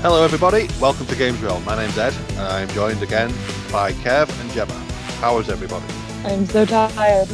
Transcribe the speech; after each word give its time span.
Hello, 0.00 0.22
everybody. 0.22 0.68
Welcome 0.80 1.06
to 1.06 1.16
Games 1.16 1.38
Realm. 1.40 1.64
My 1.64 1.76
name's 1.76 1.98
Ed, 1.98 2.14
and 2.30 2.40
I'm 2.40 2.68
joined 2.68 3.02
again 3.02 3.30
by 3.72 3.92
Kev 3.94 4.28
and 4.40 4.50
Gemma. 4.52 4.72
How 5.20 5.38
is 5.38 5.48
everybody? 5.48 5.84
I'm 6.24 6.46
so 6.46 6.64
tired. 6.64 7.28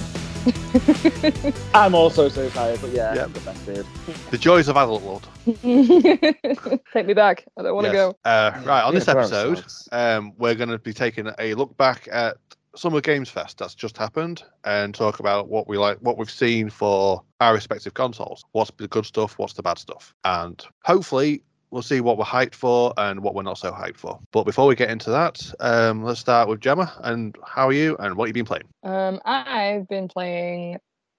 I'm 1.75 1.95
also 1.95 2.29
so 2.29 2.49
tired, 2.51 2.81
but 2.81 2.91
yeah, 2.91 3.15
Yep. 3.15 3.33
the 3.35 3.41
best 3.41 3.67
dude. 3.67 3.87
The 4.31 4.39
joys 4.39 4.69
of 4.69 4.77
adulthood. 4.77 5.27
Take 6.93 7.07
me 7.07 7.13
back. 7.15 7.45
I 7.59 7.63
don't 7.63 7.75
want 7.75 7.87
to 7.87 7.93
Yes. 7.93 8.13
go. 8.13 8.17
Uh, 8.25 8.53
right, 8.65 8.83
on 8.83 8.93
Yeah, 8.95 8.99
this 8.99 9.09
episode, 9.09 9.65
um, 9.93 10.33
we're 10.39 10.55
going 10.55 10.71
to 10.71 10.79
be 10.79 10.93
taking 10.95 11.29
a 11.39 11.55
look 11.55 11.77
back 11.77 12.09
at 12.11 12.37
Summer 12.77 13.01
Games 13.03 13.29
Fest 13.29 13.59
that's 13.59 13.75
just 13.75 13.97
happened 13.99 14.43
and 14.65 14.95
talk 14.95 15.21
about 15.21 15.49
what 15.49 15.69
we 15.69 15.77
like, 15.79 15.99
what 15.99 16.17
we've 16.19 16.31
seen 16.31 16.71
for 16.71 17.23
our 17.41 17.53
respective 17.55 17.93
consoles. 17.95 18.43
What's 18.53 18.71
the 18.79 18.89
good 18.89 19.05
stuff? 19.07 19.39
What's 19.39 19.53
the 19.53 19.63
bad 19.63 19.79
stuff? 19.79 20.15
And 20.25 20.65
hopefully, 20.85 21.43
we'll 21.75 21.83
see 21.83 22.01
what 22.01 22.17
we're 22.17 22.25
hyped 22.25 22.55
for 22.55 22.95
and 22.97 23.21
what 23.21 23.35
we're 23.35 23.43
not 23.43 23.59
so 23.59 23.73
hyped 23.73 23.97
for. 23.97 24.21
But 24.31 24.45
before 24.45 24.67
we 24.67 24.77
get 24.77 24.91
into 24.91 25.11
that, 25.11 25.53
um, 25.59 26.05
let's 26.05 26.21
start 26.21 26.49
with 26.49 26.61
Gemma. 26.61 26.91
And 27.03 27.37
how 27.45 27.67
are 27.67 27.73
you? 27.73 27.97
And 27.99 28.17
what 28.17 28.29
have 28.29 28.37
you 28.37 28.45
been 28.45 28.47
playing? 28.47 28.69
Um, 28.85 29.21
I've 29.25 29.89
been 29.89 30.07
playing 30.07 30.79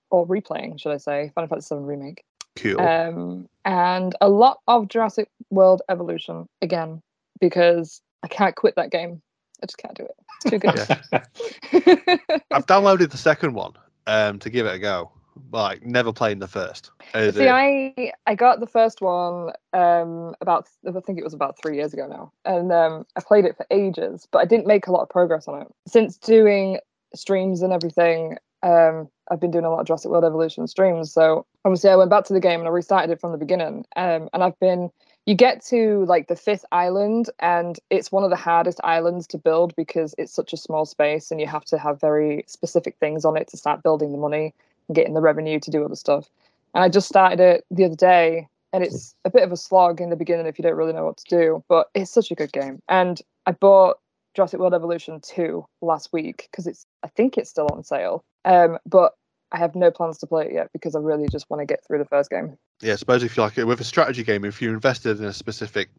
or 0.09 0.26
replaying, 0.26 0.80
should 0.80 0.94
I 0.94 0.98
say, 0.98 1.31
Final 1.36 1.50
Fantasy 1.50 1.76
VII 1.76 1.81
Remake. 1.81 2.23
Cool. 2.55 2.80
Um, 2.80 3.50
and 3.66 4.16
a 4.22 4.30
lot 4.30 4.62
of 4.68 4.88
Jurassic 4.88 5.30
World 5.50 5.81
Evolution 5.90 6.48
again 6.62 7.02
because 7.42 8.02
I 8.23 8.30
can't 8.30 8.56
quit 8.56 8.76
that 8.78 8.92
game. 8.92 9.22
I 9.62 9.66
just 9.66 9.78
can't 9.78 9.95
do 9.95 10.06
it. 10.06 10.16
It's 10.36 10.52
too 10.52 10.59
good. 10.59 12.40
I've 12.52 12.66
downloaded 12.66 13.12
the 13.12 13.17
second 13.17 13.56
one 13.56 13.73
um, 14.08 14.40
to 14.40 14.50
give 14.50 14.66
it 14.66 14.76
a 14.76 14.80
go. 14.80 15.12
Like 15.52 15.85
never 15.85 16.13
playing 16.13 16.39
the 16.39 16.48
first. 16.48 16.91
Is 17.13 17.35
See, 17.35 17.45
it- 17.45 17.49
I 17.49 18.13
I 18.25 18.35
got 18.35 18.59
the 18.59 18.67
first 18.67 19.02
one 19.02 19.52
um 19.73 20.36
about 20.42 20.67
I 20.88 20.92
think 21.00 21.19
it 21.19 21.23
was 21.23 21.33
about 21.33 21.58
three 21.58 21.75
years 21.75 21.94
ago 21.94 22.08
now, 22.08 22.31
and 22.45 22.72
um 22.72 23.05
I 23.16 23.22
played 23.22 23.45
it 23.45 23.58
for 23.58 23.66
ages, 23.72 24.27
but 24.31 24.39
I 24.39 24.45
didn't 24.45 24.67
make 24.67 24.88
a 24.88 24.92
lot 24.92 25.02
of 25.02 25.09
progress 25.09 25.47
on 25.47 25.61
it 25.61 25.67
since 25.88 26.17
doing 26.17 26.80
streams 27.14 27.61
and 27.61 27.73
everything. 27.73 28.38
Um, 28.64 29.09
I've 29.30 29.39
been 29.39 29.52
doing 29.52 29.66
a 29.66 29.69
lot 29.69 29.80
of 29.80 29.88
Jurassic 29.88 30.09
World 30.09 30.25
Evolution 30.25 30.67
streams, 30.67 31.11
so 31.11 31.45
obviously 31.64 31.89
I 31.89 31.95
went 31.95 32.09
back 32.09 32.25
to 32.25 32.33
the 32.33 32.39
game 32.39 32.59
and 32.59 32.67
I 32.67 32.72
restarted 32.72 33.11
it 33.11 33.22
from 33.22 33.31
the 33.31 33.38
beginning. 33.38 33.86
Um, 33.95 34.30
and 34.33 34.44
I've 34.44 34.59
been 34.59 34.89
you 35.25 35.36
get 35.36 35.64
to 35.66 36.05
like 36.05 36.27
the 36.27 36.36
fifth 36.36 36.66
island, 36.72 37.30
and 37.39 37.80
it's 37.89 38.11
one 38.11 38.23
of 38.23 38.30
the 38.30 38.36
hardest 38.36 38.80
islands 38.83 39.27
to 39.27 39.38
build 39.38 39.75
because 39.75 40.16
it's 40.17 40.33
such 40.33 40.53
a 40.53 40.58
small 40.58 40.86
space, 40.86 41.31
and 41.31 41.39
you 41.39 41.47
have 41.47 41.66
to 41.66 41.77
have 41.77 41.99
very 41.99 42.44
specific 42.47 42.95
things 42.99 43.25
on 43.25 43.38
it 43.38 43.47
to 43.49 43.58
start 43.58 43.83
building 43.83 44.11
the 44.11 44.17
money 44.17 44.53
getting 44.94 45.14
the 45.14 45.22
revenue 45.22 45.59
to 45.59 45.72
do 45.72 45.83
other 45.83 45.95
stuff. 45.95 46.30
And 46.73 46.83
I 46.83 46.89
just 46.89 47.08
started 47.08 47.39
it 47.39 47.66
the 47.72 47.86
other 47.86 47.95
day, 47.95 48.47
and 48.73 48.83
it's 48.83 49.16
a 49.23 49.30
bit 49.30 49.44
of 49.44 49.52
a 49.52 49.58
slog 49.58 50.02
in 50.02 50.09
the 50.09 50.16
beginning 50.16 50.45
if 50.45 50.59
you 50.59 50.64
don't 50.64 50.75
really 50.75 50.94
know 50.94 51.05
what 51.05 51.17
to 51.17 51.25
do, 51.30 51.64
but 51.69 51.88
it's 51.95 52.11
such 52.11 52.31
a 52.31 52.36
good 52.36 52.52
game. 52.52 52.80
And 52.89 53.22
I 53.45 53.52
bought 53.52 54.00
Jurassic 54.36 54.59
World 54.59 54.73
Evolution 54.73 55.22
2 55.22 55.66
last 55.81 56.11
week 56.11 56.50
because 56.52 56.67
it's 56.67 56.86
I 57.03 57.08
think 57.08 57.38
it's 57.38 57.50
still 57.50 57.69
on 57.72 57.83
sale. 57.83 58.23
Um, 58.44 58.77
but 58.86 59.14
I 59.52 59.58
have 59.58 59.75
no 59.75 59.92
plans 59.92 60.17
to 60.19 60.27
play 60.27 60.47
it 60.47 60.53
yet 60.53 60.69
because 60.73 60.95
I 60.95 60.99
really 60.99 61.27
just 61.31 61.49
want 61.49 61.61
to 61.61 61.66
get 61.66 61.86
through 61.86 61.99
the 61.99 62.05
first 62.05 62.30
game. 62.30 62.58
yeah, 62.81 62.94
I 62.94 62.95
suppose 62.97 63.23
if 63.23 63.38
you 63.38 63.44
like 63.44 63.58
it 63.58 63.66
with 63.66 63.80
a 63.80 63.86
strategy 63.86 64.23
game, 64.23 64.44
if 64.44 64.61
you're 64.61 64.73
invested 64.73 65.20
in 65.20 65.25
a 65.25 65.33
specific 65.33 65.89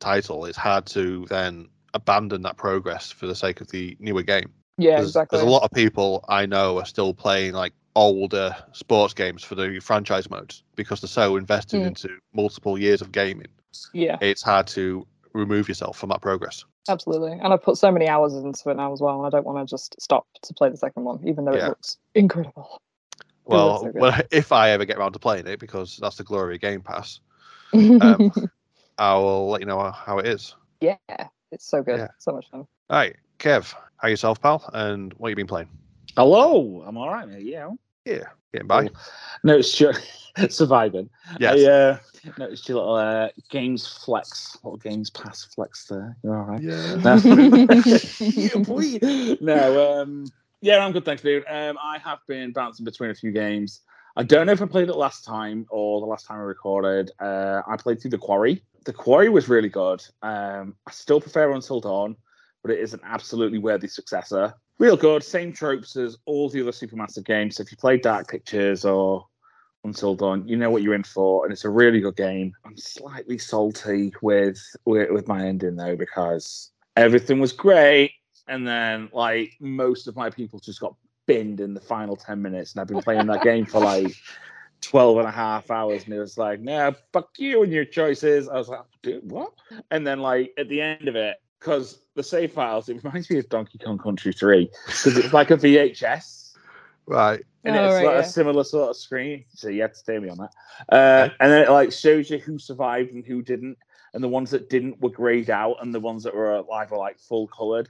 title, 0.00 0.46
it's 0.46 0.56
hard 0.56 0.86
to 0.86 1.26
then 1.28 1.68
abandon 1.92 2.42
that 2.42 2.56
progress 2.56 3.10
for 3.10 3.26
the 3.26 3.34
sake 3.34 3.60
of 3.60 3.70
the 3.70 3.96
newer 4.00 4.22
game. 4.22 4.50
Yeah, 4.78 4.96
there's, 4.96 5.08
exactly. 5.08 5.38
There's 5.38 5.46
a 5.46 5.50
lot 5.50 5.62
of 5.62 5.70
people 5.72 6.24
I 6.28 6.46
know 6.46 6.78
are 6.78 6.86
still 6.86 7.14
playing 7.14 7.52
like 7.52 7.72
older 7.96 8.56
sports 8.72 9.14
games 9.14 9.42
for 9.44 9.54
the 9.54 9.78
franchise 9.80 10.28
modes 10.28 10.62
because 10.76 11.00
they're 11.00 11.08
so 11.08 11.36
invested 11.36 11.80
Mm. 11.80 11.86
into 11.88 12.18
multiple 12.32 12.78
years 12.78 13.00
of 13.00 13.12
gaming. 13.12 13.46
Yeah, 13.92 14.18
It's 14.20 14.42
hard 14.42 14.66
to 14.68 15.06
remove 15.32 15.68
yourself 15.68 15.96
from 15.98 16.08
that 16.10 16.20
progress. 16.20 16.64
absolutely. 16.88 17.32
And 17.32 17.52
I've 17.52 17.62
put 17.62 17.76
so 17.78 17.90
many 17.90 18.08
hours 18.08 18.34
into 18.34 18.70
it 18.70 18.76
now 18.76 18.92
as 18.92 19.00
well, 19.00 19.18
and 19.18 19.26
I 19.26 19.30
don't 19.30 19.46
want 19.46 19.66
to 19.66 19.72
just 19.72 20.00
stop 20.00 20.26
to 20.42 20.54
play 20.54 20.68
the 20.70 20.76
second 20.76 21.04
one, 21.04 21.26
even 21.26 21.44
though 21.44 21.54
Yeah. 21.54 21.66
it 21.66 21.68
looks 21.70 21.98
incredible. 22.14 22.80
Well, 23.46 23.80
so 23.80 23.92
well, 23.94 24.20
if 24.30 24.52
I 24.52 24.70
ever 24.70 24.84
get 24.84 24.96
around 24.96 25.12
to 25.12 25.18
playing 25.18 25.46
it, 25.46 25.60
because 25.60 25.96
that's 25.98 26.16
the 26.16 26.24
glory 26.24 26.54
of 26.56 26.60
Game 26.60 26.80
Pass, 26.82 27.20
Um, 27.72 28.32
I 28.98 29.14
will 29.16 29.48
let 29.50 29.60
you 29.60 29.66
know 29.66 29.90
how 29.90 30.18
it 30.18 30.26
is. 30.26 30.54
yeah, 30.80 30.96
it's 31.50 31.66
so 31.66 31.82
good. 31.82 31.98
Yeah. 31.98 32.08
So 32.18 32.32
much 32.32 32.48
fun. 32.50 32.60
All 32.90 32.96
right, 32.96 33.16
Kev, 33.38 33.74
how 33.96 34.08
yourself, 34.08 34.40
pal? 34.40 34.68
And 34.72 35.12
what 35.14 35.28
you 35.30 35.36
been 35.36 35.46
playing? 35.46 35.68
Hello, 36.16 36.82
I'm 36.86 36.96
all 36.96 37.08
right. 37.10 37.28
Yeah. 37.40 37.70
Yeah, 38.04 38.24
getting 38.52 38.68
by. 38.68 38.88
Cool. 38.88 38.96
No, 39.44 39.56
it's 39.58 39.80
your 39.80 39.94
surviving. 40.48 41.08
Yeah. 41.38 41.52
I 41.52 41.64
uh, 41.64 41.98
noticed 42.38 42.68
your 42.68 42.78
little 42.78 42.94
uh, 42.94 43.28
games 43.50 43.86
flex, 43.86 44.56
little 44.62 44.78
games 44.78 45.10
pass 45.10 45.44
flex 45.44 45.86
there. 45.86 46.16
You're 46.22 46.36
all 46.36 46.44
right. 46.44 46.62
Yeah. 46.62 46.94
No, 46.96 47.16
Yeah, 48.20 49.34
no 49.40 50.00
um, 50.02 50.26
yeah, 50.60 50.78
I'm 50.78 50.92
good, 50.92 51.04
thanks, 51.04 51.22
dude. 51.22 51.44
Um, 51.48 51.78
I 51.82 51.98
have 51.98 52.20
been 52.26 52.52
bouncing 52.52 52.84
between 52.84 53.10
a 53.10 53.14
few 53.14 53.32
games. 53.32 53.80
I 54.16 54.22
don't 54.22 54.46
know 54.46 54.52
if 54.52 54.62
I 54.62 54.66
played 54.66 54.88
it 54.88 54.96
last 54.96 55.24
time 55.24 55.66
or 55.70 56.00
the 56.00 56.06
last 56.06 56.26
time 56.26 56.38
I 56.38 56.42
recorded. 56.42 57.10
Uh, 57.18 57.62
I 57.66 57.76
played 57.76 58.00
through 58.00 58.12
The 58.12 58.18
Quarry. 58.18 58.62
The 58.84 58.92
Quarry 58.92 59.28
was 59.28 59.48
really 59.48 59.68
good. 59.68 60.02
Um, 60.22 60.76
I 60.86 60.90
still 60.92 61.20
prefer 61.20 61.52
Until 61.52 61.80
Dawn, 61.80 62.16
but 62.62 62.70
it 62.70 62.78
is 62.78 62.94
an 62.94 63.00
absolutely 63.02 63.58
worthy 63.58 63.88
successor. 63.88 64.54
Real 64.78 64.96
good, 64.96 65.22
same 65.22 65.52
tropes 65.52 65.96
as 65.96 66.16
all 66.26 66.48
the 66.48 66.60
other 66.60 66.72
Supermassive 66.72 67.24
games. 67.24 67.56
So 67.56 67.62
if 67.62 67.70
you 67.70 67.76
play 67.76 67.96
Dark 67.96 68.28
Pictures 68.28 68.84
or 68.84 69.26
Until 69.84 70.16
Dawn, 70.16 70.48
you 70.48 70.56
know 70.56 70.70
what 70.70 70.82
you're 70.82 70.94
in 70.94 71.04
for, 71.04 71.44
and 71.44 71.52
it's 71.52 71.64
a 71.64 71.70
really 71.70 72.00
good 72.00 72.16
game. 72.16 72.52
I'm 72.64 72.76
slightly 72.76 73.38
salty 73.38 74.12
with 74.20 74.60
with, 74.84 75.10
with 75.10 75.28
my 75.28 75.46
ending 75.46 75.76
though 75.76 75.96
because 75.96 76.72
everything 76.96 77.38
was 77.38 77.52
great, 77.52 78.12
and 78.48 78.66
then 78.66 79.08
like 79.12 79.52
most 79.60 80.08
of 80.08 80.16
my 80.16 80.28
people 80.28 80.58
just 80.58 80.80
got 80.80 80.96
binned 81.26 81.60
in 81.60 81.72
the 81.74 81.80
final 81.80 82.16
10 82.16 82.42
minutes, 82.42 82.72
and 82.72 82.80
I've 82.80 82.88
been 82.88 83.02
playing 83.02 83.26
that 83.26 83.42
game 83.42 83.66
for 83.66 83.80
like 83.80 84.12
12 84.80 85.18
and 85.18 85.28
a 85.28 85.30
half 85.30 85.70
hours, 85.70 86.04
and 86.04 86.12
it 86.12 86.18
was 86.18 86.36
like, 86.36 86.60
no, 86.60 86.92
fuck 87.12 87.30
you 87.38 87.62
and 87.62 87.72
your 87.72 87.84
choices. 87.84 88.48
I 88.48 88.54
was 88.54 88.68
like, 88.68 88.80
dude, 89.02 89.30
what? 89.30 89.52
And 89.92 90.04
then 90.04 90.18
like 90.18 90.52
at 90.58 90.68
the 90.68 90.80
end 90.80 91.06
of 91.06 91.14
it, 91.14 91.36
because 91.60 92.03
the 92.14 92.22
save 92.22 92.52
files, 92.52 92.88
it 92.88 93.02
reminds 93.02 93.28
me 93.30 93.38
of 93.38 93.48
Donkey 93.48 93.78
Kong 93.78 93.98
Country 93.98 94.32
3 94.32 94.70
because 94.86 95.16
it's 95.18 95.32
like 95.32 95.50
a 95.50 95.56
VHS 95.56 96.56
Right. 97.06 97.44
and 97.64 97.76
Oh, 97.76 97.84
it's 97.84 97.94
right, 97.94 98.04
like 98.06 98.14
yeah. 98.14 98.20
a 98.20 98.24
similar 98.24 98.64
sort 98.64 98.90
of 98.90 98.96
screen. 98.96 99.44
So 99.54 99.68
you 99.68 99.82
have 99.82 99.92
to 99.92 99.98
stay 99.98 100.18
me 100.18 100.28
on 100.28 100.38
that. 100.38 100.52
Uh, 100.88 101.28
and 101.40 101.52
then 101.52 101.62
it 101.64 101.70
like 101.70 101.92
shows 101.92 102.30
you 102.30 102.38
who 102.38 102.58
survived 102.58 103.12
and 103.12 103.24
who 103.24 103.42
didn't, 103.42 103.76
and 104.14 104.22
the 104.22 104.28
ones 104.28 104.50
that 104.52 104.70
didn't 104.70 105.00
were 105.00 105.10
grayed 105.10 105.50
out, 105.50 105.76
and 105.82 105.94
the 105.94 106.00
ones 106.00 106.22
that 106.22 106.34
were 106.34 106.54
alive 106.54 106.90
were 106.90 106.98
like 106.98 107.18
full 107.18 107.46
colored. 107.48 107.88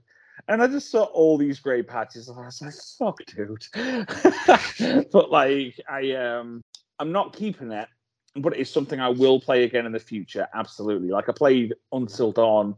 And 0.48 0.60
I 0.62 0.66
just 0.66 0.90
saw 0.90 1.04
all 1.04 1.38
these 1.38 1.60
grey 1.60 1.82
patches, 1.82 2.28
and 2.28 2.38
I 2.38 2.46
was 2.46 2.60
like, 2.60 2.74
"Fuck, 2.98 3.24
dude!" 3.26 3.66
but 5.12 5.30
like, 5.30 5.78
I 5.88 6.12
um, 6.12 6.60
I'm 6.98 7.12
not 7.12 7.34
keeping 7.34 7.70
it, 7.70 7.88
but 8.36 8.56
it's 8.58 8.70
something 8.70 8.98
I 9.00 9.10
will 9.10 9.38
play 9.40 9.62
again 9.62 9.86
in 9.86 9.92
the 9.92 10.00
future. 10.00 10.48
Absolutely. 10.54 11.10
Like 11.10 11.28
I 11.28 11.32
played 11.32 11.74
Until 11.92 12.32
Dawn 12.32 12.74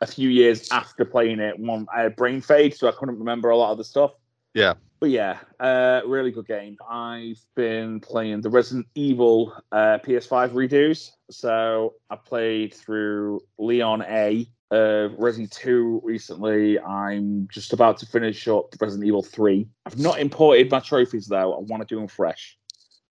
a 0.00 0.06
few 0.06 0.28
years 0.28 0.70
after 0.70 1.04
playing 1.04 1.40
it. 1.40 1.58
One, 1.58 1.86
I 1.94 2.02
had 2.02 2.16
brain 2.16 2.40
fade, 2.40 2.74
so 2.74 2.88
I 2.88 2.92
couldn't 2.92 3.18
remember 3.18 3.50
a 3.50 3.56
lot 3.56 3.72
of 3.72 3.78
the 3.78 3.84
stuff. 3.84 4.12
Yeah. 4.54 4.74
But 4.98 5.10
yeah, 5.10 5.38
uh, 5.58 6.02
really 6.06 6.30
good 6.30 6.46
game. 6.46 6.76
I've 6.88 7.40
been 7.54 8.00
playing 8.00 8.42
the 8.42 8.50
Resident 8.50 8.86
Evil 8.94 9.54
uh, 9.72 9.98
PS5 10.04 10.50
redos. 10.50 11.10
So 11.30 11.94
I 12.10 12.16
played 12.16 12.74
through 12.74 13.40
Leon 13.58 14.02
A, 14.02 14.46
uh, 14.70 15.08
Resident 15.16 15.52
2 15.52 16.02
recently. 16.04 16.78
I'm 16.80 17.48
just 17.50 17.72
about 17.72 17.96
to 17.98 18.06
finish 18.06 18.46
up 18.46 18.74
Resident 18.78 19.06
Evil 19.06 19.22
3. 19.22 19.66
I've 19.86 19.98
not 19.98 20.18
imported 20.20 20.70
my 20.70 20.80
trophies 20.80 21.26
though. 21.26 21.54
I 21.54 21.60
want 21.60 21.80
to 21.80 21.86
do 21.86 21.98
them 21.98 22.08
fresh. 22.08 22.58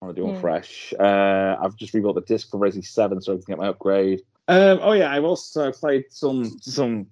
I 0.00 0.06
want 0.06 0.16
to 0.16 0.22
do 0.22 0.26
them 0.26 0.37
Hmm. 0.37 0.40
fresh. 0.40 0.94
Uh, 0.98 1.56
I've 1.60 1.76
just 1.76 1.92
rebuilt 1.92 2.14
the 2.14 2.22
disc 2.22 2.50
for 2.50 2.56
Resident 2.58 2.87
7 2.87 3.20
so 3.20 3.32
I 3.32 3.37
can 3.37 3.44
get 3.46 3.58
my 3.58 3.69
upgrade. 3.69 4.22
Um, 4.49 4.79
oh 4.82 4.93
yeah, 4.93 5.11
I've 5.11 5.25
also 5.25 5.73
played 5.73 6.05
some 6.11 6.58
some 6.61 7.06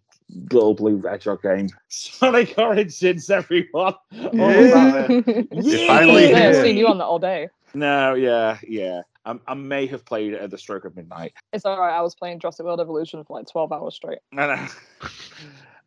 little 0.51 0.75
blue 0.75 1.01
hedgehog 1.03 1.43
game. 1.43 1.69
Sonic 1.89 2.55
Origins, 2.59 3.31
everyone. 3.31 3.95
Oh, 4.13 4.31
Yeah. 4.33 5.09
Yeah. 5.53 5.87
finally 5.87 6.31
yeah, 6.31 6.49
I've 6.49 6.57
seen 6.57 6.77
you 6.77 6.89
on 6.89 6.99
that 6.99 7.05
all 7.05 7.19
day. 7.19 7.49
No, 7.75 8.15
yeah, 8.15 8.59
yeah. 8.67 9.03
I, 9.25 9.39
I 9.47 9.55
may 9.55 9.87
have 9.87 10.05
played 10.05 10.33
it 10.33 10.41
at 10.41 10.51
the 10.51 10.59
stroke 10.59 10.85
of 10.85 10.97
midnight. 10.97 11.33
It's 11.53 11.65
all 11.65 11.79
right. 11.79 11.97
I 11.97 12.03
was 12.03 12.15
playing 12.15 12.41
Jurassic 12.41 12.67
World 12.67 12.81
Evolution 12.81 13.23
for 13.25 13.39
like 13.39 13.47
12 13.49 13.73
hours 13.73 13.95
straight. 13.95 14.19
No, 14.33 14.55
no. 14.55 14.67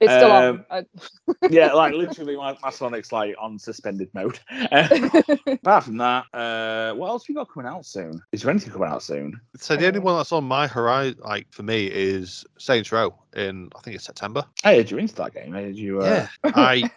It's 0.05 0.13
still 0.13 0.31
Um, 0.31 0.65
on. 0.69 0.85
yeah, 1.49 1.73
like 1.73 1.93
literally, 2.03 2.35
my, 2.37 2.57
my 2.61 2.69
Sonic's 2.69 3.11
like 3.11 3.35
on 3.39 3.59
suspended 3.59 4.09
mode. 4.13 4.39
Uh, 4.51 4.87
apart 5.47 5.83
from 5.83 5.97
that, 5.97 6.25
uh, 6.33 6.93
what 6.95 7.07
else 7.09 7.27
we 7.27 7.35
got 7.35 7.49
coming 7.51 7.69
out 7.71 7.85
soon? 7.85 8.21
Is 8.31 8.41
there 8.41 8.51
anything 8.51 8.71
coming 8.71 8.89
out 8.89 9.03
soon? 9.03 9.39
So 9.57 9.75
the 9.75 9.87
only 9.87 9.99
Uh, 9.99 10.03
one 10.03 10.17
that's 10.17 10.31
on 10.31 10.43
my 10.43 10.67
horizon, 10.67 11.19
like 11.23 11.47
for 11.51 11.63
me, 11.63 11.87
is 11.87 12.45
Saints 12.57 12.91
Row 12.91 13.13
in 13.35 13.69
I 13.75 13.81
think 13.81 13.95
it's 13.95 14.05
September. 14.05 14.45
Hey, 14.63 14.77
did 14.77 14.91
you 14.91 14.97
into 14.97 15.15
that 15.15 15.33
game? 15.33 15.51
Did 15.51 15.77
you? 15.77 16.01
Uh, 16.01 16.27
I 16.45 16.89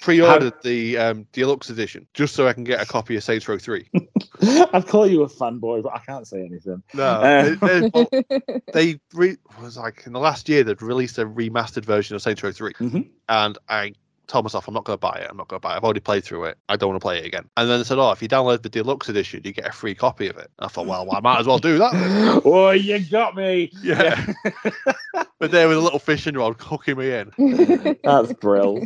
pre-ordered 0.00 0.54
the 0.62 0.96
um, 0.98 1.26
deluxe 1.32 1.68
edition 1.70 2.06
just 2.14 2.34
so 2.34 2.48
I 2.48 2.52
can 2.54 2.64
get 2.64 2.80
a 2.80 2.86
copy 2.86 3.16
of 3.16 3.24
Saints 3.24 3.46
Row 3.48 3.58
Three. 3.58 3.90
I'd 4.42 4.86
call 4.86 5.06
you 5.06 5.22
a 5.22 5.28
fanboy, 5.28 5.82
but 5.82 5.92
I 5.94 5.98
can't 5.98 6.26
say 6.26 6.40
anything. 6.40 6.82
No, 6.94 7.04
Uh, 7.04 7.54
they, 7.60 7.90
they, 7.90 8.52
they 8.72 9.00
re- 9.12 9.36
was 9.62 9.76
like 9.76 10.02
in 10.06 10.12
the 10.12 10.20
last 10.20 10.48
year 10.48 10.64
they'd 10.64 10.80
released 10.82 11.18
a 11.18 11.26
remastered 11.26 11.84
version 11.84 12.16
of 12.16 12.22
Saints 12.22 12.42
Row 12.44 12.52
3 12.52 12.72
Mhm. 12.74 13.08
and 13.28 13.58
I 13.68 13.92
told 14.26 14.44
myself 14.44 14.66
I'm 14.68 14.74
not 14.74 14.84
going 14.84 14.94
to 14.96 15.00
buy 15.00 15.18
it. 15.18 15.26
I'm 15.30 15.36
not 15.36 15.48
going 15.48 15.60
to 15.60 15.66
buy 15.66 15.74
it. 15.74 15.76
I've 15.76 15.84
already 15.84 16.00
played 16.00 16.24
through 16.24 16.44
it. 16.44 16.56
I 16.70 16.76
don't 16.76 16.88
want 16.90 17.00
to 17.00 17.04
play 17.04 17.18
it 17.18 17.26
again. 17.26 17.44
And 17.58 17.68
then 17.68 17.78
they 17.78 17.84
said, 17.84 17.98
oh, 17.98 18.10
if 18.10 18.22
you 18.22 18.28
download 18.28 18.62
the 18.62 18.70
deluxe 18.70 19.08
edition, 19.10 19.42
you 19.44 19.52
get 19.52 19.66
a 19.66 19.72
free 19.72 19.94
copy 19.94 20.28
of 20.28 20.38
it. 20.38 20.50
I 20.60 20.68
thought, 20.68 20.86
well, 20.86 21.06
I 21.14 21.20
might 21.20 21.40
as 21.40 21.46
well 21.46 21.58
do 21.58 21.76
that. 21.78 22.40
Oh, 22.44 22.70
you 22.70 23.00
got 23.00 23.36
me. 23.36 23.70
Yeah. 23.82 24.32
but 25.38 25.50
there 25.50 25.68
was 25.68 25.76
a 25.76 25.80
little 25.80 25.98
fishing 25.98 26.36
rod 26.36 26.56
hooking 26.60 26.96
me 26.96 27.12
in. 27.12 27.32
That's 28.04 28.32
brill. 28.34 28.82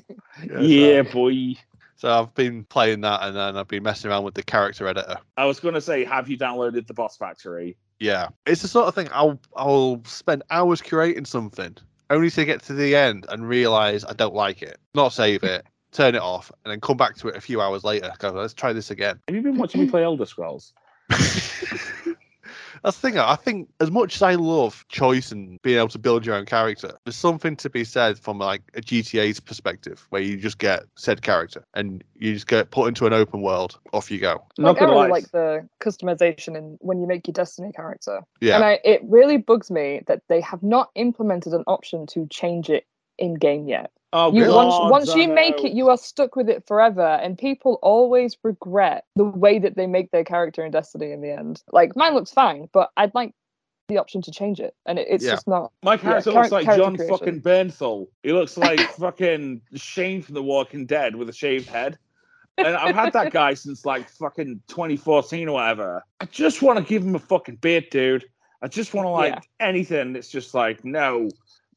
so- 0.48 0.60
yeah, 0.60 1.02
boy. 1.02 1.54
So 1.96 2.08
I've 2.08 2.32
been 2.34 2.62
playing 2.64 3.00
that, 3.00 3.22
and 3.24 3.34
then 3.36 3.56
I've 3.56 3.66
been 3.66 3.82
messing 3.82 4.08
around 4.08 4.22
with 4.22 4.34
the 4.34 4.42
character 4.44 4.86
editor. 4.86 5.16
I 5.36 5.46
was 5.46 5.58
going 5.58 5.74
to 5.74 5.80
say, 5.80 6.04
have 6.04 6.28
you 6.28 6.38
downloaded 6.38 6.86
the 6.86 6.94
Boss 6.94 7.16
Factory? 7.16 7.76
Yeah, 7.98 8.28
it's 8.46 8.62
the 8.62 8.68
sort 8.68 8.86
of 8.86 8.94
thing 8.94 9.08
I'll 9.10 9.40
I'll 9.56 10.00
spend 10.04 10.44
hours 10.50 10.80
curating 10.80 11.26
something 11.26 11.76
only 12.10 12.30
to 12.30 12.44
get 12.44 12.62
to 12.64 12.74
the 12.74 12.96
end 12.96 13.26
and 13.28 13.48
realize 13.48 14.04
I 14.04 14.12
don't 14.12 14.34
like 14.34 14.62
it. 14.62 14.78
Not 14.94 15.12
save 15.12 15.42
it, 15.44 15.66
turn 15.92 16.14
it 16.14 16.22
off, 16.22 16.50
and 16.64 16.72
then 16.72 16.80
come 16.80 16.96
back 16.96 17.16
to 17.16 17.28
it 17.28 17.36
a 17.36 17.40
few 17.40 17.60
hours 17.60 17.84
later. 17.84 18.12
Go, 18.18 18.30
let's 18.30 18.54
try 18.54 18.72
this 18.72 18.90
again. 18.90 19.20
Have 19.28 19.36
you 19.36 19.42
been 19.42 19.58
watching 19.58 19.82
me 19.82 19.88
play 19.88 20.04
Elder 20.04 20.26
Scrolls? 20.26 20.72
That's 22.82 22.98
the 22.98 23.10
thing. 23.10 23.18
I 23.18 23.36
think 23.36 23.68
as 23.80 23.90
much 23.90 24.16
as 24.16 24.22
I 24.22 24.34
love 24.34 24.84
choice 24.88 25.32
and 25.32 25.60
being 25.62 25.78
able 25.78 25.88
to 25.88 25.98
build 25.98 26.24
your 26.24 26.34
own 26.34 26.46
character, 26.46 26.92
there's 27.04 27.16
something 27.16 27.56
to 27.56 27.70
be 27.70 27.84
said 27.84 28.18
from 28.18 28.38
like 28.38 28.62
a 28.74 28.80
GTA's 28.80 29.40
perspective, 29.40 30.06
where 30.10 30.22
you 30.22 30.36
just 30.36 30.58
get 30.58 30.84
said 30.96 31.22
character 31.22 31.64
and 31.74 32.04
you 32.16 32.34
just 32.34 32.46
get 32.46 32.70
put 32.70 32.88
into 32.88 33.06
an 33.06 33.12
open 33.12 33.42
world. 33.42 33.78
Off 33.92 34.10
you 34.10 34.18
go. 34.18 34.44
Not 34.58 34.74
like, 34.74 34.82
I 34.82 34.84
really 34.84 34.96
lie. 34.96 35.08
like 35.08 35.30
the 35.30 35.68
customization 35.80 36.56
and 36.56 36.78
when 36.80 37.00
you 37.00 37.06
make 37.06 37.26
your 37.26 37.32
Destiny 37.32 37.72
character. 37.72 38.22
Yeah. 38.40 38.56
And 38.56 38.64
I, 38.64 38.80
it 38.84 39.00
really 39.04 39.36
bugs 39.36 39.70
me 39.70 40.02
that 40.06 40.22
they 40.28 40.40
have 40.40 40.62
not 40.62 40.90
implemented 40.94 41.52
an 41.52 41.64
option 41.66 42.06
to 42.08 42.26
change 42.26 42.68
it 42.70 42.84
in 43.18 43.34
game 43.34 43.68
yet. 43.68 43.90
Oh, 44.12 44.32
You 44.32 44.48
once 44.52 44.74
once 44.90 45.14
you 45.14 45.28
make 45.28 45.62
it, 45.64 45.72
you 45.72 45.90
are 45.90 45.98
stuck 45.98 46.34
with 46.34 46.48
it 46.48 46.66
forever, 46.66 47.06
and 47.06 47.36
people 47.36 47.78
always 47.82 48.36
regret 48.42 49.04
the 49.16 49.24
way 49.24 49.58
that 49.58 49.76
they 49.76 49.86
make 49.86 50.10
their 50.12 50.24
character 50.24 50.64
in 50.64 50.70
Destiny 50.70 51.12
in 51.12 51.20
the 51.20 51.30
end. 51.30 51.62
Like 51.72 51.94
mine 51.94 52.14
looks 52.14 52.30
fine, 52.30 52.68
but 52.72 52.90
I'd 52.96 53.14
like 53.14 53.34
the 53.88 53.98
option 53.98 54.22
to 54.22 54.30
change 54.30 54.60
it, 54.60 54.74
and 54.86 54.98
it, 54.98 55.08
it's 55.10 55.24
Yeah. 55.24 55.32
just 55.32 55.46
not. 55.46 55.72
My 55.82 55.96
character 55.98 56.32
char- 56.32 56.42
looks 56.42 56.52
like 56.52 56.64
character 56.64 56.84
Jon 56.84 56.96
creation. 56.96 57.18
fucking 57.18 57.40
Bernthal. 57.42 58.06
He 58.22 58.32
looks 58.32 58.56
like 58.68 58.80
fucking 58.80 59.60
Shane 59.74 60.22
from 60.22 60.34
The 60.34 60.42
Walking 60.42 60.86
Dead 60.86 61.14
with 61.14 61.28
a 61.28 61.32
shaved 61.32 61.68
head. 61.68 61.98
And 62.56 62.76
I've 62.76 62.94
had 62.94 63.12
that 63.12 63.30
guy 63.32 63.54
since 63.54 63.84
like 63.84 64.08
fucking 64.08 64.62
2014 64.68 65.48
or 65.48 65.52
whatever. 65.52 66.02
I 66.20 66.24
just 66.24 66.60
want 66.62 66.78
to 66.78 66.84
give 66.84 67.02
him 67.04 67.14
a 67.14 67.18
fucking 67.20 67.56
beard, 67.56 67.86
dude. 67.90 68.24
I 68.62 68.68
just 68.68 68.94
want 68.94 69.04
to 69.06 69.10
like 69.10 69.34
Yeah. 69.34 69.40
anything. 69.66 70.16
It's 70.16 70.28
just 70.30 70.54
like, 70.54 70.84
no, 70.84 71.28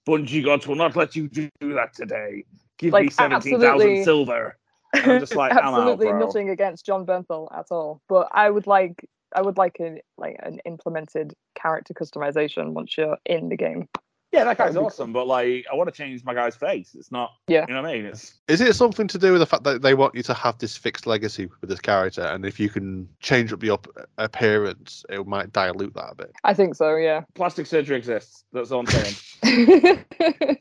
Bungie 0.07 0.43
gods 0.43 0.67
will 0.67 0.75
not 0.75 0.95
let 0.95 1.15
you 1.15 1.27
do 1.27 1.49
that 1.61 1.93
today. 1.93 2.43
Give 2.77 2.93
Like, 2.93 3.05
me 3.05 3.09
17,000 3.11 3.63
absolutely- 3.63 4.03
silver. 4.03 4.57
And 4.93 5.11
I'm 5.11 5.19
just 5.19 5.35
like, 5.35 5.51
I'm 5.55 5.59
out, 5.73 5.87
absolutely 5.87 6.13
nothing 6.13 6.49
against 6.49 6.85
Jon 6.85 7.05
Bernthal 7.05 7.47
at 7.57 7.67
all, 7.71 8.01
but 8.09 8.27
I 8.31 8.49
would 8.49 8.67
like 8.67 9.05
I 9.33 9.41
would 9.41 9.57
like 9.57 9.77
a 9.79 10.01
like 10.17 10.35
an 10.43 10.59
implemented 10.65 11.33
character 11.55 11.93
customization 11.93 12.73
once 12.73 12.97
you're 12.97 13.17
in 13.25 13.47
the 13.47 13.55
game. 13.55 13.87
Yeah, 14.31 14.45
that 14.45 14.57
guy's 14.57 14.73
That'd 14.75 14.85
awesome, 14.85 15.11
but 15.11 15.27
like, 15.27 15.65
I 15.71 15.75
want 15.75 15.89
to 15.89 15.95
change 15.95 16.23
my 16.23 16.33
guy's 16.33 16.55
face. 16.55 16.95
It's 16.95 17.11
not, 17.11 17.31
Yeah. 17.47 17.65
you 17.67 17.73
know 17.73 17.81
what 17.81 17.91
I 17.91 17.95
mean? 17.95 18.05
It's 18.05 18.35
Is 18.47 18.61
it 18.61 18.73
something 18.75 19.07
to 19.09 19.17
do 19.17 19.33
with 19.33 19.41
the 19.41 19.45
fact 19.45 19.63
that 19.65 19.81
they 19.81 19.93
want 19.93 20.15
you 20.15 20.23
to 20.23 20.33
have 20.33 20.57
this 20.57 20.77
fixed 20.77 21.05
legacy 21.05 21.49
with 21.59 21.69
this 21.69 21.81
character, 21.81 22.21
and 22.21 22.45
if 22.45 22.59
you 22.59 22.69
can 22.69 23.09
change 23.19 23.51
up 23.51 23.59
the 23.59 23.71
up- 23.71 23.87
appearance, 24.17 25.03
it 25.09 25.27
might 25.27 25.51
dilute 25.51 25.93
that 25.95 26.11
a 26.11 26.15
bit? 26.15 26.31
I 26.45 26.53
think 26.53 26.75
so, 26.75 26.95
yeah. 26.95 27.21
plastic 27.35 27.65
surgery 27.65 27.97
exists. 27.97 28.45
That's 28.53 28.71
all 28.71 28.79
I'm 28.81 28.87
saying. 28.87 29.15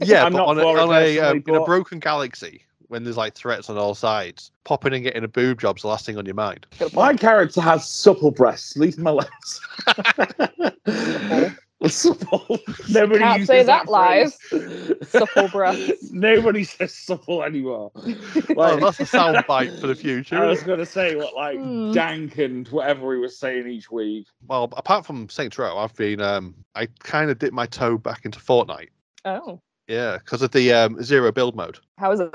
Yeah, 0.03 0.25
I'm 0.25 0.33
but 0.33 0.39
not 0.39 0.49
on, 0.49 0.59
a, 0.59 0.63
on 0.67 0.77
a, 0.77 1.19
um, 1.21 1.43
personally, 1.43 1.45
in 1.47 1.55
a 1.55 1.65
broken 1.65 1.99
galaxy, 2.01 2.65
when 2.89 3.05
there's 3.05 3.17
like 3.17 3.35
threats 3.35 3.71
on 3.71 3.77
all 3.79 3.95
sides, 3.95 4.51
popping 4.65 4.95
and 4.95 5.05
getting 5.05 5.23
a 5.23 5.29
boob 5.29 5.61
job's 5.61 5.83
the 5.83 5.89
last 5.89 6.05
thing 6.07 6.17
on 6.19 6.27
your 6.27 6.35
mind. 6.35 6.67
My 6.93 7.15
character 7.15 7.61
has 7.61 7.89
supple 7.89 8.33
breasts. 8.33 8.77
Leave 8.77 8.99
my 8.99 9.11
legs. 9.13 9.61
supple. 11.89 12.59
Nobody 12.89 13.21
Can't 13.21 13.39
uses 13.41 13.47
say 13.49 13.63
that 13.65 13.89
live. 13.89 14.33
Supple 15.05 15.49
breasts. 15.49 15.89
Nobody 16.13 16.65
says 16.65 16.95
supple 16.95 17.43
anymore. 17.43 17.91
Well, 18.55 18.75
Like, 18.75 18.81
that's 18.83 19.01
a 19.01 19.07
sound 19.07 19.45
bite 19.47 19.79
for 19.81 19.87
the 19.87 19.95
future. 19.95 20.37
I 20.37 20.47
was 20.47 20.63
going 20.63 20.79
to 20.79 20.87
say 20.87 21.17
what 21.17 21.35
like 21.35 21.59
Hmm. 21.59 21.91
dank 21.93 22.39
and 22.39 22.69
whatever 22.69 23.15
he 23.15 23.21
was 23.21 23.39
saying 23.39 23.67
each 23.69 23.91
week. 23.91 24.27
Well, 24.47 24.65
apart 24.77 25.07
from 25.07 25.29
Saints 25.29 25.59
Row, 25.59 25.79
I've 25.79 25.95
been 25.97 26.21
um, 26.21 26.55
I 26.75 26.87
kind 27.01 27.31
of 27.31 27.39
dipped 27.39 27.55
my 27.55 27.67
toe 27.67 27.97
back 27.99 28.25
into 28.25 28.39
Fortnite. 28.41 28.89
Oh, 29.25 29.61
Yeah, 29.89 30.19
because 30.19 30.43
of 30.43 30.51
the 30.51 30.73
um, 30.73 31.03
zero 31.03 31.33
build 31.33 31.57
mode. 31.57 31.79
how 31.99 32.13
is 32.13 32.21
it? 32.21 32.33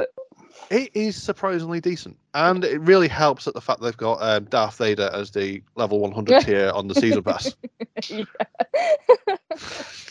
It 0.69 0.89
is 0.95 1.21
surprisingly 1.21 1.79
decent, 1.79 2.17
and 2.33 2.63
it 2.63 2.79
really 2.81 3.07
helps 3.07 3.47
at 3.47 3.53
the 3.53 3.61
fact 3.61 3.81
they've 3.81 3.95
got 3.95 4.21
um, 4.21 4.45
Darth 4.45 4.77
Vader 4.77 5.09
as 5.13 5.29
the 5.31 5.61
level 5.75 5.99
100 5.99 6.41
tier 6.43 6.71
on 6.73 6.87
the 6.87 6.95
season 6.95 7.23
pass. 7.23 7.55
Yeah. 8.09 8.23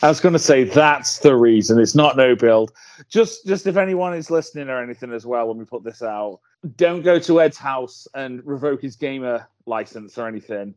I 0.01 0.07
was 0.09 0.19
going 0.19 0.33
to 0.33 0.39
say 0.39 0.63
that's 0.63 1.19
the 1.19 1.35
reason. 1.35 1.79
It's 1.79 1.93
not 1.95 2.17
no 2.17 2.35
build. 2.35 2.71
Just, 3.09 3.45
just 3.45 3.67
if 3.67 3.77
anyone 3.77 4.13
is 4.13 4.29
listening 4.31 4.69
or 4.69 4.81
anything 4.81 5.11
as 5.13 5.25
well, 5.25 5.47
when 5.47 5.57
we 5.57 5.65
put 5.65 5.83
this 5.83 6.01
out, 6.01 6.39
don't 6.77 7.03
go 7.03 7.19
to 7.19 7.41
Ed's 7.41 7.57
house 7.57 8.07
and 8.15 8.45
revoke 8.45 8.81
his 8.81 8.95
gamer 8.95 9.47
license 9.65 10.17
or 10.17 10.27
anything. 10.27 10.73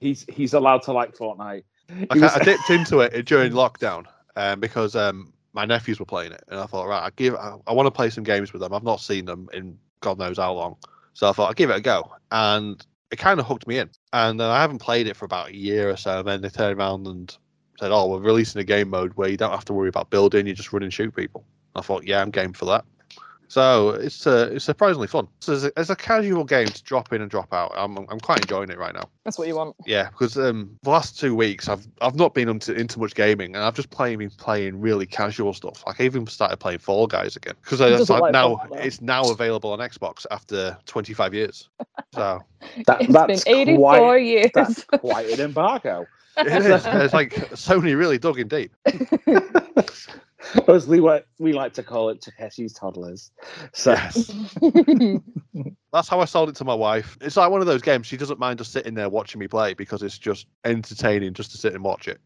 He's 0.00 0.24
he's 0.30 0.54
allowed 0.54 0.82
to 0.84 0.92
like 0.92 1.14
Fortnite. 1.14 1.64
He 1.88 2.00
Like, 2.06 2.14
was- 2.14 2.22
I, 2.32 2.40
I 2.40 2.44
dipped 2.44 2.70
into 2.70 3.00
it 3.00 3.26
during 3.26 3.52
lockdown 3.52 4.06
um, 4.36 4.60
because 4.60 4.96
um, 4.96 5.32
my 5.52 5.64
nephews 5.64 5.98
were 5.98 6.06
playing 6.06 6.32
it, 6.32 6.42
and 6.48 6.60
I 6.60 6.66
thought, 6.66 6.86
right, 6.86 7.02
I 7.02 7.10
give, 7.16 7.34
I, 7.34 7.56
I 7.66 7.72
want 7.72 7.86
to 7.86 7.90
play 7.90 8.10
some 8.10 8.24
games 8.24 8.52
with 8.52 8.62
them. 8.62 8.72
I've 8.72 8.84
not 8.84 9.00
seen 9.00 9.24
them 9.24 9.48
in 9.52 9.78
God 10.00 10.18
knows 10.18 10.38
how 10.38 10.52
long, 10.52 10.76
so 11.12 11.28
I 11.28 11.32
thought 11.32 11.50
I'd 11.50 11.56
give 11.56 11.70
it 11.70 11.76
a 11.76 11.80
go, 11.80 12.10
and 12.30 12.84
it 13.10 13.16
kind 13.16 13.40
of 13.40 13.46
hooked 13.46 13.66
me 13.66 13.78
in. 13.78 13.90
And 14.12 14.42
I 14.42 14.60
haven't 14.60 14.78
played 14.78 15.06
it 15.06 15.16
for 15.16 15.24
about 15.24 15.48
a 15.48 15.56
year 15.56 15.90
or 15.90 15.96
so, 15.96 16.20
and 16.20 16.28
then 16.28 16.40
they 16.42 16.48
turned 16.48 16.78
around 16.78 17.06
and 17.06 17.36
said, 17.78 17.90
"Oh, 17.90 18.08
we're 18.08 18.20
releasing 18.20 18.60
a 18.60 18.64
game 18.64 18.90
mode 18.90 19.12
where 19.14 19.28
you 19.28 19.36
don't 19.36 19.50
have 19.50 19.64
to 19.66 19.72
worry 19.72 19.88
about 19.88 20.10
building; 20.10 20.46
you 20.46 20.54
just 20.54 20.72
run 20.72 20.82
and 20.82 20.92
shoot 20.92 21.14
people." 21.14 21.44
I 21.74 21.82
thought, 21.82 22.06
yeah, 22.06 22.20
I'm 22.20 22.30
game 22.30 22.52
for 22.52 22.64
that. 22.66 22.84
So 23.50 23.90
it's 23.90 24.28
uh, 24.28 24.50
it's 24.52 24.64
surprisingly 24.64 25.08
fun. 25.08 25.26
So 25.40 25.54
it's 25.54 25.64
a, 25.64 25.72
as 25.76 25.90
a 25.90 25.96
casual 25.96 26.44
game 26.44 26.68
to 26.68 26.82
drop 26.84 27.12
in 27.12 27.20
and 27.20 27.28
drop 27.28 27.52
out, 27.52 27.72
I'm 27.76 27.98
I'm 27.98 28.20
quite 28.20 28.40
enjoying 28.40 28.70
it 28.70 28.78
right 28.78 28.94
now. 28.94 29.10
That's 29.24 29.38
what 29.40 29.48
you 29.48 29.56
want. 29.56 29.74
Yeah, 29.86 30.08
because 30.08 30.38
um, 30.38 30.78
the 30.84 30.90
last 30.90 31.18
two 31.18 31.34
weeks 31.34 31.68
I've 31.68 31.84
I've 32.00 32.14
not 32.14 32.32
been 32.32 32.48
into, 32.48 32.72
into 32.72 33.00
much 33.00 33.16
gaming, 33.16 33.56
and 33.56 33.64
I've 33.64 33.74
just 33.74 33.90
playing 33.90 34.18
been 34.18 34.30
playing 34.30 34.80
really 34.80 35.04
casual 35.04 35.52
stuff. 35.52 35.82
Like 35.84 36.00
I 36.00 36.04
even 36.04 36.28
started 36.28 36.58
playing 36.58 36.78
Fall 36.78 37.08
Guys 37.08 37.34
again 37.34 37.54
because 37.60 37.80
Who 37.80 37.86
it's 37.86 38.08
like 38.08 38.22
like 38.22 38.32
now 38.32 38.56
Fall 38.56 38.66
Guys? 38.70 38.86
it's 38.86 39.00
now 39.00 39.28
available 39.30 39.72
on 39.72 39.80
Xbox 39.80 40.26
after 40.30 40.78
25 40.86 41.34
years. 41.34 41.68
So 42.14 42.40
That, 42.86 43.02
It's 43.02 43.12
that's 43.12 43.44
been 43.44 43.54
84 43.60 43.76
quite, 43.78 44.16
years. 44.24 44.50
that's 44.54 44.84
quite 44.84 45.28
an 45.30 45.40
embargo. 45.40 46.06
it 46.36 46.46
is. 46.46 46.84
It's 46.86 47.14
like 47.14 47.34
Sony 47.52 47.96
really 47.96 48.18
dug 48.18 48.38
in 48.38 48.46
deep. 48.48 48.72
As 50.68 50.86
we, 50.86 51.00
wa- 51.00 51.20
we 51.38 51.52
like 51.52 51.72
to 51.74 51.82
call 51.82 52.08
it 52.08 52.20
Takeshi's 52.20 52.72
toddlers. 52.72 53.30
So 53.72 53.92
Yes. 53.92 54.32
That's 55.92 56.08
how 56.08 56.20
I 56.20 56.24
sold 56.24 56.48
it 56.48 56.56
to 56.56 56.64
my 56.64 56.74
wife. 56.74 57.18
It's 57.20 57.36
like 57.36 57.50
one 57.50 57.60
of 57.60 57.66
those 57.66 57.82
games. 57.82 58.06
She 58.06 58.16
doesn't 58.16 58.38
mind 58.38 58.58
just 58.58 58.72
sitting 58.72 58.94
there 58.94 59.08
watching 59.08 59.38
me 59.38 59.48
play 59.48 59.74
because 59.74 60.02
it's 60.02 60.16
just 60.18 60.46
entertaining 60.64 61.34
just 61.34 61.50
to 61.52 61.58
sit 61.58 61.74
and 61.74 61.82
watch 61.84 62.08
it. 62.08 62.20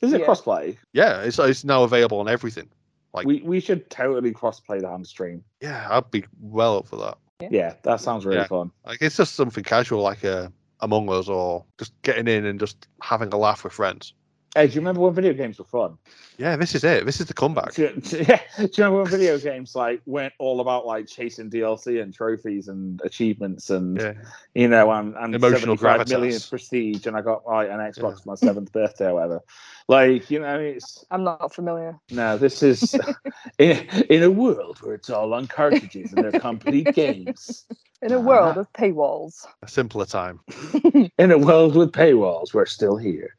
is 0.00 0.12
it 0.12 0.20
Yeah. 0.20 0.26
crossplay? 0.26 0.76
Yeah, 0.92 1.22
it's 1.22 1.38
it's 1.40 1.64
now 1.64 1.82
available 1.82 2.20
on 2.20 2.28
everything. 2.28 2.68
Like- 3.12 3.26
we 3.26 3.42
we 3.42 3.58
should 3.60 3.90
totally 3.90 4.32
crossplay 4.32 4.80
the 4.80 5.04
stream. 5.04 5.42
Yeah, 5.60 5.86
I'd 5.90 6.10
be 6.10 6.24
well 6.40 6.78
up 6.78 6.86
for 6.86 6.96
that. 6.96 7.18
Yeah, 7.50 7.74
that 7.82 8.00
sounds 8.00 8.24
really 8.24 8.38
Yeah. 8.38 8.46
fun. 8.46 8.70
Like 8.86 8.98
it's 9.02 9.16
just 9.16 9.34
something 9.34 9.64
casual, 9.64 10.02
like 10.02 10.24
uh, 10.24 10.48
Among 10.80 11.08
Us, 11.12 11.28
or 11.28 11.64
just 11.78 11.92
getting 12.02 12.28
in 12.28 12.46
and 12.46 12.58
just 12.60 12.86
having 13.02 13.32
a 13.32 13.36
laugh 13.36 13.64
with 13.64 13.72
friends. 13.72 14.14
Hey, 14.58 14.66
do 14.66 14.74
you 14.74 14.80
remember 14.80 15.02
when 15.02 15.14
video 15.14 15.32
games 15.34 15.56
were 15.60 15.64
fun? 15.64 15.98
Yeah, 16.36 16.56
this 16.56 16.74
is 16.74 16.82
it. 16.82 17.06
This 17.06 17.20
is 17.20 17.26
the 17.26 17.34
comeback. 17.34 17.74
Do, 17.74 17.94
do- 17.94 18.24
yeah, 18.28 18.40
do 18.56 18.62
you 18.64 18.70
remember 18.78 19.02
when 19.02 19.06
video 19.06 19.38
games 19.38 19.76
like 19.76 20.02
went 20.04 20.32
all 20.40 20.60
about 20.60 20.84
like 20.84 21.06
chasing 21.06 21.48
DLC 21.48 22.02
and 22.02 22.12
trophies 22.12 22.66
and 22.66 23.00
achievements 23.04 23.70
and 23.70 23.96
Yeah, 23.98 24.14
you 24.56 24.66
know 24.66 24.90
and, 24.90 25.14
and 25.16 25.32
Emotional 25.32 25.76
75 25.76 26.08
million 26.08 26.34
gravitas. 26.34 26.50
prestige 26.50 27.06
and 27.06 27.16
I 27.16 27.20
got 27.20 27.46
like 27.46 27.70
an 27.70 27.78
Xbox 27.78 28.24
for 28.24 28.30
my 28.30 28.34
seventh 28.34 28.72
birthday 28.72 29.06
or 29.06 29.14
whatever. 29.14 29.40
Like 29.88 30.30
you 30.30 30.38
know, 30.40 30.46
I 30.46 30.58
it's 30.58 31.04
I'm 31.10 31.24
not 31.24 31.54
familiar. 31.54 31.98
no, 32.10 32.36
this 32.36 32.62
is 32.62 32.94
in, 33.58 33.86
in 34.10 34.22
a 34.22 34.30
world 34.30 34.78
where 34.82 34.94
it's 34.94 35.08
all 35.08 35.32
on 35.32 35.46
cartridges 35.46 36.12
and 36.12 36.24
they're 36.24 36.40
complete 36.40 36.94
games. 36.94 37.64
In 38.02 38.12
a 38.12 38.20
world 38.20 38.50
uh-huh. 38.50 38.60
of 38.60 38.72
paywalls. 38.74 39.46
a 39.62 39.66
simpler 39.68 40.04
time. 40.06 40.38
In 41.18 41.32
a 41.32 41.38
world 41.38 41.74
with 41.74 41.90
paywalls, 41.90 42.54
we're 42.54 42.64
still 42.64 42.96
here. 42.96 43.34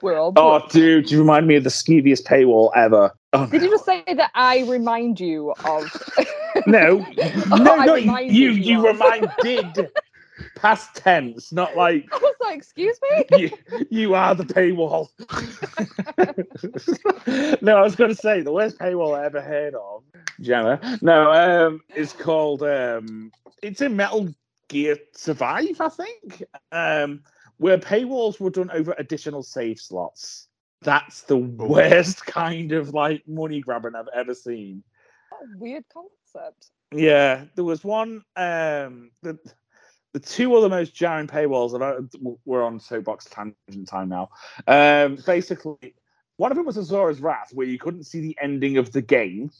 world. 0.00 0.34
oh, 0.38 0.66
dude, 0.70 1.10
you 1.10 1.18
remind 1.18 1.46
me 1.46 1.56
of 1.56 1.64
the 1.64 1.68
skeeviest 1.70 2.22
paywall 2.24 2.70
ever. 2.74 3.10
Oh, 3.34 3.46
Did 3.46 3.60
you 3.62 3.70
just 3.70 3.84
say 3.84 4.02
that 4.06 4.30
I 4.34 4.60
remind 4.62 5.20
you 5.20 5.52
of? 5.64 5.84
no, 6.66 6.98
no, 6.98 7.04
Oh, 7.50 7.76
I 7.76 7.84
no, 7.86 7.94
remind 7.96 8.32
you, 8.32 8.50
you 8.50 8.78
you 8.80 8.88
of. 8.88 8.94
reminded 8.98 9.90
past 10.54 10.94
tense, 10.94 11.52
not 11.52 11.76
like 11.76 12.08
I 12.12 12.18
was 12.18 12.34
like, 12.40 12.56
excuse 12.58 12.98
me? 13.10 13.24
you, 13.38 13.86
you 13.90 14.14
are 14.14 14.34
the 14.34 14.44
paywall. 14.44 15.08
no, 17.62 17.76
I 17.76 17.82
was 17.82 17.96
going 17.96 18.10
to 18.10 18.16
say 18.16 18.40
the 18.40 18.52
worst 18.52 18.78
paywall 18.78 19.18
I 19.18 19.24
ever 19.24 19.40
heard 19.40 19.74
of, 19.74 20.02
Gemma. 20.40 20.98
No, 21.02 21.32
um, 21.32 21.80
it's 21.94 22.12
called 22.12 22.62
um, 22.62 23.32
it's 23.62 23.80
in 23.80 23.96
Metal 23.96 24.28
Gear 24.68 24.96
Survive, 25.14 25.80
I 25.80 25.88
think, 25.88 26.42
um, 26.72 27.22
where 27.58 27.78
paywalls 27.78 28.40
were 28.40 28.50
done 28.50 28.70
over 28.70 28.94
additional 28.98 29.42
save 29.42 29.80
slots. 29.80 30.48
That's 30.82 31.22
the 31.22 31.38
worst 31.38 32.26
kind 32.26 32.72
of 32.72 32.94
like 32.94 33.26
money 33.26 33.60
grabbing 33.60 33.94
I've 33.94 34.08
ever 34.14 34.34
seen. 34.34 34.82
Weird 35.56 35.84
concept. 35.92 36.70
Yeah, 36.92 37.44
there 37.54 37.64
was 37.64 37.82
one. 37.82 38.22
Um, 38.36 39.10
the 39.22 39.38
the 40.16 40.20
two 40.20 40.54
other 40.56 40.70
most 40.70 40.94
jarring 40.94 41.26
paywalls. 41.26 41.74
And 41.74 41.84
I, 41.84 41.96
we're 42.46 42.64
on 42.64 42.80
soapbox 42.80 43.26
tangent 43.26 43.86
time 43.86 44.08
now. 44.08 44.30
Um, 44.66 45.18
basically, 45.26 45.94
one 46.38 46.50
of 46.50 46.56
them 46.56 46.64
was 46.64 46.78
Asura's 46.78 47.20
Wrath, 47.20 47.50
where 47.52 47.66
you 47.66 47.78
couldn't 47.78 48.04
see 48.04 48.20
the 48.20 48.34
ending 48.40 48.78
of 48.78 48.92
the 48.92 49.02
game 49.02 49.50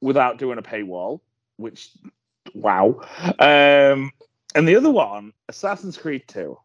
without 0.00 0.38
doing 0.38 0.58
a 0.58 0.62
paywall. 0.62 1.20
Which, 1.56 1.90
wow. 2.52 3.00
Um, 3.38 4.10
and 4.56 4.66
the 4.66 4.74
other 4.74 4.90
one, 4.90 5.34
Assassin's 5.48 5.96
Creed 5.96 6.24
Two. 6.26 6.58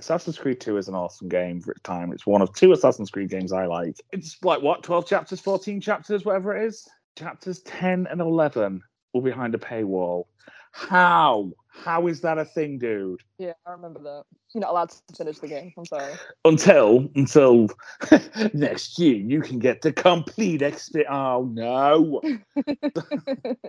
Assassin's 0.00 0.38
Creed 0.38 0.60
2 0.60 0.76
is 0.76 0.86
an 0.86 0.94
awesome 0.94 1.28
game 1.28 1.60
for 1.60 1.72
its 1.72 1.82
time. 1.82 2.12
It's 2.12 2.24
one 2.24 2.40
of 2.40 2.54
two 2.54 2.70
Assassin's 2.72 3.10
Creed 3.10 3.30
games 3.30 3.52
I 3.52 3.66
like. 3.66 3.96
It's 4.12 4.36
like 4.44 4.62
what, 4.62 4.84
12 4.84 5.08
chapters, 5.08 5.40
14 5.40 5.80
chapters, 5.80 6.24
whatever 6.24 6.56
it 6.56 6.68
is? 6.68 6.88
Chapters 7.16 7.58
10 7.62 8.06
and 8.08 8.20
11 8.20 8.80
were 9.12 9.22
behind 9.22 9.56
a 9.56 9.58
paywall. 9.58 10.26
How? 10.70 11.50
How 11.84 12.06
is 12.06 12.20
that 12.22 12.38
a 12.38 12.44
thing, 12.44 12.78
dude? 12.78 13.20
Yeah, 13.38 13.52
I 13.66 13.72
remember 13.72 14.02
that. 14.02 14.24
You're 14.54 14.62
not 14.62 14.70
allowed 14.70 14.90
to 14.90 15.16
finish 15.16 15.38
the 15.38 15.48
game. 15.48 15.72
I'm 15.76 15.86
sorry. 15.86 16.12
Until 16.44 17.08
until 17.14 17.68
next 18.54 18.98
year, 18.98 19.16
you 19.16 19.40
can 19.40 19.58
get 19.58 19.82
the 19.82 19.92
complete 19.92 20.62
experience. 20.62 21.10
Oh 21.12 21.48
no! 21.52 22.20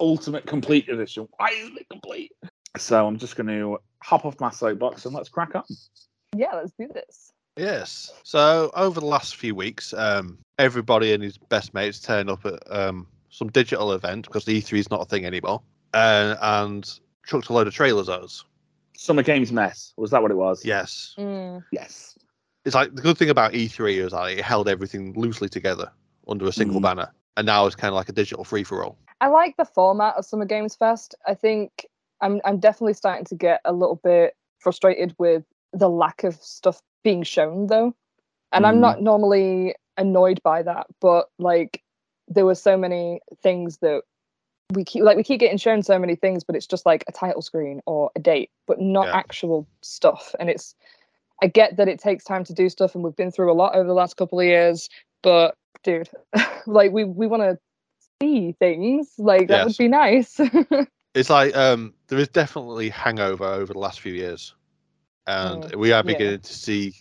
Ultimate 0.00 0.46
complete 0.46 0.88
edition. 0.88 1.28
Why 1.36 1.50
isn't 1.50 1.78
it 1.78 1.86
complete? 1.90 2.32
So 2.76 3.06
I'm 3.06 3.18
just 3.18 3.36
going 3.36 3.48
to 3.48 3.78
hop 4.02 4.24
off 4.24 4.38
my 4.40 4.50
soapbox 4.50 5.04
and 5.04 5.14
let's 5.14 5.28
crack 5.28 5.54
on. 5.54 5.64
yeah, 6.36 6.54
let's 6.54 6.72
do 6.78 6.88
this. 6.94 7.32
Yes. 7.56 8.12
So 8.22 8.70
over 8.74 9.00
the 9.00 9.06
last 9.06 9.36
few 9.36 9.54
weeks, 9.54 9.92
um, 9.92 10.38
everybody 10.58 11.12
and 11.12 11.22
his 11.22 11.36
best 11.36 11.74
mates 11.74 11.98
turned 11.98 12.30
up 12.30 12.46
at 12.46 12.60
um, 12.70 13.08
some 13.30 13.48
digital 13.48 13.92
event 13.92 14.26
because 14.26 14.44
the 14.44 14.62
E3 14.62 14.78
is 14.78 14.90
not 14.90 15.00
a 15.00 15.04
thing 15.04 15.24
anymore, 15.24 15.60
uh, 15.98 16.36
and 16.40 17.00
chucked 17.26 17.48
a 17.48 17.52
load 17.52 17.66
of 17.66 17.74
trailers 17.74 18.08
at 18.08 18.20
us. 18.22 18.44
Summer 18.96 19.22
Games 19.22 19.52
mess. 19.52 19.92
Was 19.96 20.10
that 20.10 20.22
what 20.22 20.30
it 20.30 20.36
was? 20.36 20.64
Yes. 20.64 21.14
Mm, 21.18 21.62
Yes. 21.72 22.16
It's 22.64 22.74
like 22.74 22.94
the 22.94 23.00
good 23.02 23.16
thing 23.16 23.30
about 23.30 23.52
E3 23.54 23.98
is 23.98 24.12
like 24.12 24.38
it 24.38 24.44
held 24.44 24.68
everything 24.68 25.14
loosely 25.14 25.48
together 25.48 25.90
under 26.26 26.46
a 26.46 26.52
single 26.52 26.80
Mhm. 26.80 26.82
banner, 26.82 27.12
and 27.36 27.46
now 27.46 27.64
it's 27.66 27.76
kind 27.76 27.88
of 27.88 27.94
like 27.94 28.08
a 28.10 28.12
digital 28.12 28.44
free 28.44 28.64
for 28.64 28.84
all. 28.84 28.98
I 29.20 29.28
like 29.28 29.56
the 29.56 29.64
format 29.64 30.16
of 30.16 30.24
Summer 30.26 30.44
Games 30.44 30.76
Fest. 30.76 31.14
I 31.26 31.34
think 31.34 31.86
I'm 32.20 32.40
I'm 32.44 32.58
definitely 32.58 32.94
starting 32.94 33.24
to 33.26 33.34
get 33.36 33.60
a 33.64 33.72
little 33.72 33.96
bit 33.96 34.36
frustrated 34.58 35.14
with 35.18 35.44
the 35.72 35.88
lack 35.88 36.24
of 36.24 36.34
stuff 36.42 36.82
being 37.04 37.22
shown 37.22 37.68
though. 37.68 37.94
And 38.52 38.66
I'm 38.66 38.76
Mm. 38.76 38.80
not 38.80 39.02
normally 39.02 39.74
annoyed 39.96 40.42
by 40.42 40.62
that, 40.62 40.86
but 41.00 41.30
like 41.38 41.82
there 42.26 42.44
were 42.44 42.54
so 42.56 42.76
many 42.76 43.20
things 43.42 43.78
that 43.78 44.02
we 44.74 44.84
keep 44.84 45.02
like 45.02 45.16
we 45.16 45.22
keep 45.22 45.40
getting 45.40 45.58
shown 45.58 45.82
so 45.82 45.98
many 45.98 46.14
things, 46.14 46.44
but 46.44 46.54
it's 46.56 46.66
just 46.66 46.84
like 46.84 47.04
a 47.08 47.12
title 47.12 47.42
screen 47.42 47.80
or 47.86 48.10
a 48.16 48.20
date, 48.20 48.50
but 48.66 48.80
not 48.80 49.06
Yeah. 49.06 49.16
actual 49.16 49.66
stuff. 49.82 50.34
And 50.38 50.50
it's 50.50 50.74
I 51.42 51.46
get 51.46 51.76
that 51.76 51.88
it 51.88 51.98
takes 52.00 52.24
time 52.24 52.44
to 52.44 52.52
do 52.52 52.68
stuff 52.68 52.94
and 52.94 53.02
we've 53.04 53.16
been 53.16 53.30
through 53.30 53.50
a 53.52 53.54
lot 53.54 53.74
over 53.74 53.86
the 53.86 53.94
last 53.94 54.16
couple 54.16 54.40
of 54.40 54.46
years, 54.46 54.88
but 55.22 55.54
dude, 55.82 56.08
like 56.66 56.92
we 56.92 57.04
we 57.04 57.26
want 57.26 57.42
to 57.42 57.58
see 58.20 58.52
things. 58.58 59.14
Like 59.18 59.48
that 59.48 59.58
Yes. 59.58 59.68
would 59.68 59.78
be 59.78 59.88
nice. 59.88 60.40
It's 61.14 61.30
like 61.30 61.56
um, 61.56 61.94
there 62.08 62.18
is 62.18 62.28
definitely 62.28 62.90
hangover 62.90 63.44
over 63.44 63.72
the 63.72 63.78
last 63.78 64.00
few 64.00 64.12
years, 64.12 64.54
and 65.26 65.62
Mm, 65.62 65.74
we 65.76 65.90
are 65.90 66.02
yeah. 66.02 66.02
beginning 66.02 66.40
to 66.40 66.52
see 66.52 66.94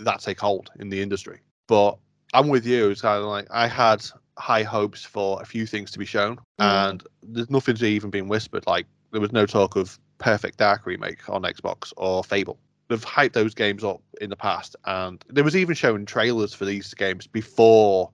that 0.00 0.20
take 0.20 0.38
hold 0.40 0.70
in 0.80 0.90
the 0.90 1.00
industry. 1.00 1.40
But 1.66 1.98
I'm 2.34 2.48
with 2.48 2.66
you. 2.66 2.90
It's 2.90 3.00
kind 3.00 3.22
of 3.22 3.28
like 3.28 3.46
I 3.50 3.66
had 3.68 4.04
high 4.38 4.62
hopes 4.62 5.04
for 5.04 5.40
a 5.42 5.44
few 5.44 5.66
things 5.66 5.90
to 5.90 5.98
be 5.98 6.04
shown, 6.06 6.36
Mm. 6.60 6.88
and 6.90 7.02
there's 7.22 7.50
nothing's 7.50 7.82
even 7.82 8.10
been 8.10 8.28
whispered. 8.28 8.66
Like 8.66 8.86
there 9.10 9.20
was 9.20 9.32
no 9.32 9.46
talk 9.46 9.76
of 9.76 9.98
Perfect 10.18 10.58
Dark 10.58 10.86
remake 10.86 11.28
on 11.28 11.42
Xbox 11.42 11.92
or 11.96 12.24
Fable. 12.24 12.58
They've 12.88 13.04
hyped 13.04 13.34
those 13.34 13.54
games 13.54 13.84
up 13.84 14.00
in 14.20 14.30
the 14.30 14.36
past, 14.36 14.76
and 14.86 15.22
there 15.28 15.44
was 15.44 15.54
even 15.56 15.74
showing 15.74 16.06
trailers 16.06 16.54
for 16.54 16.64
these 16.64 16.94
games 16.94 17.26
before 17.26 18.10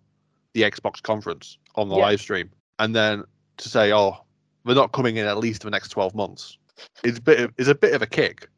the 0.55 0.63
Xbox 0.63 1.03
conference 1.03 1.59
on 1.77 1.89
the 1.89 1.97
Yeah. 1.97 2.03
live 2.03 2.21
stream, 2.21 2.51
and 2.79 2.95
then 2.95 3.25
to 3.59 3.69
say, 3.69 3.93
"Oh, 3.93 4.17
they're 4.65 4.75
not 4.75 4.93
coming 4.93 5.17
in 5.17 5.27
at 5.27 5.39
least 5.39 5.63
for 5.63 5.67
the 5.67 5.71
next 5.73 5.91
12 5.91 6.15
months," 6.15 6.59
is 7.05 7.19
a 7.19 7.21
bit 7.21 7.41
of, 7.41 7.53
is 7.59 7.69
a 7.69 7.75
bit 7.75 7.95
of 7.95 8.03
a 8.03 8.07
kick. 8.07 8.49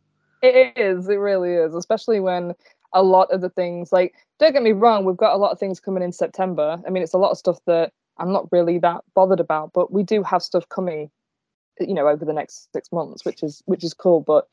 It 0.42 0.76
is, 0.76 1.08
it 1.08 1.16
really 1.16 1.52
is, 1.52 1.75
especially 1.75 2.20
when 2.20 2.54
a 2.96 3.02
lot 3.02 3.30
of 3.30 3.42
the 3.42 3.50
things 3.50 3.92
like 3.92 4.14
don't 4.40 4.52
get 4.52 4.62
me 4.62 4.72
wrong, 4.72 5.04
we've 5.04 5.16
got 5.16 5.34
a 5.34 5.36
lot 5.36 5.52
of 5.52 5.60
things 5.60 5.78
coming 5.78 6.02
in 6.02 6.12
September. 6.12 6.80
I 6.86 6.90
mean, 6.90 7.02
it's 7.02 7.14
a 7.14 7.18
lot 7.18 7.30
of 7.30 7.38
stuff 7.38 7.58
that 7.66 7.92
I'm 8.18 8.32
not 8.32 8.50
really 8.50 8.78
that 8.80 9.02
bothered 9.14 9.40
about, 9.40 9.72
but 9.74 9.92
we 9.92 10.02
do 10.02 10.22
have 10.22 10.42
stuff 10.42 10.68
coming, 10.68 11.10
you 11.78 11.94
know, 11.94 12.08
over 12.08 12.24
the 12.24 12.32
next 12.32 12.72
six 12.72 12.90
months, 12.90 13.24
which 13.24 13.42
is 13.42 13.62
which 13.66 13.84
is 13.84 13.94
cool. 13.94 14.20
But 14.20 14.48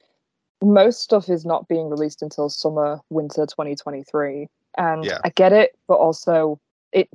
most 0.62 1.02
stuff 1.02 1.30
is 1.30 1.46
not 1.46 1.68
being 1.68 1.90
released 1.90 2.22
until 2.22 2.50
summer, 2.50 3.00
winter 3.10 3.46
2023, 3.46 4.48
and 4.78 5.06
Yeah. 5.06 5.20
I 5.24 5.30
get 5.30 5.54
it, 5.54 5.76
but 5.88 5.96
also 5.96 6.60
it 6.92 7.10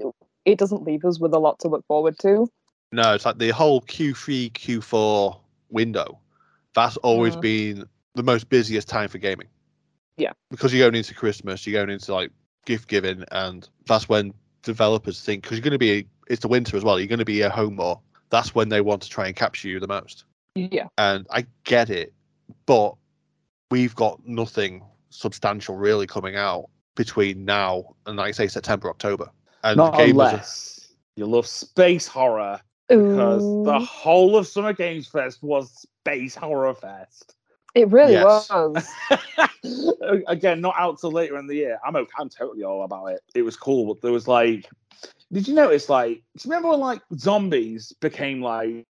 it 0.45 0.59
doesn't 0.59 0.85
leave 0.85 1.05
us 1.05 1.21
with 1.21 1.35
a 1.35 1.39
lot 1.39 1.59
to 1.61 1.69
look 1.69 1.85
forward 1.87 2.19
to. 2.21 2.49
No, 2.91 3.13
it's 3.13 3.27
like 3.27 3.37
the 3.37 3.51
whole 3.51 3.83
Q3, 3.83 4.51
Q4 4.53 5.39
window. 5.69 6.19
That's 6.75 6.97
always 6.99 7.37
been 7.37 7.87
the 8.15 8.23
most 8.23 8.49
busiest 8.49 8.89
time 8.89 9.09
for 9.09 9.19
gaming. 9.19 9.49
Yeah. 10.19 10.33
Because 10.51 10.75
you're 10.75 10.85
going 10.85 10.97
into 10.97 11.15
Christmas, 11.15 11.67
you're 11.67 11.81
going 11.81 11.93
into 11.95 12.13
like 12.13 12.31
gift 12.67 12.89
giving, 12.89 13.25
and 13.33 13.67
that's 13.87 14.09
when 14.09 14.35
developers 14.63 15.23
think 15.23 15.43
because 15.43 15.57
you're 15.57 15.63
going 15.63 15.73
to 15.73 15.79
be 15.79 16.07
it's 16.29 16.43
the 16.43 16.49
winter 16.49 16.77
as 16.77 16.85
well. 16.85 16.99
You're 16.99 17.09
going 17.09 17.21
to 17.21 17.25
be 17.25 17.43
at 17.43 17.53
home 17.53 17.77
more. 17.77 18.01
That's 18.31 18.55
when 18.55 18.69
they 18.69 18.83
want 18.83 19.01
to 19.03 19.09
try 19.09 19.27
and 19.27 19.35
capture 19.35 19.69
you 19.69 19.81
the 19.81 19.89
most. 19.89 20.25
Yeah, 20.55 20.89
And 20.99 21.27
I 21.31 21.47
get 21.65 21.89
it, 21.89 22.13
but 22.67 22.97
we've 23.71 23.95
got 23.95 24.21
nothing 24.27 24.83
substantial 25.11 25.77
really 25.77 26.07
coming 26.07 26.37
out 26.37 26.69
between 26.97 27.45
now 27.45 27.95
and 28.07 28.17
like 28.17 28.35
say 28.35 28.49
September, 28.49 28.91
October. 28.91 29.31
And 29.63 29.77
Not 29.77 29.95
gamers 29.95 29.99
are- 29.99 30.11
unless 30.11 30.93
you 31.17 31.27
love 31.27 31.47
space 31.47 32.07
horror, 32.07 32.61
because 32.89 33.43
the 33.65 33.79
whole 33.79 34.37
of 34.37 34.47
Summer 34.47 34.73
Games 34.73 35.07
Fest 35.07 35.43
was 35.43 35.87
space 36.01 36.35
horror 36.35 36.75
fest. 36.75 37.37
It 37.75 37.89
really 37.91 38.15
Yes. 38.15 38.49
was. 38.51 38.89
Again, 40.27 40.61
not 40.61 40.75
out 40.79 40.99
till 41.01 41.11
later 41.13 41.37
in 41.39 41.47
the 41.47 41.55
year. 41.55 41.79
I'm 41.85 41.97
okay, 41.97 42.11
I'm 42.19 42.29
totally 42.29 42.63
all 42.65 42.83
about 42.85 43.07
it. 43.07 43.21
It 43.35 43.43
was 43.43 43.57
cool, 43.57 43.93
but 43.95 44.03
there 44.03 44.13
was 44.13 44.27
like, 44.29 44.69
did 45.33 45.47
you 45.47 45.55
notice 45.55 45.89
like, 45.89 46.23
do 46.37 46.49
you 46.49 46.51
remember 46.51 46.71
when 46.71 46.81
like 46.81 47.03
zombies 47.17 47.93
became 48.01 48.41
like 48.41 48.87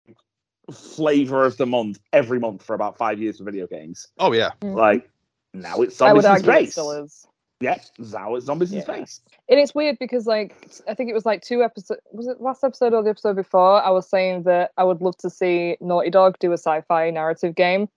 flavor 0.72 1.44
of 1.44 1.56
the 1.56 1.66
month 1.66 1.98
every 2.12 2.38
month 2.38 2.62
for 2.62 2.74
about 2.74 2.96
five 2.96 3.18
years 3.20 3.38
for 3.38 3.44
video 3.44 3.66
games? 3.66 4.08
oh 4.18 4.32
yeah, 4.32 4.50
mm-hmm. 4.62 4.76
Like 4.76 5.08
now 5.54 5.82
it's 5.82 6.00
I 6.00 6.12
would 6.12 6.22
zombies 6.22 6.44
in 6.44 6.50
argue 6.50 6.62
it 6.62 6.64
space. 6.64 6.72
still 6.72 6.90
is. 7.04 7.26
Yeah, 7.60 7.78
now 7.98 8.34
it's 8.34 8.46
zombies 8.46 8.72
in 8.72 8.82
space. 8.82 9.20
And 9.48 9.60
it's 9.60 9.74
weird 9.74 9.96
because 10.00 10.26
like 10.26 10.56
I 10.88 10.94
think 10.94 11.10
it 11.10 11.14
was 11.14 11.24
like 11.26 11.42
two 11.42 11.62
episodes 11.62 12.00
was 12.10 12.26
it 12.26 12.40
last 12.40 12.64
episode 12.64 12.92
or 12.94 13.02
the 13.04 13.10
episode 13.10 13.36
before 13.36 13.80
I 13.82 13.90
was 13.90 14.08
saying 14.08 14.44
that 14.44 14.72
I 14.76 14.84
would 14.84 15.00
love 15.00 15.16
to 15.18 15.30
see 15.30 15.76
Naughty 15.80 16.10
Dog 16.10 16.38
do 16.40 16.50
a 16.50 16.54
sci-fi 16.58 17.10
narrative 17.10 17.54
game. 17.54 17.88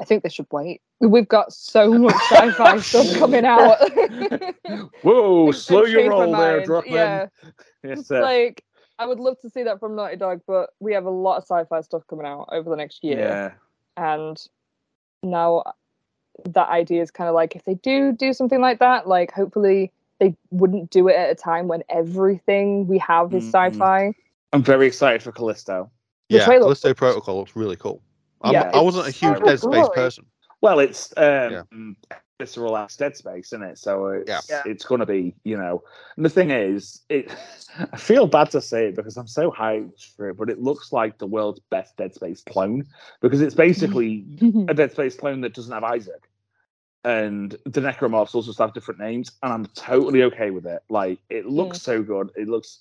I 0.00 0.04
think 0.04 0.22
they 0.22 0.28
should 0.28 0.46
wait. 0.50 0.80
We've 1.00 1.28
got 1.28 1.52
so 1.52 1.92
much 1.92 2.14
sci-fi 2.30 2.78
stuff 2.80 3.14
coming 3.18 3.44
out. 3.44 3.78
Whoa, 5.02 5.50
slow 5.52 5.84
your 5.84 6.08
roll 6.10 6.32
there, 6.32 6.56
mind. 6.58 6.68
Druckmann. 6.68 6.90
Yeah, 6.90 7.26
Yes, 7.82 7.98
it's 8.00 8.08
sir. 8.08 8.22
like 8.22 8.64
I 8.98 9.06
would 9.06 9.20
love 9.20 9.38
to 9.42 9.50
see 9.50 9.62
that 9.64 9.78
from 9.80 9.94
Naughty 9.94 10.16
Dog, 10.16 10.40
but 10.46 10.70
we 10.80 10.92
have 10.94 11.04
a 11.04 11.10
lot 11.10 11.36
of 11.36 11.42
sci-fi 11.44 11.80
stuff 11.82 12.02
coming 12.08 12.26
out 12.26 12.48
over 12.52 12.68
the 12.70 12.76
next 12.76 13.04
year. 13.04 13.18
yeah. 13.18 13.52
and 13.96 14.42
now 15.22 15.62
that 16.44 16.68
idea 16.68 17.00
is 17.00 17.10
kind 17.12 17.28
of 17.28 17.34
like 17.34 17.54
if 17.54 17.64
they 17.64 17.74
do 17.74 18.12
do 18.12 18.32
something 18.32 18.60
like 18.60 18.80
that 18.80 19.06
like 19.06 19.30
hopefully 19.30 19.92
they 20.18 20.34
wouldn't 20.50 20.90
do 20.90 21.06
it 21.08 21.14
at 21.14 21.30
a 21.30 21.34
time 21.34 21.68
when 21.68 21.82
everything 21.88 22.86
we 22.88 22.98
have 22.98 23.32
is 23.32 23.44
Mhm. 23.44 23.48
sci-fi 23.72 24.12
I'm 24.52 24.62
very 24.62 24.86
excited 24.86 25.22
for 25.22 25.30
Callisto. 25.32 25.90
The 26.30 26.36
yeah. 26.38 26.44
trailer- 26.44 26.62
Callisto 26.64 26.92
Protocol 26.94 27.38
looks 27.38 27.54
really 27.56 27.76
cool. 27.76 28.00
I'm, 28.44 28.52
Yeah, 28.52 28.70
I 28.72 28.80
wasn't 28.80 29.08
a 29.08 29.10
huge 29.10 29.40
Dead 29.42 29.58
Space 29.58 29.70
good. 29.70 29.92
person. 29.92 30.26
Well, 30.60 30.78
it's 30.78 31.12
um, 31.16 31.96
visceral 32.38 32.76
ass 32.76 32.96
Dead 32.96 33.16
Space, 33.16 33.46
isn't 33.48 33.62
it? 33.62 33.78
So 33.78 34.08
it's 34.08 34.28
Yeah. 34.28 34.40
Yeah. 34.48 34.62
it's 34.66 34.84
gonna 34.84 35.06
be, 35.06 35.34
you 35.44 35.56
know. 35.56 35.82
And 36.16 36.24
the 36.24 36.30
thing 36.30 36.50
is, 36.50 37.02
it 37.08 37.34
I 37.92 37.96
feel 37.96 38.26
bad 38.26 38.50
to 38.52 38.60
say 38.60 38.88
it 38.88 38.96
because 38.96 39.16
I'm 39.16 39.26
so 39.26 39.50
hyped 39.50 40.14
for 40.16 40.28
it, 40.30 40.36
but 40.36 40.50
it 40.50 40.60
looks 40.60 40.92
like 40.92 41.18
the 41.18 41.26
world's 41.26 41.60
best 41.70 41.96
Dead 41.96 42.14
Space 42.14 42.42
clone 42.48 42.84
because 43.20 43.40
it's 43.40 43.54
basically 43.54 44.24
a 44.68 44.74
Dead 44.74 44.92
Space 44.92 45.16
clone 45.16 45.40
that 45.42 45.54
doesn't 45.54 45.72
have 45.72 45.84
Isaac. 45.84 46.28
And 47.04 47.50
the 47.66 47.82
necromorphs 47.82 48.34
also 48.34 48.54
have 48.62 48.72
different 48.72 48.98
names, 48.98 49.30
and 49.42 49.52
I'm 49.52 49.66
totally 49.74 50.22
okay 50.22 50.50
with 50.50 50.64
it. 50.64 50.82
Like, 50.88 51.18
it 51.28 51.44
looks 51.44 51.82
so 51.82 52.02
good. 52.02 52.30
It 52.34 52.48
looks. 52.48 52.80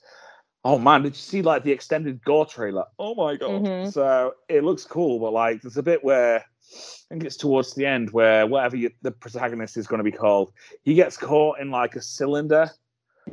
Oh 0.66 0.78
man, 0.80 1.04
did 1.04 1.10
you 1.10 1.22
see 1.22 1.42
like 1.42 1.64
the 1.64 1.72
extended 1.72 2.24
gore 2.24 2.46
trailer? 2.46 2.86
Oh 2.98 3.16
my 3.16 3.36
god! 3.36 3.64
Mhm. 3.64 3.92
So 3.92 4.36
it 4.48 4.64
looks 4.64 4.86
cool, 4.86 5.20
but 5.20 5.34
like, 5.34 5.62
there's 5.62 5.78
a 5.78 5.84
bit 5.84 6.04
where 6.04 6.38
I 6.40 7.06
think 7.10 7.24
it's 7.26 7.36
towards 7.36 7.74
the 7.76 7.86
end 7.86 8.12
where 8.12 8.48
whatever 8.48 8.78
you, 8.78 8.90
the 9.02 9.12
protagonist 9.12 9.76
is 9.78 9.88
going 9.88 10.00
to 10.00 10.04
be 10.04 10.12
called, 10.12 10.54
he 10.84 10.94
gets 10.94 11.18
caught 11.18 11.60
in 11.60 11.70
like 11.70 11.96
a 11.96 12.02
cylinder 12.02 12.72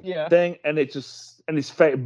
yeah, 0.02 0.28
thing, 0.28 0.56
and 0.64 0.78
it 0.78 0.92
just 0.92 1.40
and 1.46 1.56
his 1.56 1.70
face. 1.70 1.96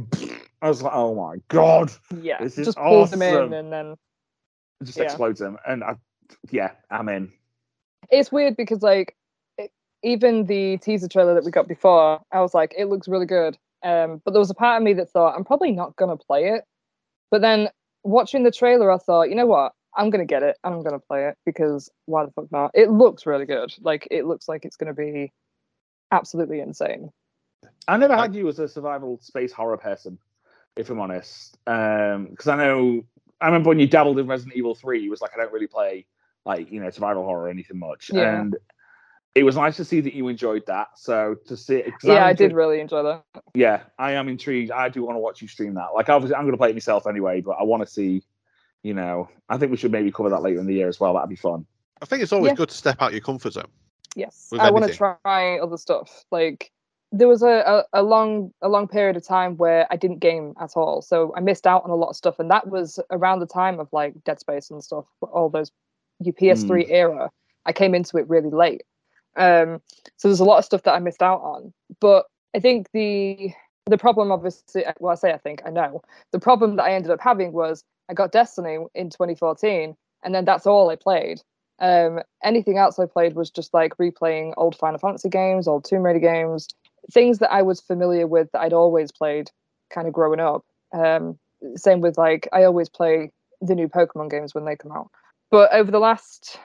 I 0.61 0.69
was 0.69 0.81
like, 0.81 0.93
oh 0.93 1.15
my 1.15 1.37
god! 1.49 1.91
yeah. 2.21 2.37
This 2.41 2.57
is 2.57 2.67
Just 2.67 2.77
pulls 2.77 3.11
him 3.13 3.21
awesome. 3.21 3.47
in, 3.47 3.53
and 3.53 3.73
then 3.73 3.95
It 4.81 4.85
just 4.85 4.97
Yeah. 4.97 5.05
explodes 5.05 5.41
him, 5.41 5.57
and 5.67 5.83
I, 5.83 5.95
yeah, 6.51 6.71
I'm 6.91 7.09
in. 7.09 7.31
it's 8.11 8.31
weird 8.31 8.55
because 8.57 8.83
like 8.83 9.15
it, 9.57 9.71
even 10.03 10.45
the 10.45 10.77
teaser 10.77 11.07
trailer 11.07 11.33
that 11.33 11.43
we 11.43 11.51
got 11.51 11.67
before, 11.67 12.21
I 12.31 12.41
was 12.41 12.53
like, 12.53 12.75
it 12.77 12.85
looks 12.85 13.07
really 13.07 13.25
good. 13.25 13.57
Um, 13.83 14.21
but 14.23 14.31
there 14.31 14.39
was 14.39 14.49
a 14.49 14.55
part 14.55 14.81
of 14.81 14.83
me 14.83 14.93
that 14.93 15.11
thought 15.11 15.35
I'm 15.35 15.43
probably 15.43 15.71
not 15.71 15.95
gonna 15.95 16.17
play 16.17 16.49
it. 16.49 16.63
But 17.31 17.41
then 17.41 17.69
watching 18.03 18.43
the 18.43 18.51
trailer, 18.51 18.91
I 18.91 18.97
thought, 18.97 19.29
you 19.29 19.35
know 19.35 19.45
what? 19.45 19.73
I'm 19.97 20.09
gonna 20.09 20.25
get 20.25 20.43
it 20.43 20.57
and 20.63 20.73
I'm 20.73 20.83
gonna 20.83 20.99
play 20.99 21.27
it 21.27 21.37
because 21.45 21.89
why 22.05 22.25
the 22.25 22.31
fuck 22.31 22.51
not? 22.51 22.71
It 22.73 22.91
looks 22.91 23.25
really 23.25 23.45
good. 23.45 23.73
Like 23.81 24.07
it 24.11 24.25
looks 24.25 24.47
like 24.47 24.65
it's 24.65 24.77
gonna 24.77 24.93
be 24.93 25.31
absolutely 26.11 26.59
insane. 26.59 27.11
I 27.87 27.97
never 27.97 28.15
had 28.15 28.35
you 28.35 28.47
as 28.47 28.59
a 28.59 28.67
survival 28.67 29.19
space 29.21 29.51
horror 29.51 29.77
person, 29.77 30.17
if 30.75 30.89
I'm 30.89 30.99
honest. 30.99 31.57
Because 31.65 32.47
I 32.47 32.57
know 32.57 33.05
I 33.41 33.47
remember 33.47 33.69
when 33.69 33.79
you 33.79 33.87
dabbled 33.87 34.19
in 34.19 34.27
Resident 34.27 34.55
Evil 34.55 34.75
Three, 34.75 35.01
you 35.01 35.09
was 35.09 35.21
like, 35.21 35.31
I 35.33 35.37
don't 35.37 35.51
really 35.51 35.67
play 35.67 36.05
like 36.45 36.71
you 36.71 36.79
know 36.81 36.89
survival 36.89 37.23
horror 37.23 37.43
or 37.43 37.49
anything 37.49 37.79
much, 37.79 38.11
Yeah. 38.11 38.41
and 38.41 38.55
it 39.35 39.43
was 39.43 39.57
nice 39.57 39.75
to 39.75 39.85
see 39.85 39.99
that 39.99 40.13
you 40.13 40.29
enjoyed 40.29 40.65
that. 40.65 40.87
So 40.95 41.35
to 41.47 41.57
see, 41.57 41.83
'cause 41.83 41.93
Yeah, 42.03 42.23
I'm 42.23 42.29
I 42.29 42.33
did 42.33 42.53
really 42.53 42.79
enjoy 42.79 43.03
that. 43.03 43.23
Yeah, 43.53 43.83
I 43.99 44.13
am 44.13 44.29
intrigued. 44.29 44.71
I 44.71 44.87
do 44.87 45.03
want 45.03 45.17
to 45.17 45.19
watch 45.19 45.41
you 45.41 45.49
stream 45.49 45.73
that. 45.73 45.93
Like, 45.93 46.09
obviously, 46.09 46.35
I'm 46.35 46.43
going 46.43 46.53
to 46.53 46.57
play 46.57 46.69
it 46.69 46.75
myself 46.75 47.05
anyway, 47.05 47.41
but 47.41 47.57
I 47.59 47.63
want 47.63 47.83
to 47.83 47.87
see. 47.87 48.23
You 48.81 48.93
know, 48.93 49.29
I 49.49 49.57
think 49.57 49.71
we 49.71 49.77
should 49.77 49.91
maybe 49.91 50.11
cover 50.11 50.29
that 50.29 50.43
later 50.43 50.59
in 50.59 50.67
the 50.67 50.73
year 50.75 50.87
as 50.87 50.99
well. 50.99 51.15
That'd 51.15 51.27
be 51.27 51.35
fun. 51.35 51.65
I 52.03 52.05
think 52.05 52.21
it's 52.21 52.31
always 52.31 52.51
Yeah. 52.51 52.55
good 52.55 52.69
to 52.69 52.75
step 52.75 53.01
out 53.01 53.13
your 53.13 53.21
comfort 53.21 53.53
zone. 53.53 53.71
Yes, 54.15 54.53
I 54.57 54.69
want 54.69 54.85
to 54.85 54.93
try 54.93 55.57
other 55.59 55.77
stuff. 55.77 56.23
Like 56.31 56.71
there 57.11 57.27
was 57.27 57.41
a, 57.41 57.83
a, 57.93 58.01
a 58.01 58.03
long 58.03 58.53
a 58.61 58.69
long 58.69 58.87
period 58.87 59.17
of 59.17 59.25
time 59.25 59.57
where 59.57 59.87
I 59.89 59.95
didn't 59.95 60.19
game 60.19 60.53
at 60.59 60.71
all, 60.75 61.01
so 61.01 61.33
I 61.35 61.39
missed 61.39 61.65
out 61.65 61.83
on 61.83 61.89
a 61.89 61.95
lot 61.95 62.09
of 62.09 62.15
stuff, 62.15 62.39
and 62.39 62.49
that 62.51 62.67
was 62.67 62.99
around 63.09 63.39
the 63.39 63.47
time 63.47 63.79
of 63.79 63.91
like 63.91 64.23
Dead 64.23 64.39
Space 64.39 64.69
and 64.69 64.83
stuff. 64.83 65.05
All 65.21 65.49
those 65.49 65.71
your 66.19 66.33
PS3 66.33 66.85
hmm. 66.85 66.93
era, 66.93 67.31
I 67.65 67.73
came 67.73 67.95
into 67.95 68.17
it 68.17 68.29
really 68.29 68.51
late, 68.51 68.83
um, 69.35 69.81
so 70.17 70.27
there's 70.27 70.39
a 70.39 70.45
lot 70.45 70.59
of 70.59 70.65
stuff 70.65 70.83
that 70.83 70.93
I 70.93 70.99
missed 70.99 71.21
out 71.21 71.41
on. 71.41 71.73
But 71.99 72.25
I 72.55 72.59
think 72.59 72.87
the 72.93 73.51
the 73.87 73.97
problem, 73.97 74.31
obviously, 74.31 74.83
well, 74.99 75.11
I 75.11 75.15
say 75.15 75.31
I 75.31 75.37
think 75.37 75.61
I 75.65 75.69
know 75.69 76.01
the 76.31 76.39
problem 76.39 76.75
that 76.77 76.83
I 76.83 76.93
ended 76.93 77.11
up 77.11 77.21
having 77.21 77.51
was 77.51 77.83
I 78.09 78.13
got 78.13 78.31
Destiny 78.31 78.77
in 78.95 79.09
2014, 79.09 79.95
and 80.23 80.35
then 80.35 80.45
that's 80.45 80.65
all 80.65 80.89
I 80.89 80.95
played. 80.95 81.41
Um, 81.79 82.21
anything 82.43 82.77
else 82.77 82.99
I 82.99 83.05
played 83.05 83.35
was 83.35 83.49
just 83.51 83.73
like 83.73 83.97
replaying 83.97 84.53
old 84.57 84.77
Final 84.77 84.99
Fantasy 84.99 85.29
games, 85.29 85.67
old 85.67 85.83
Tomb 85.83 86.03
Raider 86.03 86.19
games, 86.19 86.69
things 87.11 87.39
that 87.39 87.51
I 87.51 87.61
was 87.61 87.81
familiar 87.81 88.27
with 88.27 88.49
that 88.53 88.61
I'd 88.61 88.73
always 88.73 89.11
played 89.11 89.51
kind 89.89 90.07
of 90.07 90.13
growing 90.13 90.39
up. 90.39 90.63
Um, 90.93 91.37
same 91.75 92.01
with 92.01 92.17
like 92.17 92.47
I 92.53 92.63
always 92.63 92.89
play 92.89 93.31
the 93.61 93.75
new 93.75 93.87
Pokemon 93.87 94.31
games 94.31 94.55
when 94.55 94.65
they 94.65 94.75
come 94.75 94.91
out. 94.91 95.09
But 95.51 95.73
over 95.73 95.91
the 95.91 95.99
last 95.99 96.59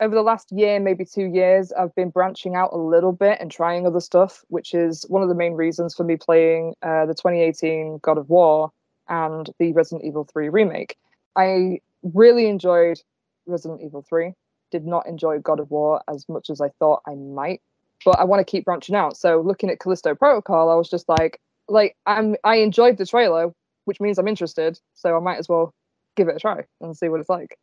over 0.00 0.14
the 0.14 0.22
last 0.22 0.50
year, 0.50 0.80
maybe 0.80 1.04
two 1.04 1.26
years, 1.26 1.72
I've 1.72 1.94
been 1.94 2.10
branching 2.10 2.56
out 2.56 2.72
a 2.72 2.78
little 2.78 3.12
bit 3.12 3.38
and 3.40 3.50
trying 3.50 3.86
other 3.86 4.00
stuff, 4.00 4.44
which 4.48 4.74
is 4.74 5.04
one 5.08 5.22
of 5.22 5.28
the 5.28 5.34
main 5.34 5.54
reasons 5.54 5.94
for 5.94 6.04
me 6.04 6.16
playing 6.16 6.74
uh, 6.82 7.06
the 7.06 7.14
2018 7.14 7.98
God 8.02 8.18
of 8.18 8.28
War 8.28 8.70
and 9.08 9.48
the 9.58 9.72
Resident 9.72 10.04
Evil 10.04 10.24
3 10.24 10.48
remake. 10.48 10.96
I 11.36 11.80
really 12.02 12.48
enjoyed 12.48 13.00
Resident 13.46 13.82
Evil 13.82 14.04
3 14.08 14.32
did 14.70 14.84
not 14.84 15.06
enjoy 15.06 15.38
God 15.38 15.60
of 15.60 15.70
War 15.70 16.02
as 16.08 16.28
much 16.28 16.50
as 16.50 16.60
I 16.60 16.70
thought 16.80 17.02
I 17.06 17.14
might, 17.14 17.62
but 18.04 18.18
I 18.18 18.24
want 18.24 18.40
to 18.40 18.50
keep 18.50 18.64
branching 18.64 18.96
out. 18.96 19.16
So 19.16 19.40
looking 19.40 19.70
at 19.70 19.78
Callisto 19.78 20.14
Protocol, 20.14 20.70
I 20.70 20.74
was 20.74 20.88
just 20.88 21.08
like, 21.08 21.40
like 21.68 21.96
I'm 22.06 22.36
I 22.44 22.56
enjoyed 22.56 22.98
the 22.98 23.06
trailer, 23.06 23.52
which 23.84 24.00
means 24.00 24.18
I'm 24.18 24.28
interested. 24.28 24.80
So 24.94 25.16
I 25.16 25.20
might 25.20 25.38
as 25.38 25.48
well 25.48 25.72
give 26.16 26.28
it 26.28 26.36
a 26.36 26.40
try 26.40 26.64
and 26.80 26.96
see 26.96 27.08
what 27.08 27.20
it's 27.20 27.28
like. 27.28 27.58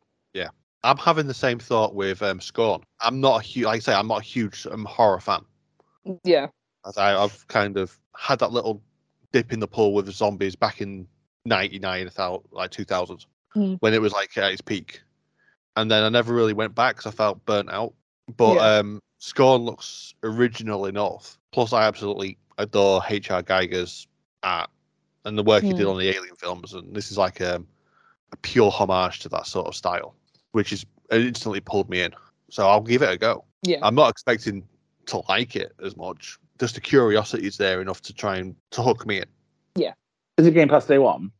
I'm 0.84 0.96
having 0.96 1.26
the 1.26 1.34
same 1.34 1.58
thought 1.58 1.94
with 1.94 2.22
um, 2.22 2.40
Scorn. 2.40 2.82
I'm 3.00 3.20
not 3.20 3.40
a 3.40 3.44
huge, 3.44 3.66
like 3.66 3.76
I 3.76 3.80
say, 3.80 3.94
I'm 3.94 4.08
not 4.08 4.20
a 4.20 4.24
huge 4.24 4.66
um, 4.70 4.84
horror 4.84 5.20
fan. 5.20 5.44
Yeah, 6.24 6.48
I, 6.96 7.14
I've 7.14 7.46
kind 7.48 7.76
of 7.76 7.96
had 8.16 8.40
that 8.40 8.50
little 8.52 8.82
dip 9.32 9.52
in 9.52 9.60
the 9.60 9.68
pool 9.68 9.94
with 9.94 10.06
the 10.06 10.12
zombies 10.12 10.56
back 10.56 10.80
in 10.80 11.06
'99, 11.44 12.10
like 12.50 12.70
2000, 12.70 13.26
Mm. 13.54 13.76
when 13.80 13.92
it 13.92 14.00
was 14.00 14.12
like 14.12 14.36
at 14.38 14.50
its 14.50 14.62
peak, 14.62 15.02
and 15.76 15.90
then 15.90 16.02
I 16.02 16.08
never 16.08 16.32
really 16.34 16.54
went 16.54 16.74
back 16.74 16.96
because 16.96 17.12
I 17.12 17.14
felt 17.14 17.44
burnt 17.44 17.70
out. 17.70 17.92
But 18.36 18.54
Yeah. 18.54 18.78
um, 18.78 19.00
Scorn 19.18 19.62
looks 19.62 20.14
original 20.22 20.86
enough. 20.86 21.38
Plus, 21.52 21.72
I 21.74 21.82
absolutely 21.86 22.38
adore 22.58 23.02
H.R. 23.08 23.42
Giger's 23.42 24.08
art 24.42 24.70
and 25.24 25.36
the 25.38 25.42
work 25.42 25.62
he 25.64 25.72
did 25.74 25.86
Mm. 25.86 25.90
on 25.92 25.98
the 25.98 26.08
Alien 26.08 26.34
films, 26.36 26.72
and 26.72 26.96
this 26.96 27.10
is 27.12 27.18
like 27.18 27.40
um, 27.40 27.68
a 28.32 28.36
pure 28.38 28.70
homage 28.70 29.20
to 29.20 29.28
that 29.28 29.46
sort 29.46 29.66
of 29.68 29.76
style, 29.76 30.14
which 30.52 30.72
is 30.72 30.84
it 31.10 31.20
instantly 31.22 31.60
pulled 31.60 31.90
me 31.90 32.02
in. 32.02 32.12
So 32.50 32.66
I'll 32.68 32.80
give 32.80 33.02
it 33.02 33.10
a 33.10 33.18
go. 33.18 33.44
yeah, 33.62 33.78
I'm 33.82 33.94
not 33.94 34.10
expecting 34.10 34.62
to 35.06 35.22
like 35.28 35.56
it 35.56 35.72
as 35.84 35.96
much. 35.96 36.38
Just 36.60 36.74
the 36.76 36.80
curiosity 36.80 37.46
is 37.46 37.56
there 37.56 37.80
enough 37.82 38.00
to 38.02 38.12
try 38.14 38.36
and 38.36 38.54
to 38.70 38.82
hook 38.82 39.06
me 39.06 39.18
in. 39.18 39.24
Yeah, 39.74 39.92
is 40.38 40.46
it 40.46 40.52
Game 40.54 40.68
Pass 40.68 40.86
Day 40.86 40.98
One? 40.98 41.32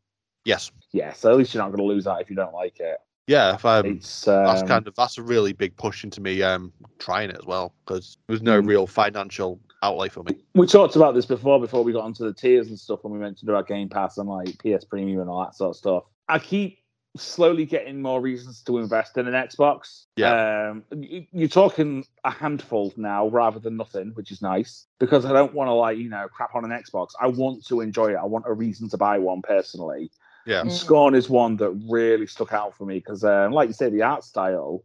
Yes. 0.45 0.71
Yeah, 0.91 1.13
so 1.13 1.31
at 1.31 1.37
least 1.37 1.53
you're 1.53 1.63
not 1.63 1.69
going 1.69 1.77
to 1.79 1.85
lose 1.93 2.03
that 2.03 2.19
if 2.21 2.29
you 2.29 2.35
don't 2.35 2.53
like 2.53 2.79
it. 2.79 2.97
Yeah, 3.27 3.55
if 3.55 3.63
It's 3.85 4.27
um, 4.27 4.43
that's 4.43 4.63
kind 4.63 4.85
of 4.87 4.95
that's 4.95 5.17
a 5.17 5.21
really 5.23 5.53
big 5.53 5.77
push 5.77 6.03
into 6.03 6.19
me 6.19 6.41
um 6.41 6.73
trying 6.99 7.29
it 7.29 7.37
as 7.37 7.45
well 7.45 7.73
because 7.85 8.17
there's 8.27 8.41
no 8.41 8.61
Mm. 8.61 8.67
real 8.67 8.85
financial 8.87 9.59
outlay 9.81 10.09
for 10.09 10.23
me. 10.23 10.35
we 10.55 10.67
talked 10.67 10.95
about 10.97 11.13
this 11.15 11.25
before 11.25 11.59
before 11.59 11.83
we 11.85 11.93
got 11.93 12.03
onto 12.03 12.25
the 12.25 12.33
tiers 12.33 12.67
and 12.67 12.77
stuff 12.77 12.99
when 13.03 13.13
we 13.13 13.19
mentioned 13.19 13.49
about 13.49 13.65
Game 13.67 13.87
Pass 13.87 14.17
and 14.17 14.27
like 14.27 14.57
PS 14.57 14.83
Premium 14.83 15.21
and 15.21 15.29
all 15.29 15.39
that 15.41 15.55
sort 15.55 15.69
of 15.69 15.75
stuff. 15.77 16.03
I 16.27 16.39
keep 16.39 16.79
slowly 17.15 17.65
getting 17.65 18.01
more 18.01 18.21
reasons 18.21 18.61
to 18.63 18.79
invest 18.79 19.17
in 19.17 19.27
an 19.27 19.33
Xbox. 19.33 20.05
Yeah. 20.15 20.71
Um, 20.71 20.83
you're 21.31 21.47
talking 21.47 22.05
a 22.23 22.31
handful 22.31 22.93
now 22.97 23.27
rather 23.27 23.59
than 23.59 23.77
nothing, 23.77 24.11
which 24.15 24.31
is 24.31 24.41
nice 24.41 24.87
because 24.99 25.25
I 25.25 25.31
don't 25.31 25.53
want 25.53 25.67
to 25.67 25.73
like 25.73 25.97
you 25.97 26.09
know 26.09 26.27
crap 26.27 26.55
on 26.55 26.65
an 26.65 26.71
Xbox. 26.71 27.09
I 27.21 27.27
want 27.27 27.65
to 27.67 27.81
enjoy 27.81 28.13
it. 28.13 28.17
I 28.17 28.25
want 28.25 28.45
a 28.47 28.53
reason 28.53 28.89
to 28.89 28.97
buy 28.97 29.19
one 29.19 29.41
personally. 29.41 30.11
Yeah. 30.45 30.61
And 30.61 30.69
Mm. 30.69 30.73
Scorn 30.73 31.15
is 31.15 31.29
one 31.29 31.57
that 31.57 31.71
really 31.89 32.27
stuck 32.27 32.51
out 32.51 32.75
for 32.75 32.85
me 32.85 32.95
because, 32.95 33.23
um, 33.23 33.53
like 33.53 33.69
you 33.69 33.73
say, 33.73 33.89
the 33.89 34.01
art 34.01 34.23
style. 34.23 34.83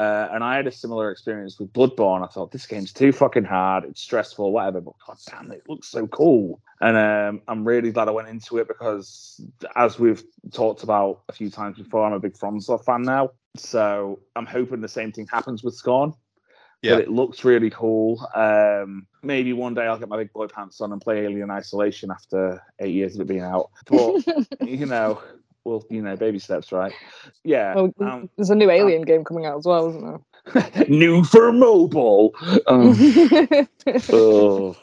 Uh, 0.00 0.30
and 0.32 0.42
I 0.42 0.56
had 0.56 0.66
a 0.66 0.72
similar 0.72 1.10
experience 1.10 1.58
with 1.58 1.74
Bloodborne. 1.74 2.24
I 2.24 2.26
thought 2.26 2.52
this 2.52 2.64
game's 2.64 2.90
too 2.90 3.12
fucking 3.12 3.44
hard. 3.44 3.84
It's 3.84 4.00
stressful, 4.00 4.50
whatever. 4.50 4.80
But 4.80 4.94
god 5.06 5.18
damn, 5.28 5.52
it 5.52 5.62
looks 5.68 5.88
so 5.88 6.06
cool. 6.06 6.62
And 6.80 6.96
um, 6.96 7.42
I'm 7.46 7.68
really 7.68 7.92
glad 7.92 8.08
I 8.08 8.12
went 8.12 8.28
into 8.28 8.56
it 8.56 8.66
because, 8.66 9.38
as 9.76 9.98
we've 9.98 10.24
talked 10.52 10.84
about 10.84 11.20
a 11.28 11.34
few 11.34 11.50
times 11.50 11.76
before, 11.76 12.06
I'm 12.06 12.14
a 12.14 12.18
big 12.18 12.32
FromSoft 12.32 12.86
fan 12.86 13.02
now. 13.02 13.32
So 13.56 14.20
I'm 14.34 14.46
hoping 14.46 14.80
the 14.80 14.88
same 14.88 15.12
thing 15.12 15.26
happens 15.30 15.62
with 15.62 15.74
Scorn. 15.74 16.14
Yeah. 16.80 16.94
But 16.94 17.02
it 17.02 17.10
looks 17.10 17.44
really 17.44 17.68
cool. 17.68 18.26
Um, 18.34 19.06
maybe 19.22 19.52
one 19.52 19.74
day 19.74 19.82
I'll 19.82 19.98
get 19.98 20.08
my 20.08 20.16
big 20.16 20.32
boy 20.32 20.46
pants 20.46 20.80
on 20.80 20.92
and 20.92 21.00
play 21.02 21.26
Alien 21.26 21.50
Isolation 21.50 22.10
after 22.10 22.62
eight 22.78 22.94
years 22.94 23.16
of 23.16 23.20
it 23.20 23.26
being 23.26 23.42
out. 23.42 23.68
But 23.84 24.24
you 24.66 24.86
know, 24.86 25.20
well, 25.70 25.84
you 25.88 26.02
know, 26.02 26.16
baby 26.16 26.38
steps, 26.38 26.72
right? 26.72 26.92
Yeah. 27.44 27.74
Oh, 27.76 27.94
um, 28.00 28.28
there's 28.36 28.50
a 28.50 28.54
new 28.54 28.70
Alien 28.70 29.02
game 29.02 29.24
coming 29.24 29.46
out 29.46 29.58
as 29.58 29.64
well, 29.64 29.88
isn't 29.90 30.04
there? 30.04 30.88
new 30.88 31.22
for 31.22 31.52
mobile. 31.52 32.34
Um, 32.66 32.96
oh. 34.10 34.76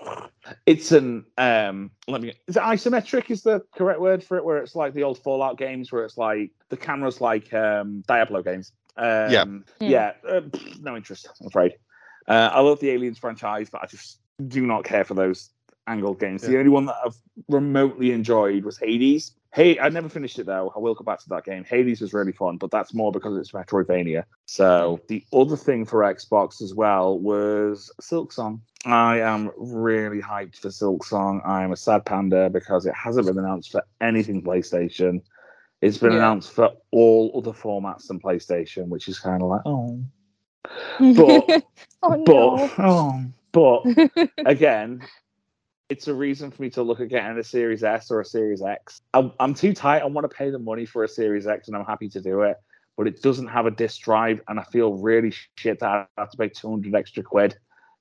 It's 0.65 0.93
an 0.93 1.25
um. 1.37 1.91
Let 2.07 2.21
me. 2.21 2.33
Is 2.47 2.55
it 2.55 2.63
isometric? 2.63 3.29
Is 3.29 3.43
the 3.43 3.61
correct 3.75 3.99
word 3.99 4.23
for 4.23 4.37
it? 4.37 4.45
Where 4.45 4.59
it's 4.59 4.75
like 4.75 4.93
the 4.93 5.03
old 5.03 5.17
Fallout 5.17 5.57
games, 5.57 5.91
where 5.91 6.05
it's 6.05 6.17
like 6.17 6.51
the 6.69 6.77
camera's 6.77 7.19
like 7.19 7.53
um 7.53 8.01
Diablo 8.07 8.41
games. 8.41 8.71
Um, 8.95 9.31
Yeah. 9.31 9.45
Yeah. 9.81 10.11
uh, 10.27 10.41
pff, 10.41 10.79
no 10.79 10.95
interest, 10.95 11.27
I'm 11.41 11.47
afraid. 11.47 11.73
Uh, 12.29 12.49
I 12.53 12.61
love 12.61 12.79
the 12.79 12.91
Aliens 12.91 13.17
franchise, 13.17 13.69
but 13.69 13.83
I 13.83 13.87
just 13.87 14.19
do 14.47 14.65
not 14.65 14.85
care 14.85 15.03
for 15.03 15.15
those 15.15 15.49
angled 15.87 16.19
games. 16.19 16.41
The 16.41 16.57
only 16.57 16.69
one 16.69 16.85
that 16.85 16.95
I've 17.05 17.15
remotely 17.49 18.11
enjoyed 18.11 18.63
was 18.63 18.77
Hades. 18.77 19.33
Hey, 19.57 19.79
I 19.79 19.89
never 19.89 20.07
finished 20.07 20.37
it 20.37 20.45
though. 20.45 20.71
I 20.75 20.77
will 20.77 20.93
go 20.93 21.03
back 21.03 21.17
to 21.21 21.29
that 21.29 21.43
game. 21.43 21.63
Hades 21.63 21.99
was 21.99 22.13
really 22.13 22.31
fun, 22.31 22.57
but 22.57 22.69
that's 22.69 22.93
more 22.93 23.11
because 23.11 23.35
it's 23.39 23.53
Metroidvania. 23.53 24.23
So 24.45 24.99
the 25.07 25.25
other 25.33 25.57
thing 25.57 25.83
for 25.83 26.01
Xbox 26.01 26.61
as 26.61 26.75
well 26.75 27.17
was 27.17 27.91
Silksong. 27.99 28.59
I 28.85 29.19
am 29.21 29.49
really 29.57 30.21
hyped 30.21 30.57
for 30.57 30.67
Silksong. 30.69 31.41
I 31.43 31.63
am 31.63 31.71
a 31.71 31.75
sad 31.75 32.05
panda 32.05 32.51
because 32.51 32.85
it 32.85 32.93
hasn't 32.93 33.25
been 33.25 33.39
announced 33.39 33.71
for 33.71 33.81
anything 33.99 34.43
PlayStation. 34.43 35.23
It's 35.81 35.97
been 35.97 36.11
Yeah. 36.11 36.19
announced 36.19 36.51
for 36.51 36.69
all 36.91 37.31
other 37.35 37.51
formats 37.51 38.09
than 38.09 38.19
PlayStation, 38.19 38.89
which 38.89 39.07
is 39.07 39.17
kind 39.17 39.41
of 39.41 39.49
like, 39.49 39.61
oh, 39.65 40.03
But- 41.15 41.63
oh 42.03 42.23
but 42.23 42.71
oh, 42.77 43.23
but 43.51 44.29
again, 44.45 45.01
it's 45.89 46.07
a 46.07 46.13
reason 46.13 46.51
for 46.51 46.61
me 46.61 46.69
to 46.71 46.83
look 46.83 46.99
at 46.99 47.09
getting 47.09 47.37
a 47.37 47.43
Series 47.43 47.83
S 47.83 48.11
or 48.11 48.21
a 48.21 48.25
Series 48.25 48.61
X. 48.61 49.01
I'm, 49.13 49.31
I'm 49.39 49.53
too 49.53 49.73
tight. 49.73 50.01
I 50.01 50.05
want 50.05 50.29
to 50.29 50.35
pay 50.35 50.49
the 50.49 50.59
money 50.59 50.85
for 50.85 51.03
a 51.03 51.07
Series 51.07 51.47
X, 51.47 51.67
and 51.67 51.77
I'm 51.77 51.85
happy 51.85 52.09
to 52.09 52.21
do 52.21 52.41
it. 52.41 52.57
But 52.97 53.07
it 53.07 53.21
doesn't 53.21 53.47
have 53.47 53.65
a 53.65 53.71
disk 53.71 54.01
drive, 54.01 54.41
and 54.47 54.59
I 54.59 54.63
feel 54.63 54.93
really 54.93 55.33
shit 55.55 55.79
that 55.79 55.89
I 55.89 56.05
have 56.17 56.31
to 56.31 56.37
pay 56.37 56.49
200 56.49 56.95
extra 56.95 57.23
quid 57.23 57.55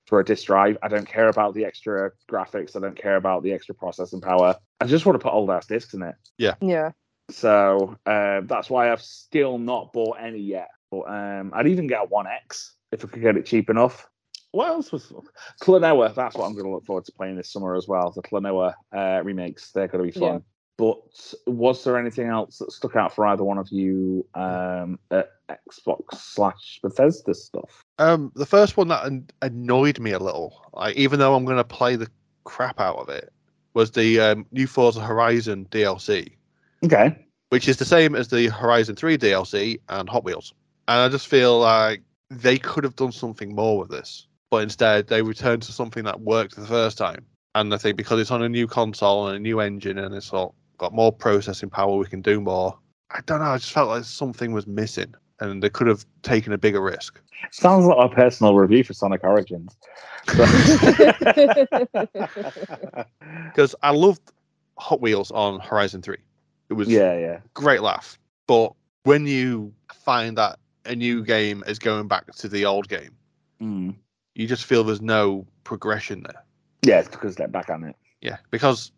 for 0.06 0.20
a 0.20 0.24
disk 0.24 0.46
drive. 0.46 0.78
I 0.82 0.88
don't 0.88 1.06
care 1.06 1.28
about 1.28 1.54
the 1.54 1.64
extra 1.64 2.12
graphics. 2.30 2.76
I 2.76 2.80
don't 2.80 2.96
care 2.96 3.16
about 3.16 3.42
the 3.42 3.52
extra 3.52 3.74
processing 3.74 4.20
power. 4.20 4.56
I 4.80 4.86
just 4.86 5.04
want 5.04 5.20
to 5.20 5.22
put 5.22 5.32
old 5.32 5.50
ass 5.50 5.66
discs 5.66 5.94
in 5.94 6.02
it. 6.02 6.14
yeah. 6.38 6.54
Yeah. 6.60 6.92
So 7.30 7.96
uh, 8.06 8.42
that's 8.44 8.70
why 8.70 8.92
I've 8.92 9.02
still 9.02 9.58
not 9.58 9.92
bought 9.92 10.18
any 10.20 10.38
yet. 10.38 10.68
But 10.90 11.02
um, 11.08 11.50
I'd 11.54 11.66
even 11.66 11.88
get 11.88 12.02
a 12.02 12.06
One 12.06 12.26
X 12.26 12.74
if 12.92 13.04
I 13.04 13.08
could 13.08 13.22
get 13.22 13.36
it 13.36 13.46
cheap 13.46 13.68
enough. 13.68 14.08
What 14.52 14.68
else 14.68 14.90
was 14.92 15.12
Klonoa? 15.60 16.14
That's 16.14 16.34
what 16.36 16.46
I'm 16.46 16.52
going 16.52 16.64
to 16.64 16.70
look 16.70 16.86
forward 16.86 17.04
to 17.06 17.12
playing 17.12 17.36
this 17.36 17.50
summer 17.50 17.74
as 17.74 17.86
well. 17.86 18.10
The 18.10 18.22
Klonoa 18.22 18.74
uh, 18.96 19.22
remakes, 19.22 19.72
they're 19.72 19.88
going 19.88 20.06
to 20.06 20.12
be 20.12 20.18
fun. 20.18 20.32
Yeah. 20.34 20.38
But 20.78 20.98
was 21.46 21.84
there 21.84 21.98
anything 21.98 22.28
else 22.28 22.58
that 22.58 22.70
stuck 22.70 22.96
out 22.96 23.14
for 23.14 23.26
either 23.26 23.42
one 23.42 23.56
of 23.56 23.68
you 23.70 24.26
um, 24.34 24.98
at 25.10 25.30
Xbox 25.48 26.16
slash 26.16 26.80
Bethesda 26.82 27.32
stuff? 27.34 27.82
Um, 27.98 28.30
the 28.34 28.44
first 28.44 28.76
one 28.76 28.88
that 28.88 29.06
an- 29.06 29.30
annoyed 29.40 29.98
me 29.98 30.10
a 30.12 30.18
little, 30.18 30.68
like, 30.74 30.94
even 30.96 31.18
though 31.18 31.34
I'm 31.34 31.46
going 31.46 31.56
to 31.56 31.64
play 31.64 31.96
the 31.96 32.10
crap 32.44 32.78
out 32.78 32.96
of 32.98 33.08
it, 33.08 33.32
was 33.72 33.90
the 33.92 34.20
um, 34.20 34.46
New 34.52 34.66
Forza 34.66 35.00
Horizon 35.00 35.66
DLC, 35.70 36.32
Okay. 36.84 37.24
which 37.48 37.68
is 37.68 37.78
the 37.78 37.84
same 37.86 38.14
as 38.14 38.28
the 38.28 38.48
Horizon 38.48 38.96
3 38.96 39.16
DLC 39.16 39.80
and 39.88 40.08
Hot 40.10 40.24
Wheels. 40.24 40.52
And 40.88 40.98
I 41.00 41.08
just 41.08 41.26
feel 41.26 41.58
like 41.58 42.02
they 42.30 42.58
could 42.58 42.84
have 42.84 42.96
done 42.96 43.12
something 43.12 43.54
more 43.54 43.78
with 43.78 43.88
this, 43.90 44.26
but 44.50 44.62
instead 44.62 45.06
they 45.08 45.22
returned 45.22 45.62
to 45.62 45.72
something 45.72 46.04
that 46.04 46.20
worked 46.20 46.56
the 46.56 46.66
first 46.66 46.98
time. 46.98 47.24
And 47.54 47.72
I 47.72 47.78
think 47.78 47.96
because 47.96 48.20
it's 48.20 48.30
on 48.30 48.42
a 48.42 48.48
new 48.48 48.66
console 48.66 49.28
and 49.28 49.36
a 49.36 49.40
new 49.40 49.60
engine 49.60 49.98
and 49.98 50.14
it's 50.14 50.32
all, 50.32 50.54
got 50.78 50.92
more 50.92 51.10
processing 51.12 51.70
power, 51.70 51.96
we 51.96 52.06
can 52.06 52.20
do 52.20 52.40
more. 52.40 52.78
I 53.10 53.20
don't 53.24 53.40
know. 53.40 53.46
I 53.46 53.56
just 53.56 53.72
felt 53.72 53.88
like 53.88 54.04
something 54.04 54.52
was 54.52 54.66
missing, 54.66 55.14
and 55.40 55.62
they 55.62 55.70
could 55.70 55.86
have 55.86 56.04
taken 56.22 56.52
a 56.52 56.58
bigger 56.58 56.82
risk. 56.82 57.20
Sounds 57.52 57.86
like 57.86 58.12
a 58.12 58.14
personal 58.14 58.54
review 58.54 58.84
for 58.84 58.92
Sonic 58.92 59.24
Origins. 59.24 59.74
because 63.46 63.74
I 63.82 63.90
loved 63.92 64.32
Hot 64.78 65.00
Wheels 65.00 65.30
on 65.30 65.60
Horizon 65.60 66.02
3. 66.02 66.16
It 66.68 66.74
was 66.74 66.88
yeah, 66.88 67.16
yeah. 67.16 67.40
great 67.54 67.80
laugh. 67.80 68.18
But 68.46 68.72
when 69.04 69.26
you 69.26 69.72
find 69.94 70.36
that 70.36 70.58
a 70.84 70.96
new 70.96 71.24
game 71.24 71.62
is 71.66 71.78
going 71.78 72.08
back 72.08 72.34
to 72.34 72.48
the 72.48 72.66
old 72.66 72.88
game, 72.88 73.16
Mm. 73.60 73.96
You 74.36 74.46
just 74.46 74.64
feel 74.64 74.84
there's 74.84 75.00
no 75.00 75.46
progression 75.64 76.22
there. 76.22 76.44
Yeah, 76.82 77.00
it's 77.00 77.08
because 77.08 77.36
they're 77.36 77.48
back 77.48 77.70
on 77.70 77.84
it. 77.84 77.96
Yeah, 78.20 78.36
because 78.50 78.92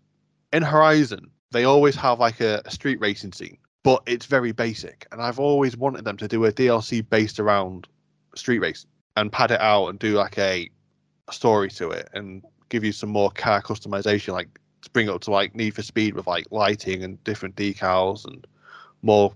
in 0.53 0.62
Horizon, 0.62 1.31
they 1.53 1.64
always 1.64 1.94
have 1.96 2.18
like 2.18 2.40
a, 2.40 2.61
a 2.64 2.70
street 2.70 3.01
racing 3.01 3.33
scene, 3.33 3.57
but 3.85 4.03
it's 4.07 4.27
very 4.27 4.53
basic. 4.53 5.07
And 5.12 5.22
I've 5.22 5.38
always 5.38 5.77
wanted 5.77 6.05
them 6.05 6.16
to 6.18 6.29
do 6.29 6.44
a 6.44 6.53
DLC 6.53 7.09
based 7.09 7.38
around 7.38 7.87
street 8.35 8.59
racing 8.59 8.90
and 9.16 9.33
pad 9.33 9.53
it 9.53 9.61
out 9.61 9.88
and 9.88 9.98
do 9.98 10.14
like 10.14 10.37
a, 10.38 10.68
a 11.29 11.33
story 11.33 11.70
to 11.70 11.90
it 11.90 12.09
and 12.14 12.42
give 12.68 12.85
you 12.85 12.92
some 12.92 13.09
more 13.09 13.31
car 13.31 13.62
customization, 13.62 14.33
like 14.33 14.59
to 14.83 14.90
bring 14.90 15.09
up 15.09 15.20
to 15.22 15.31
like 15.31 15.55
Need 15.55 15.74
for 15.74 15.83
Speed 15.83 16.14
with 16.14 16.27
like 16.27 16.46
lighting 16.51 17.05
and 17.05 17.22
different 17.22 17.55
decals 17.55 18.27
and 18.27 18.44
more 19.03 19.33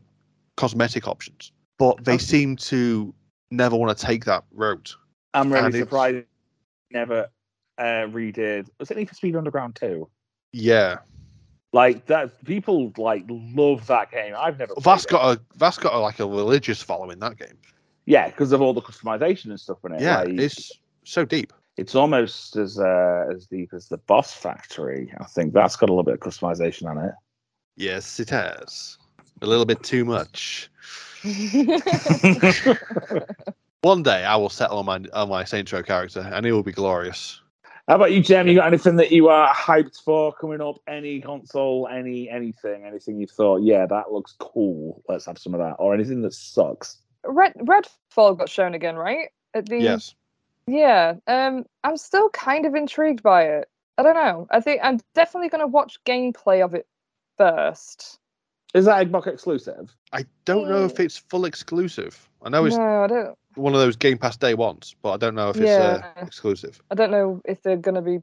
cosmetic 0.57 1.07
options. 1.07 1.53
But 1.79 2.05
they 2.05 2.19
seem 2.19 2.57
to 2.57 3.15
never 3.51 3.77
want 3.77 3.97
to 3.97 4.05
take 4.05 4.25
that 4.25 4.45
route. 4.53 4.97
I'm 5.35 5.53
really 5.53 5.67
And 5.67 5.75
surprised 5.75 6.17
they 6.17 6.25
never 6.91 7.29
uh, 7.79 7.83
redid. 8.09 8.69
Was 8.79 8.91
it 8.91 8.97
Need 8.97 9.09
for 9.09 9.15
Speed 9.15 9.37
Underground 9.37 9.77
2? 9.77 10.09
Yeah, 10.53 10.99
Like 11.73 12.07
that, 12.07 12.45
people 12.45 12.93
like 12.99 13.25
love 13.29 13.87
that 13.87 14.11
game. 14.11 14.35
I've 14.37 14.59
never. 14.59 14.75
that's 14.85 15.05
played 15.05 15.05
it. 15.05 15.07
got 15.07 15.39
a 15.39 15.41
that's 15.57 15.79
got 15.79 15.95
a, 15.95 15.99
like 15.99 16.21
a 16.21 16.27
religious 16.27 16.83
following 16.83 17.19
that 17.21 17.39
game. 17.39 17.57
yeah, 18.05 18.29
because 18.29 18.53
of 18.53 18.61
all 18.61 18.75
the 18.75 18.83
customization 18.83 19.47
and 19.47 19.59
stuff 19.61 19.79
in 19.85 19.93
it. 19.95 20.01
Yeah, 20.03 20.23
like, 20.23 20.39
it's 20.39 20.73
so 21.05 21.25
deep. 21.25 21.53
it's 21.79 21.95
almost 21.95 22.57
as 22.57 22.79
uh, 22.79 23.25
as 23.35 23.47
deep 23.47 23.71
as 23.73 23.89
the 23.89 23.97
Boss 23.99 24.35
Factory. 24.35 25.13
I 25.19 25.25
think 25.25 25.55
that's 25.55 25.77
got 25.77 25.89
a 25.89 25.93
little 25.93 26.05
bit 26.05 26.15
of 26.15 26.21
customization 26.21 26.91
on 26.91 26.99
it. 26.99 27.13
Yes, 27.77 28.21
it 28.21 28.29
has. 28.31 28.99
A 29.41 29.47
little 29.47 29.65
bit 29.65 29.83
too 29.83 30.05
much. 30.05 30.71
One 33.83 34.05
day 34.05 34.25
I 34.25 34.37
will 34.37 34.49
settle 34.49 34.79
on 34.79 34.87
my 34.87 35.01
on 35.13 35.29
my 35.29 35.43
Saints 35.43 35.73
Row 35.73 35.83
character, 35.83 36.21
and 36.21 36.47
it 36.47 36.53
will 36.53 36.63
be 36.63 36.71
glorious. 36.71 37.41
How 37.89 37.97
about 37.97 38.13
you, 38.13 38.23
Jem? 38.23 38.47
You 38.47 38.55
got 38.55 38.69
anything 38.69 38.95
that 38.97 39.11
you 39.11 39.29
are 39.29 39.53
hyped 39.53 40.05
for 40.05 40.33
coming 40.35 40.61
up? 40.61 40.77
Any 40.87 41.21
console, 41.21 41.89
any 41.89 42.31
anything, 42.31 42.85
anything 42.85 43.19
you 43.19 43.27
thought, 43.27 43.63
yeah, 43.63 43.87
that 43.87 44.13
looks 44.13 44.37
cool. 44.39 45.03
Let's 45.09 45.27
have 45.27 45.37
some 45.37 45.53
of 45.53 45.59
that, 45.59 45.75
or 45.81 45.95
anything 45.95 46.23
that 46.23 46.33
sucks. 46.33 46.99
Red 47.25 47.55
Redfall 47.55 48.39
got 48.39 48.49
shown 48.49 48.75
again, 48.75 48.95
right? 48.95 49.31
At 49.53 49.69
the 49.69 49.81
Yes. 49.81 50.15
Yeah. 50.69 51.15
Um, 51.27 51.65
I'm 51.83 51.97
still 51.97 52.31
kind 52.31 52.67
of 52.67 52.77
intrigued 52.77 53.23
by 53.23 53.47
it. 53.47 53.69
I 53.99 54.05
don't 54.05 54.15
know. 54.15 54.47
I 54.51 54.61
think 54.61 54.81
I'm 54.85 55.01
definitely 55.15 55.49
going 55.49 55.61
to 55.61 55.67
watch 55.67 55.99
gameplay 56.05 56.65
of 56.65 56.75
it 56.75 56.87
first. 57.37 58.21
Is 58.75 58.87
that 58.87 59.07
Xbox 59.07 59.27
exclusive? 59.27 59.95
I 60.13 60.25
don't 60.45 60.69
know 60.69 60.85
if 60.87 60.99
it's 60.99 61.17
full 61.17 61.45
exclusive. 61.45 62.29
I 62.43 62.49
know 62.49 62.65
it's 62.65 62.77
No, 62.77 63.05
I 63.05 63.07
don't. 63.07 63.39
one 63.55 63.75
of 63.75 63.81
those 63.81 63.97
Game 63.97 64.19
Pass 64.19 64.37
day 64.37 64.55
ones, 64.55 64.97
but 65.03 65.13
I 65.13 65.17
don't 65.19 65.35
know 65.35 65.51
if 65.51 65.61
it's 65.61 65.79
uh, 65.79 66.03
exclusive. 66.23 66.81
I 66.91 66.95
don't 66.95 67.11
know 67.11 67.41
if 67.45 67.63
they're 67.63 67.77
going 67.77 67.97
to 67.97 68.03
be. 68.03 68.21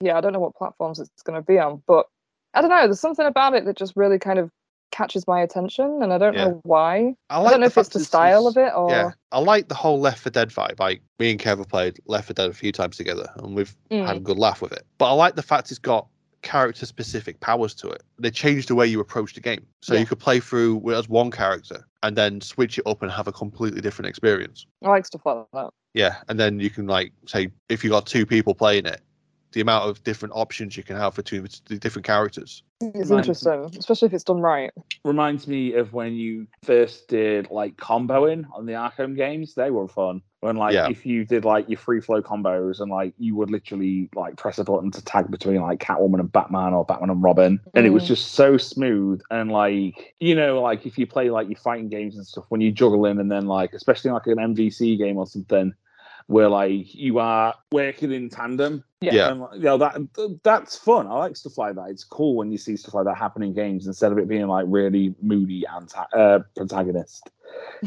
Yeah, 0.00 0.16
I 0.16 0.20
don't 0.20 0.32
know 0.32 0.40
what 0.40 0.54
platforms 0.54 1.00
it's 1.00 1.22
going 1.22 1.40
to 1.40 1.44
be 1.44 1.58
on, 1.58 1.82
but 1.86 2.06
I 2.54 2.60
don't 2.60 2.70
know. 2.70 2.86
There's 2.86 3.00
something 3.00 3.26
about 3.26 3.54
it 3.54 3.64
that 3.64 3.76
just 3.76 3.94
really 3.96 4.18
kind 4.18 4.38
of 4.38 4.50
catches 4.92 5.26
my 5.26 5.40
attention, 5.40 6.02
and 6.02 6.12
I 6.12 6.18
don't 6.18 6.34
Yeah. 6.34 6.44
know 6.44 6.60
why. 6.64 7.14
I, 7.30 7.40
I 7.40 7.50
don't 7.50 7.60
know 7.60 7.66
if 7.66 7.76
it's 7.78 7.88
the 7.88 8.00
style 8.00 8.46
of 8.46 8.56
it 8.56 8.72
or. 8.74 8.90
Yeah, 8.90 9.10
I 9.32 9.40
like 9.40 9.68
the 9.68 9.74
whole 9.74 10.00
Left 10.00 10.20
4 10.20 10.30
Dead 10.30 10.50
vibe. 10.50 10.78
Like 10.78 11.02
me 11.18 11.30
and 11.30 11.40
Kev 11.40 11.58
have 11.58 11.68
played 11.68 11.98
Left 12.06 12.26
4 12.28 12.34
Dead 12.34 12.50
a 12.50 12.54
few 12.54 12.72
times 12.72 12.96
together, 12.96 13.28
and 13.36 13.56
we've 13.56 13.74
Mm. 13.90 14.06
had 14.06 14.16
a 14.18 14.20
good 14.20 14.38
laugh 14.38 14.60
with 14.62 14.72
it. 14.72 14.84
But 14.98 15.06
I 15.06 15.12
like 15.12 15.34
the 15.34 15.42
fact 15.42 15.70
it's 15.70 15.78
got 15.80 16.06
character 16.42 16.86
specific 16.86 17.40
powers 17.40 17.74
to 17.74 17.88
it. 17.88 18.02
They 18.18 18.30
changed 18.30 18.68
the 18.68 18.74
way 18.74 18.86
you 18.86 19.00
approach 19.00 19.34
the 19.34 19.40
game, 19.40 19.66
so 19.82 19.94
Yeah. 19.94 20.00
you 20.00 20.06
could 20.06 20.18
play 20.18 20.40
through 20.40 20.92
as 20.94 21.08
one 21.08 21.30
character 21.30 21.84
and 22.02 22.16
then 22.16 22.40
switch 22.40 22.78
it 22.78 22.86
up 22.86 23.02
and 23.02 23.10
have 23.10 23.26
a 23.26 23.32
completely 23.32 23.80
different 23.80 24.08
experience. 24.08 24.66
I 24.84 24.88
like 24.88 25.06
stuff 25.06 25.22
like 25.24 25.46
that. 25.52 25.70
Yeah, 25.94 26.16
and 26.28 26.38
then 26.38 26.60
you 26.60 26.70
can 26.70 26.86
like 26.86 27.12
say 27.26 27.50
if 27.68 27.82
you 27.82 27.90
got 27.90 28.06
two 28.06 28.24
people 28.24 28.54
playing 28.54 28.86
it, 28.86 29.00
the 29.52 29.60
amount 29.62 29.88
of 29.88 30.04
different 30.04 30.34
options 30.36 30.76
you 30.76 30.82
can 30.82 30.96
have 30.96 31.14
between 31.14 31.46
the 31.66 31.78
different 31.78 32.04
characters. 32.06 32.62
It's 32.80 33.10
interesting, 33.10 33.70
especially 33.78 34.06
if 34.06 34.12
it's 34.12 34.24
done 34.24 34.40
right. 34.40 34.70
Reminds 35.04 35.48
me 35.48 35.72
of 35.74 35.92
when 35.92 36.14
you 36.14 36.46
first 36.62 37.08
did 37.08 37.50
like 37.50 37.76
comboing 37.76 38.44
on 38.52 38.66
the 38.66 38.74
Arkham 38.74 39.16
games. 39.16 39.54
They 39.54 39.70
were 39.70 39.88
fun. 39.88 40.22
When 40.40 40.56
like 40.56 40.72
Yeah. 40.74 40.88
if 40.88 41.04
you 41.04 41.24
did 41.24 41.44
like 41.44 41.68
your 41.68 41.78
free 41.78 42.00
flow 42.00 42.22
combos 42.22 42.78
and 42.80 42.90
like 42.90 43.12
you 43.18 43.34
would 43.34 43.50
literally 43.50 44.08
like 44.14 44.36
press 44.36 44.58
a 44.58 44.64
button 44.64 44.90
to 44.92 45.04
tag 45.04 45.30
between 45.32 45.60
like 45.60 45.80
Catwoman 45.80 46.20
and 46.20 46.30
Batman 46.30 46.74
or 46.74 46.84
Batman 46.84 47.10
and 47.10 47.22
Robin, 47.22 47.58
and 47.74 47.86
it 47.86 47.90
was 47.90 48.04
Mm. 48.04 48.08
just 48.08 48.32
so 48.34 48.56
smooth 48.56 49.20
and 49.32 49.50
like 49.50 50.14
you 50.20 50.36
know 50.36 50.60
like 50.62 50.86
if 50.86 50.96
you 50.96 51.06
play 51.08 51.30
like 51.30 51.48
your 51.48 51.58
fighting 51.58 51.88
games 51.88 52.16
and 52.16 52.24
stuff 52.24 52.44
when 52.50 52.60
you 52.60 52.70
juggle 52.70 53.04
in 53.06 53.18
and 53.18 53.32
then 53.32 53.46
like 53.46 53.72
especially 53.72 54.12
like 54.12 54.26
an 54.28 54.36
MVC 54.38 54.96
game 54.96 55.16
or 55.16 55.26
something 55.26 55.74
where 56.28 56.48
like 56.48 56.94
you 56.94 57.18
are 57.18 57.54
working 57.72 58.12
in 58.12 58.28
tandem 58.28 58.84
Yeah. 59.00 59.14
Yeah. 59.14 59.32
and, 59.32 59.44
you 59.54 59.60
know 59.62 59.78
that 59.78 59.96
that's 60.44 60.76
fun. 60.78 61.08
I 61.08 61.14
like 61.14 61.36
stuff 61.36 61.58
like 61.58 61.74
that. 61.74 61.88
It's 61.90 62.04
cool 62.04 62.36
when 62.36 62.52
you 62.52 62.58
see 62.58 62.76
stuff 62.76 62.94
like 62.94 63.06
that 63.06 63.16
happen 63.16 63.42
in 63.42 63.54
games 63.54 63.88
instead 63.88 64.12
of 64.12 64.18
it 64.18 64.28
being 64.28 64.46
like 64.46 64.66
really 64.68 65.16
moody 65.20 65.64
anti- 65.66 65.98
uh, 66.16 66.40
protagonist 66.54 67.28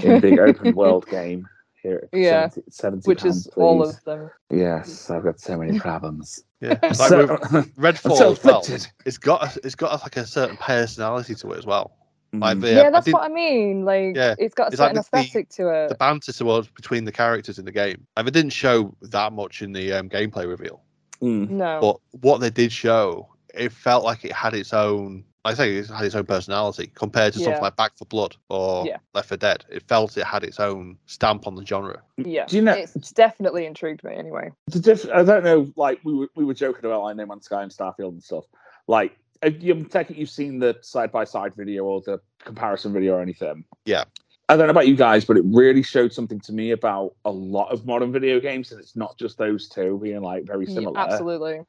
in 0.03 0.11
a 0.15 0.19
big 0.19 0.37
open 0.47 0.75
world 0.75 1.07
game. 1.07 1.47
Here, 1.81 2.07
Yeah. 2.13 2.49
70, 2.49 2.71
70 2.71 3.07
Which 3.07 3.25
is 3.25 3.47
pounds, 3.47 3.57
all 3.57 3.81
of 3.83 4.03
them. 4.03 4.29
Yes, 4.51 5.09
I've 5.09 5.23
got 5.23 5.39
so 5.39 5.57
many 5.57 5.79
problems. 5.79 6.43
Yeah, 6.59 6.77
like 6.83 6.93
so, 6.95 7.25
with 7.25 7.75
Redfall 7.75 8.17
so 8.17 8.31
as 8.33 8.43
well. 8.43 8.59
afflicted. 8.59 8.87
It's 9.05 9.17
got 9.17 9.43
a, 9.57 9.59
it's 9.65 9.75
got 9.75 9.99
like 10.01 10.17
a 10.17 10.25
certain 10.27 10.57
personality 10.57 11.33
to 11.35 11.51
it 11.53 11.57
as 11.57 11.65
well. 11.65 11.91
Like 12.33 12.57
Mm. 12.57 12.61
the, 12.61 12.71
Yeah, 12.73 12.89
that's 12.91 13.05
did- 13.05 13.13
what 13.13 13.23
I 13.23 13.29
mean. 13.33 13.83
Like, 13.83 14.15
Yeah, 14.15 14.35
it's 14.37 14.53
got 14.53 14.65
a 14.65 14.67
it's 14.67 14.77
certain 14.77 14.95
the- 14.95 15.01
the- 15.11 15.17
aesthetic 15.19 15.49
to 15.49 15.69
it. 15.69 15.89
the 15.89 15.95
banter 15.95 16.31
towards 16.31 16.67
between 16.69 17.03
the 17.05 17.11
characters 17.11 17.57
in 17.59 17.65
the 17.65 17.71
game. 17.71 18.05
And 18.15 18.27
it 18.27 18.31
didn't 18.31 18.51
show 18.53 18.95
that 19.01 19.33
much 19.33 19.61
in 19.61 19.73
the 19.73 19.91
um, 19.93 20.07
gameplay 20.07 20.47
reveal. 20.47 20.81
Mm. 21.21 21.49
no. 21.49 21.79
But 21.81 22.21
what 22.21 22.39
they 22.41 22.49
did 22.51 22.71
show, 22.71 23.27
it 23.53 23.71
felt 23.71 24.03
like 24.03 24.23
it 24.23 24.31
had 24.31 24.53
its 24.53 24.71
own 24.73 25.15
like 25.15 25.25
I 25.43 25.53
say, 25.55 25.75
it 25.77 25.87
had 25.89 26.05
its 26.05 26.13
own 26.15 26.25
personality 26.25 26.91
compared 26.93 27.33
to 27.33 27.39
something 27.39 27.61
like 27.63 27.75
Back 27.75 27.97
4 27.97 28.05
Blood 28.05 28.35
or 28.49 28.85
Yeah. 28.85 28.97
Left 29.15 29.27
4 29.29 29.37
Dead. 29.37 29.65
It 29.69 29.81
felt 29.87 30.15
it 30.17 30.23
had 30.23 30.43
its 30.43 30.59
own 30.59 30.97
stamp 31.07 31.47
on 31.47 31.55
the 31.55 31.65
genre. 31.65 32.01
Mm. 32.19 32.31
Yeah, 32.31 32.45
Do 32.45 32.55
you 32.57 32.61
know- 32.61 32.73
it's 32.73 33.11
definitely 33.11 33.65
intrigued 33.65 34.03
me 34.03 34.13
anyway. 34.13 34.51
the 34.67 34.79
diff- 34.79 35.09
I 35.11 35.23
don't 35.23 35.43
know. 35.43 35.71
Like 35.75 35.99
we 36.03 36.13
were, 36.13 36.27
we 36.35 36.45
were 36.45 36.53
joking 36.53 36.85
about 36.85 37.01
like 37.03 37.15
No 37.15 37.25
Man's 37.25 37.45
Sky 37.45 37.63
and 37.63 37.71
Starfield 37.71 38.09
and 38.09 38.23
stuff. 38.23 38.45
Like 38.87 39.17
if 39.41 39.63
you 39.63 39.83
take 39.85 40.11
it, 40.11 40.17
you've 40.17 40.29
seen 40.29 40.59
the 40.59 40.77
side 40.81 41.11
by 41.11 41.23
side 41.23 41.55
video 41.55 41.85
or 41.85 42.01
the 42.01 42.19
comparison 42.43 42.93
video 42.93 43.15
or 43.15 43.21
anything. 43.21 43.65
Yeah. 43.85 44.03
I 44.47 44.57
don't 44.57 44.67
know 44.67 44.71
about 44.71 44.87
you 44.87 44.95
guys, 44.97 45.23
but 45.25 45.37
it 45.37 45.43
really 45.45 45.81
showed 45.81 46.11
something 46.13 46.39
to 46.41 46.51
me 46.53 46.71
about 46.71 47.15
a 47.25 47.31
lot 47.31 47.71
of 47.71 47.85
modern 47.85 48.11
video 48.11 48.39
games, 48.39 48.71
and 48.71 48.81
it's 48.81 48.95
not 48.97 49.17
just 49.17 49.37
those 49.37 49.69
two 49.69 49.97
being 50.03 50.21
like 50.21 50.43
very 50.45 50.65
Yeah, 50.67 50.73
similar. 50.73 50.99
absolutely, 50.99 51.53
A- 51.59 51.65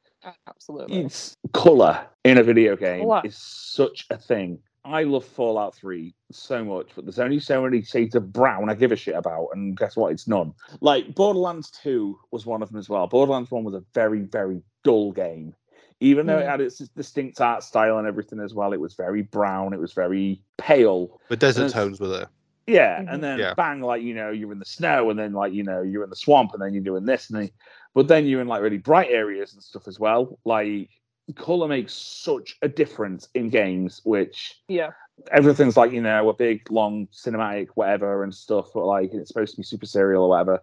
absolutely. 0.47 1.01
It's 1.01 1.35
color 1.53 2.05
in 2.23 2.37
a 2.37 2.43
video 2.43 2.75
game 2.75 3.01
Colour. 3.07 3.21
is 3.23 3.37
such 3.37 4.05
a 4.09 4.17
thing. 4.17 4.59
I 4.85 5.03
love 5.03 5.23
Fallout 5.23 5.75
3 5.75 6.13
so 6.31 6.63
much, 6.63 6.89
but 6.95 7.05
there's 7.05 7.19
only 7.19 7.39
so 7.39 7.61
many 7.61 7.81
shades 7.83 8.15
of 8.15 8.33
brown 8.33 8.69
I 8.69 8.73
give 8.73 8.91
a 8.91 8.97
shit 8.97 9.15
about, 9.15 9.47
and 9.53 9.77
guess 9.77 9.95
what? 9.95 10.11
It's 10.11 10.27
none. 10.27 10.53
Like 10.81 11.15
Borderlands 11.15 11.71
2 11.71 12.19
was 12.31 12.45
one 12.45 12.61
of 12.61 12.69
them 12.69 12.79
as 12.79 12.89
well. 12.89 13.07
Borderlands 13.07 13.49
1 13.49 13.63
was 13.63 13.75
a 13.75 13.83
very, 13.93 14.19
very 14.21 14.61
dull 14.83 15.13
game. 15.13 15.55
Even 16.01 16.25
though 16.25 16.39
it 16.39 16.43
Mm. 16.43 16.49
had 16.49 16.59
its 16.61 16.79
distinct 16.79 17.39
art 17.39 17.63
style 17.63 17.97
and 17.97 18.05
everything 18.05 18.41
as 18.41 18.53
well, 18.53 18.73
it 18.73 18.79
was 18.79 18.93
very 18.93 19.21
brown, 19.21 19.73
it 19.73 19.79
was 19.79 19.93
very 19.93 20.41
pale. 20.57 21.17
The 21.29 21.37
desert 21.37 21.71
tones 21.71 22.01
were 22.01 22.09
there. 22.09 22.27
Yeah, 22.67 23.01
Mhm. 23.01 23.13
and 23.13 23.23
then 23.23 23.39
Yeah. 23.39 23.53
bang, 23.55 23.79
like 23.81 24.01
you 24.01 24.13
know, 24.13 24.31
you're 24.31 24.51
in 24.51 24.59
the 24.59 24.65
snow, 24.65 25.09
and 25.09 25.17
then 25.19 25.31
like 25.31 25.53
you 25.53 25.63
know, 25.63 25.81
you're 25.81 26.03
in 26.03 26.09
the 26.09 26.15
swamp, 26.17 26.51
and 26.53 26.61
then 26.61 26.73
you're 26.73 26.83
doing 26.83 27.05
this, 27.05 27.29
and 27.29 27.39
then, 27.39 27.49
but 27.93 28.07
then 28.07 28.25
you're 28.25 28.41
in 28.41 28.47
like 28.47 28.61
really 28.61 28.77
bright 28.77 29.09
areas 29.11 29.53
and 29.53 29.63
stuff 29.63 29.87
as 29.87 29.99
well. 29.99 30.39
Like 30.45 30.89
color 31.35 31.67
makes 31.67 31.93
such 31.93 32.57
a 32.61 32.67
difference 32.67 33.29
in 33.33 33.49
games, 33.49 34.01
which 34.03 34.61
Yeah, 34.67 34.91
everything's 35.31 35.77
like 35.77 35.91
you 35.91 36.01
know 36.01 36.29
a 36.29 36.33
big 36.33 36.69
long 36.71 37.07
cinematic 37.07 37.67
whatever 37.75 38.23
and 38.23 38.33
stuff, 38.33 38.69
but 38.73 38.85
like 38.85 39.13
it's 39.13 39.29
supposed 39.29 39.55
to 39.55 39.57
be 39.57 39.63
super 39.63 39.85
serial 39.85 40.23
or 40.23 40.29
whatever. 40.29 40.59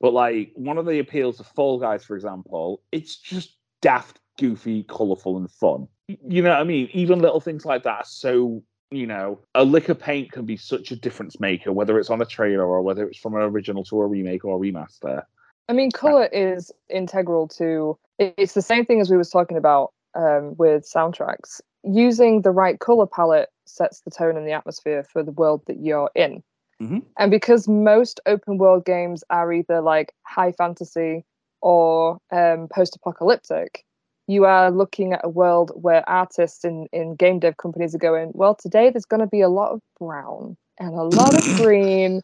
But 0.00 0.12
like 0.12 0.52
one 0.54 0.78
of 0.78 0.86
the 0.86 0.98
appeals 0.98 1.40
of 1.40 1.46
Fall 1.46 1.78
Guys, 1.78 2.04
for 2.04 2.16
example, 2.16 2.82
it's 2.90 3.16
just 3.16 3.56
daft, 3.82 4.18
goofy, 4.38 4.84
colorful, 4.84 5.36
and 5.36 5.50
fun. 5.50 5.86
You 6.08 6.42
know 6.42 6.50
what 6.50 6.60
I 6.60 6.64
mean? 6.64 6.88
Even 6.92 7.20
little 7.20 7.40
things 7.40 7.64
like 7.64 7.82
that 7.84 7.98
are 7.98 8.04
so 8.04 8.62
you 8.90 9.06
know, 9.06 9.38
a 9.54 9.64
lick 9.64 9.88
of 9.88 9.98
paint 10.00 10.32
can 10.32 10.44
be 10.44 10.56
such 10.56 10.90
a 10.90 10.96
difference 10.96 11.38
maker, 11.38 11.72
whether 11.72 11.98
it's 11.98 12.10
on 12.10 12.20
a 12.20 12.26
trailer 12.26 12.66
or 12.66 12.82
whether 12.82 13.08
it's 13.08 13.18
from 13.18 13.34
an 13.34 13.42
original 13.42 13.84
to 13.84 14.00
a 14.00 14.06
remake 14.06 14.44
or 14.44 14.56
a 14.56 14.60
remaster. 14.60 15.22
I 15.70 15.72
mean, 15.72 15.92
color 15.92 16.24
is 16.32 16.72
integral 16.88 17.46
to. 17.58 17.96
it- 18.18 18.34
It's 18.36 18.54
the 18.54 18.62
same 18.62 18.84
thing 18.84 19.00
as 19.00 19.08
we 19.08 19.16
was 19.16 19.30
talking 19.30 19.56
about 19.56 19.92
um, 20.16 20.56
with 20.58 20.82
soundtracks. 20.84 21.60
Using 21.84 22.42
the 22.42 22.50
right 22.50 22.78
color 22.80 23.06
palette 23.06 23.50
sets 23.66 24.00
the 24.00 24.10
tone 24.10 24.36
and 24.36 24.44
the 24.46 24.50
atmosphere 24.52 25.04
for 25.04 25.22
the 25.22 25.30
world 25.30 25.62
that 25.66 25.78
you're 25.78 26.10
in. 26.16 26.42
Mhm. 26.82 27.04
And 27.18 27.30
because 27.30 27.68
most 27.68 28.18
open 28.26 28.58
world 28.58 28.84
games 28.84 29.22
are 29.30 29.52
either 29.52 29.80
like 29.80 30.12
high 30.24 30.50
fantasy 30.50 31.24
or 31.62 32.18
um, 32.32 32.66
post-apocalyptic, 32.68 33.84
you 34.26 34.46
are 34.46 34.70
looking 34.72 35.12
at 35.12 35.20
a 35.22 35.28
world 35.28 35.70
where 35.76 36.02
artists 36.08 36.64
in, 36.64 36.88
in 36.92 37.14
game 37.14 37.38
dev 37.38 37.56
companies 37.58 37.94
are 37.94 37.98
going, 37.98 38.32
well, 38.34 38.56
today 38.56 38.90
there's 38.90 39.04
going 39.04 39.20
to 39.20 39.26
be 39.26 39.40
a 39.40 39.48
lot 39.48 39.70
of 39.70 39.80
brown 40.00 40.56
and 40.78 40.94
a 40.94 41.02
lot 41.04 41.34
of 41.34 41.44
green, 41.62 42.22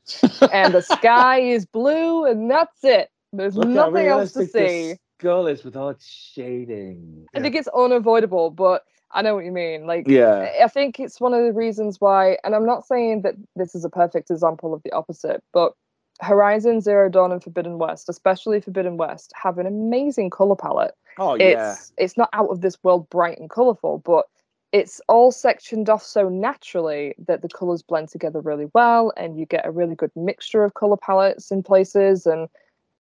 and 0.52 0.74
the 0.74 0.80
sky 0.82 1.38
is 1.40 1.64
blue, 1.66 2.24
and 2.24 2.50
that's 2.50 2.82
it. 2.82 3.08
There's 3.36 3.56
nothing 3.56 4.06
else 4.06 4.32
to 4.32 4.46
see. 4.46 4.96
skull 5.18 5.46
is 5.46 5.64
with 5.64 5.76
all 5.76 5.90
its 5.90 6.06
shading. 6.06 7.26
I 7.34 7.40
think 7.40 7.54
it's 7.54 7.68
unavoidable, 7.68 8.50
but 8.50 8.84
I 9.12 9.22
know 9.22 9.34
what 9.34 9.44
you 9.44 9.52
mean. 9.52 9.86
Like, 9.86 10.06
Yeah. 10.08 10.52
I 10.62 10.68
think 10.68 11.00
it's 11.00 11.20
one 11.20 11.32
of 11.32 11.42
the 11.44 11.52
reasons 11.52 12.00
why, 12.00 12.38
and 12.44 12.54
I'm 12.54 12.66
not 12.66 12.86
saying 12.86 13.22
that 13.22 13.34
this 13.54 13.74
is 13.74 13.84
a 13.84 13.90
perfect 13.90 14.30
example 14.30 14.74
of 14.74 14.82
the 14.82 14.92
opposite, 14.92 15.42
but 15.52 15.72
Horizon 16.20 16.80
Zero 16.80 17.08
Dawn 17.08 17.32
and 17.32 17.42
Forbidden 17.42 17.78
West, 17.78 18.08
especially 18.08 18.60
Forbidden 18.60 18.96
West, 18.96 19.32
have 19.34 19.58
an 19.58 19.66
amazing 19.66 20.30
color 20.30 20.56
palette. 20.56 20.94
Oh 21.18 21.34
yeah. 21.34 21.72
It's 21.72 21.92
it's 21.96 22.16
not 22.16 22.30
out 22.32 22.48
of 22.50 22.60
this 22.60 22.82
world 22.82 23.08
bright 23.10 23.38
and 23.38 23.50
colorful, 23.50 23.98
but 23.98 24.26
it's 24.72 25.00
all 25.08 25.30
sectioned 25.30 25.88
off 25.88 26.02
so 26.02 26.28
naturally 26.28 27.14
that 27.26 27.40
the 27.42 27.48
colors 27.48 27.82
blend 27.82 28.08
together 28.08 28.40
really 28.40 28.68
well, 28.74 29.12
and 29.16 29.38
you 29.38 29.46
get 29.46 29.66
a 29.66 29.70
really 29.70 29.94
good 29.94 30.10
mixture 30.16 30.64
of 30.64 30.74
color 30.74 30.96
palettes 30.96 31.50
in 31.50 31.62
places. 31.62 32.26
And 32.26 32.48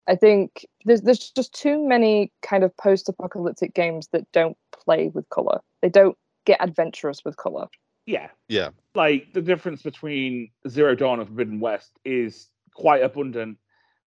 I 0.07 0.15
think 0.15 0.65
there's 0.85 1.01
there's 1.01 1.29
just 1.31 1.53
too 1.53 1.87
many 1.87 2.31
kind 2.41 2.63
of 2.63 2.75
post-apocalyptic 2.77 3.73
games 3.73 4.07
that 4.11 4.25
don't 4.31 4.57
play 4.71 5.09
with 5.09 5.29
color. 5.29 5.61
They 5.81 5.89
don't 5.89 6.17
get 6.45 6.63
adventurous 6.63 7.23
with 7.23 7.37
color. 7.37 7.67
Yeah. 8.05 8.29
Yeah. 8.47 8.69
Like 8.95 9.33
the 9.33 9.41
difference 9.41 9.83
between 9.83 10.49
Zero 10.67 10.95
Dawn 10.95 11.19
and 11.19 11.27
Forbidden 11.27 11.59
West 11.59 11.91
is 12.03 12.47
quite 12.73 13.03
abundant 13.03 13.59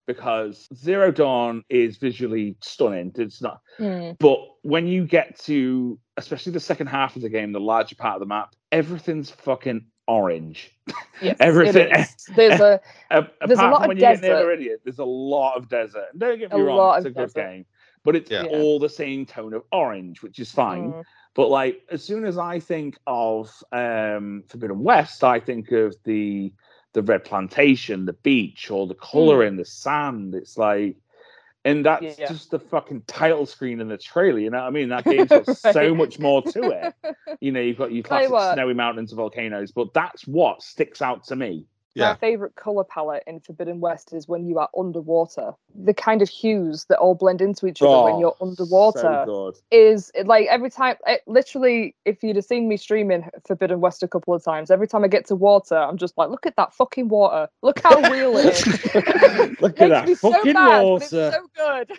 because 0.09 0.66
Zero 0.74 1.12
Dawn 1.12 1.62
is 1.68 1.98
visually 1.98 2.57
stunning. 2.61 3.12
It's 3.16 3.40
not 3.40 3.61
hmm. 3.78 4.11
But 4.18 4.40
when 4.62 4.88
you 4.88 5.07
get 5.07 5.38
to, 5.40 5.98
especially 6.16 6.52
the 6.52 6.61
second 6.61 6.88
half 6.88 7.14
of 7.14 7.22
the 7.22 7.28
game, 7.28 7.52
the 7.52 7.61
larger 7.61 7.94
part 7.94 8.16
of 8.16 8.20
the 8.20 8.26
map, 8.26 8.57
everything's 8.72 9.31
fucking 9.31 9.87
orange. 10.06 10.70
Yes, 11.20 11.36
Everything- 11.40 11.92
There's 12.34 12.60
a 12.60 12.80
There's 13.46 13.58
a 13.58 13.62
lot 13.68 13.82
of 13.82 13.88
when 13.88 13.96
you 13.96 14.00
get 14.00 14.20
desert. 14.20 14.44
Meridian, 14.44 14.78
there's 14.84 14.98
a 14.98 15.04
lot 15.04 15.56
of 15.56 15.68
desert. 15.68 16.06
And 16.12 16.20
Don't 16.20 16.38
get 16.38 16.52
me 16.52 16.60
A 16.60 16.64
wrong, 16.64 16.96
it's 16.96 17.04
a 17.04 17.08
of 17.08 17.14
good 17.14 17.20
desert. 17.32 17.34
game, 17.34 17.66
but 18.04 18.16
it's 18.16 18.30
Yeah. 18.30 18.44
All 18.44 18.78
the 18.78 18.88
same 18.88 19.26
tone 19.26 19.54
of 19.54 19.62
orange, 19.72 20.22
which 20.22 20.38
is 20.38 20.50
fine. 20.50 20.92
Mm, 20.92 21.04
But 21.34 21.48
like, 21.48 21.82
as 21.90 22.02
soon 22.02 22.24
as 22.24 22.36
I 22.38 22.58
think 22.60 22.98
of 23.06 23.50
um, 23.72 24.44
Forbidden 24.48 24.82
West, 24.82 25.24
I 25.24 25.40
think 25.40 25.70
of 25.72 25.94
the 26.04 26.52
the 26.94 27.02
red 27.02 27.24
plantation, 27.24 28.04
the 28.04 28.12
beach, 28.12 28.70
or 28.70 28.86
the 28.86 28.94
coloring, 28.96 29.56
the 29.56 29.64
sand. 29.64 30.34
It's 30.34 30.58
like, 30.58 30.94
and 31.64 31.85
that's 31.87 32.18
Yeah. 32.18 32.27
just 32.29 32.51
the 32.51 32.59
fucking 32.59 33.03
title 33.07 33.46
screen 33.46 33.81
in 33.81 33.88
the 33.88 33.98
trailer. 33.98 34.38
You 34.38 34.51
know 34.51 34.59
what 34.59 34.66
I 34.66 34.70
mean? 34.70 34.88
That 34.88 35.05
game's 35.05 35.29
got 35.29 35.46
so 35.57 35.94
much 35.94 36.18
more 36.18 36.42
to 36.42 36.70
it. 36.70 36.94
You 37.40 37.51
know, 37.51 37.61
you've 37.61 37.79
got 37.79 37.87
your 37.90 37.96
you 37.98 38.03
classic 38.03 38.29
snowy 38.55 38.75
mountains 38.75 39.11
and 39.11 39.16
volcanoes, 39.16 39.72
but 39.72 39.92
that's 39.94 40.27
what 40.29 40.62
sticks 40.62 41.03
out 41.03 41.25
to 41.25 41.37
me. 41.37 41.66
My 41.96 42.14
favorite 42.14 42.55
color 42.55 42.85
palette 42.85 43.22
in 43.26 43.40
Forbidden 43.40 43.81
West 43.81 44.12
is 44.14 44.26
when 44.26 44.46
you 44.46 44.59
are 44.59 44.68
underwater. 44.78 45.52
The 45.74 45.92
kind 45.92 46.22
of 46.22 46.28
hues 46.28 46.87
that 46.88 46.98
all 46.98 47.14
blend 47.14 47.42
into 47.42 47.66
each 47.66 47.83
other 47.83 48.02
when 48.05 48.14
Oh, 48.14 48.20
you're 48.20 48.37
underwater 48.40 49.24
So 49.26 49.52
is 49.70 50.11
like 50.24 50.46
every 50.48 50.70
time. 50.70 50.96
It, 51.07 51.20
literally, 51.26 51.94
if 52.07 52.22
you'd 52.22 52.37
have 52.37 52.44
seen 52.46 52.68
me 52.68 52.76
streaming 52.78 53.28
Forbidden 53.46 53.81
West 53.81 54.02
a 54.02 54.09
couple 54.09 54.33
of 54.33 54.42
times, 54.42 54.70
every 54.70 54.88
time 54.88 55.05
I 55.05 55.09
get 55.09 55.26
to 55.26 55.35
water, 55.35 55.76
I'm 55.76 55.98
just 55.98 56.16
like, 56.16 56.31
look 56.31 56.46
at 56.46 56.57
that 56.57 56.72
fucking 56.72 57.09
water. 57.09 57.48
Look 57.62 57.81
how 57.83 58.00
real 58.11 58.37
it 58.38 58.46
is. 58.46 58.66
Look 59.61 59.78
Makes 59.78 59.81
at 59.81 59.88
that 59.90 60.09
me 60.09 60.14
so 60.14 60.33
fucking 60.33 60.52
mad, 60.55 60.83
but 60.83 61.02
it's 61.02 61.12
water. 61.12 61.33
so 61.33 61.46
good. 61.57 61.92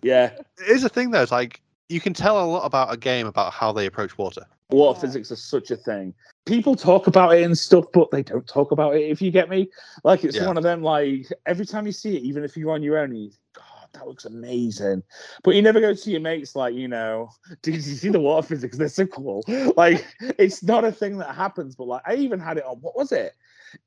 Yeah. 0.02 0.30
Here's 0.64 0.82
the 0.82 0.88
thing 0.88 1.10
though, 1.10 1.22
it's 1.22 1.32
like 1.32 1.60
you 1.90 2.00
can 2.00 2.14
tell 2.14 2.42
a 2.42 2.46
lot 2.46 2.64
about 2.64 2.92
a 2.92 2.96
game 2.96 3.26
about 3.26 3.52
how 3.52 3.72
they 3.72 3.84
approach 3.86 4.16
water. 4.16 4.46
Water 4.70 4.96
Yeah. 4.96 5.00
physics 5.02 5.30
is 5.30 5.42
such 5.42 5.70
a 5.70 5.76
thing. 5.76 6.14
People 6.46 6.74
talk 6.74 7.06
about 7.06 7.34
it 7.34 7.42
and 7.42 7.56
stuff, 7.56 7.84
but 7.92 8.10
they 8.10 8.22
don't 8.22 8.46
talk 8.46 8.72
about 8.72 8.96
it. 8.96 9.02
If 9.02 9.20
you 9.22 9.30
get 9.30 9.48
me, 9.48 9.68
like 10.04 10.24
it's 10.24 10.36
Yeah. 10.36 10.46
one 10.46 10.56
of 10.56 10.62
them. 10.62 10.82
Like 10.82 11.26
every 11.46 11.66
time 11.66 11.86
you 11.86 11.92
see 11.92 12.16
it, 12.16 12.22
even 12.22 12.44
if 12.44 12.56
you're 12.56 12.72
on 12.72 12.82
your 12.82 12.98
own, 12.98 13.14
you 13.14 13.30
God, 13.52 13.88
that 13.92 14.06
looks 14.06 14.24
amazing. 14.24 15.02
But 15.44 15.54
you 15.54 15.62
never 15.62 15.80
go 15.80 15.94
to 15.94 16.10
your 16.10 16.20
mates 16.20 16.56
like, 16.56 16.74
you 16.74 16.88
know, 16.88 17.30
did 17.62 17.74
you 17.74 17.80
see 17.80 18.08
the 18.08 18.20
water 18.20 18.46
physics? 18.46 18.76
They're 18.76 18.88
so 18.88 19.06
cool. 19.06 19.44
Like 19.76 20.06
it's 20.20 20.62
not 20.62 20.84
a 20.84 20.92
thing 20.92 21.18
that 21.18 21.34
happens. 21.34 21.76
But 21.76 21.88
like 21.88 22.02
I 22.06 22.14
even 22.16 22.40
had 22.40 22.58
it 22.58 22.64
on. 22.64 22.78
What 22.78 22.96
was 22.96 23.12
it? 23.12 23.34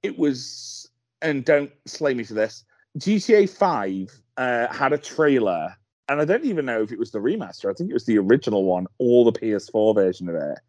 It 0.02 0.18
was, 0.18 0.90
and 1.22 1.44
don't 1.44 1.72
slay 1.86 2.14
me 2.14 2.24
for 2.24 2.34
this. 2.36 2.64
GTA 2.98 3.50
Five 3.50 4.12
uh, 4.38 4.74
had 4.74 4.94
a 4.94 4.98
trailer. 4.98 5.76
And 6.10 6.20
I 6.20 6.26
don't 6.26 6.44
even 6.44 6.66
know 6.66 6.82
if 6.82 6.92
it 6.92 7.00
was 7.00 7.12
the 7.12 7.20
remaster. 7.20 7.70
I 7.70 7.74
think 7.74 7.90
it 7.90 7.94
was 7.94 8.06
the 8.06 8.18
original 8.18 8.66
one, 8.66 8.88
or 9.00 9.24
the 9.24 9.32
PS4 9.32 9.96
version 9.96 10.28
of 10.28 10.36
it 10.36 10.60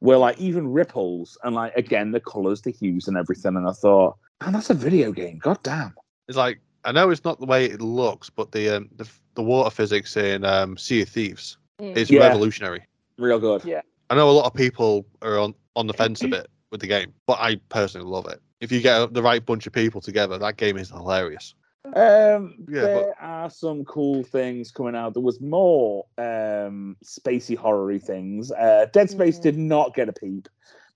where 0.00 0.18
like 0.18 0.38
even 0.38 0.68
ripples 0.68 1.36
and 1.44 1.54
like 1.54 1.74
again 1.76 2.12
the 2.12 2.20
colors, 2.20 2.62
the 2.62 2.70
hues, 2.70 3.08
and 3.08 3.16
everything. 3.16 3.56
And 3.56 3.68
I 3.68 3.72
thought, 3.72 4.16
man, 4.42 4.52
that's 4.52 4.70
a 4.70 4.74
video 4.74 5.12
game. 5.12 5.38
God 5.38 5.58
damn. 5.62 5.94
It's 6.28 6.38
like 6.38 6.60
I 6.84 6.92
know 6.92 7.10
it's 7.10 7.24
not 7.24 7.40
the 7.40 7.46
way 7.46 7.66
it 7.66 7.80
looks, 7.80 8.30
but 8.30 8.52
the 8.52 8.76
um, 8.76 8.88
the, 8.96 9.08
the 9.34 9.42
water 9.42 9.70
physics 9.70 10.16
in 10.16 10.44
um, 10.44 10.76
Sea 10.76 11.02
of 11.02 11.08
Thieves 11.08 11.56
Mm. 11.80 11.96
is 11.96 12.10
Yeah. 12.10 12.20
revolutionary. 12.20 12.82
Real 13.18 13.38
good. 13.38 13.64
Yeah. 13.64 13.82
I 14.10 14.16
know 14.16 14.28
a 14.28 14.32
lot 14.32 14.46
of 14.46 14.54
people 14.54 15.06
are 15.22 15.38
on, 15.38 15.54
on 15.76 15.86
the 15.86 15.92
fence 15.92 16.22
a 16.24 16.28
bit 16.36 16.48
with 16.72 16.80
the 16.80 16.88
game, 16.88 17.12
but 17.26 17.38
I 17.40 17.56
personally 17.68 18.06
love 18.08 18.26
it. 18.26 18.40
If 18.60 18.72
you 18.72 18.80
get 18.80 19.14
the 19.14 19.22
right 19.22 19.44
bunch 19.44 19.66
of 19.68 19.72
people 19.72 20.00
together, 20.00 20.38
that 20.38 20.56
game 20.56 20.76
is 20.76 20.88
hilarious. 20.90 21.54
Um, 21.94 22.54
Yeah, 22.68 22.80
there 22.82 23.14
are 23.20 23.50
some 23.50 23.84
cool 23.84 24.22
things 24.24 24.70
coming 24.70 24.94
out. 24.94 25.14
There 25.14 25.22
was 25.22 25.40
more 25.40 26.04
um 26.18 26.96
spacey 27.04 27.56
horror 27.56 27.98
things. 27.98 28.50
Uh, 28.52 28.86
Dead 28.92 29.10
Space 29.10 29.38
Mhm. 29.38 29.42
did 29.42 29.58
not 29.58 29.94
get 29.94 30.08
a 30.08 30.12
peep, 30.12 30.48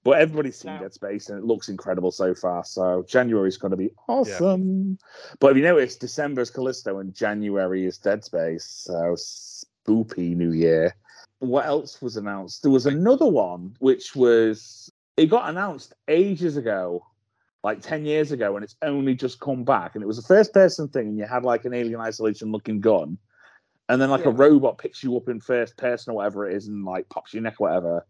but 0.04 0.18
everybody's 0.20 0.58
seen 0.58 0.74
No. 0.74 0.80
Dead 0.80 0.94
Space 0.94 1.28
and 1.28 1.38
it 1.38 1.44
looks 1.44 1.68
incredible 1.68 2.10
so 2.10 2.34
far. 2.34 2.64
So 2.64 3.04
January 3.08 3.48
is 3.48 3.56
going 3.58 3.70
to 3.72 3.76
be 3.76 3.90
awesome. 4.08 4.98
But 5.40 5.48
have 5.48 5.56
you 5.56 5.62
noticed 5.64 6.00
December 6.00 6.42
is 6.42 6.50
Callisto 6.50 6.98
and 6.98 7.14
January 7.14 7.86
is 7.86 7.98
Dead 7.98 8.24
Space? 8.24 8.64
So 8.64 9.14
spoopy 9.16 10.36
New 10.36 10.52
Year. 10.52 10.94
what 11.38 11.66
else 11.66 12.00
was 12.00 12.16
announced? 12.16 12.62
There 12.62 12.70
was 12.70 12.86
another 12.86 13.26
one 13.26 13.74
which 13.80 14.14
was 14.14 14.88
it 15.16 15.26
got 15.26 15.50
announced 15.50 15.92
ages 16.08 16.56
ago, 16.56 17.04
like 17.62 17.80
ten 17.80 18.04
years 18.04 18.32
ago, 18.32 18.56
and 18.56 18.64
it's 18.64 18.76
only 18.82 19.14
just 19.14 19.40
come 19.40 19.64
back. 19.64 19.94
And 19.94 20.02
it 20.02 20.06
was 20.06 20.18
a 20.18 20.22
first 20.22 20.52
person 20.52 20.88
thing, 20.88 21.08
and 21.08 21.18
you 21.18 21.24
had 21.24 21.44
like 21.44 21.64
an 21.64 21.74
alien 21.74 22.00
isolation 22.00 22.50
looking 22.52 22.80
gun, 22.80 23.18
and 23.88 24.00
then 24.00 24.10
like 24.10 24.26
a 24.26 24.30
robot 24.30 24.78
picks 24.78 25.02
you 25.02 25.16
up 25.16 25.28
in 25.28 25.40
first 25.40 25.76
person 25.76 26.12
or 26.12 26.16
whatever 26.16 26.48
it 26.48 26.56
is, 26.56 26.68
and 26.68 26.84
like 26.84 27.08
pops 27.08 27.32
your 27.34 27.42
neck 27.42 27.60
or 27.60 27.68
whatever. 27.68 28.06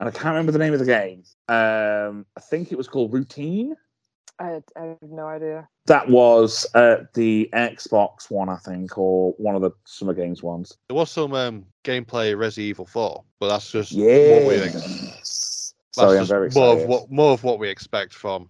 And 0.00 0.08
I 0.08 0.12
can't 0.12 0.26
remember 0.26 0.52
the 0.52 0.58
name 0.58 0.72
of 0.72 0.80
the 0.80 0.84
game. 0.86 1.22
Um, 1.48 2.26
I 2.36 2.40
think 2.40 2.72
it 2.72 2.78
was 2.78 2.88
called 2.88 3.12
Routine. 3.12 3.76
I, 4.38 4.60
I 4.76 4.84
have 4.86 4.96
no 5.02 5.26
idea. 5.26 5.68
That 5.86 6.08
was 6.08 6.66
uh, 6.74 7.04
the 7.14 7.48
Xbox 7.52 8.30
one, 8.30 8.48
I 8.48 8.56
think, 8.56 8.98
or 8.98 9.32
one 9.38 9.54
of 9.54 9.62
the 9.62 9.70
Summer 9.84 10.14
Games 10.14 10.42
ones. 10.42 10.76
There 10.88 10.96
was 10.96 11.10
some 11.10 11.34
um, 11.34 11.66
gameplay 11.84 12.36
Resident 12.36 12.68
Evil 12.70 12.86
4, 12.86 13.22
but 13.38 13.48
that's 13.48 13.70
just 13.70 13.92
Yeah. 13.92 14.34
what 14.34 14.46
we 14.48 14.54
ex- 14.56 15.74
Sorry, 15.92 16.16
I'm 16.16 16.22
just 16.22 16.30
very 16.30 16.50
more 16.54 16.72
of 16.72 16.84
what 16.84 17.10
more 17.10 17.32
of 17.32 17.44
what 17.44 17.58
we 17.58 17.68
expect 17.68 18.14
from 18.14 18.48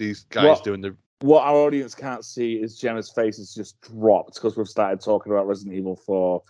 these 0.00 0.24
guys 0.30 0.44
What- 0.46 0.64
doing 0.64 0.80
the 0.80 0.96
what 1.20 1.42
our 1.44 1.54
audience 1.54 1.94
can't 1.94 2.24
see 2.24 2.54
is 2.54 2.78
Gemma's 2.78 3.10
face 3.10 3.36
has 3.36 3.54
just 3.54 3.78
dropped 3.82 4.34
because 4.36 4.56
we've 4.56 4.66
started 4.66 5.02
talking 5.02 5.30
about 5.30 5.46
Resident 5.46 5.76
Evil 5.76 5.94
4. 5.94 6.42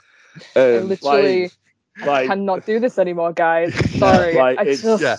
I 0.54 0.60
Um, 0.76 0.88
literally 0.88 1.42
like, 1.42 1.52
I 2.02 2.06
like- 2.06 2.28
cannot 2.28 2.66
do 2.66 2.78
this 2.78 2.96
anymore, 2.96 3.32
guys. 3.32 3.74
Sorry. 3.98 4.34
like, 4.36 4.58
I 4.60 4.62
it's- 4.62 4.82
just 4.82 5.02
yeah. 5.02 5.14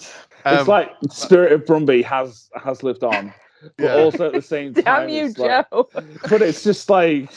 it's 0.46 0.62
um, 0.62 0.68
like 0.68 0.90
Spirit 1.10 1.52
of 1.52 1.66
Brumby 1.66 2.02
has 2.06 2.50
has 2.56 2.82
lived 2.82 3.04
on, 3.04 3.34
but 3.78 3.84
Yeah. 3.84 3.96
also 3.98 4.28
at 4.28 4.32
the 4.34 4.42
same 4.42 4.74
time, 4.74 4.84
damn 4.86 5.10
you, 5.10 5.26
it's 5.26 5.38
like- 5.38 5.70
Joe. 5.70 5.90
but 6.30 6.42
it's 6.42 6.64
just 6.64 6.90
like 6.90 7.30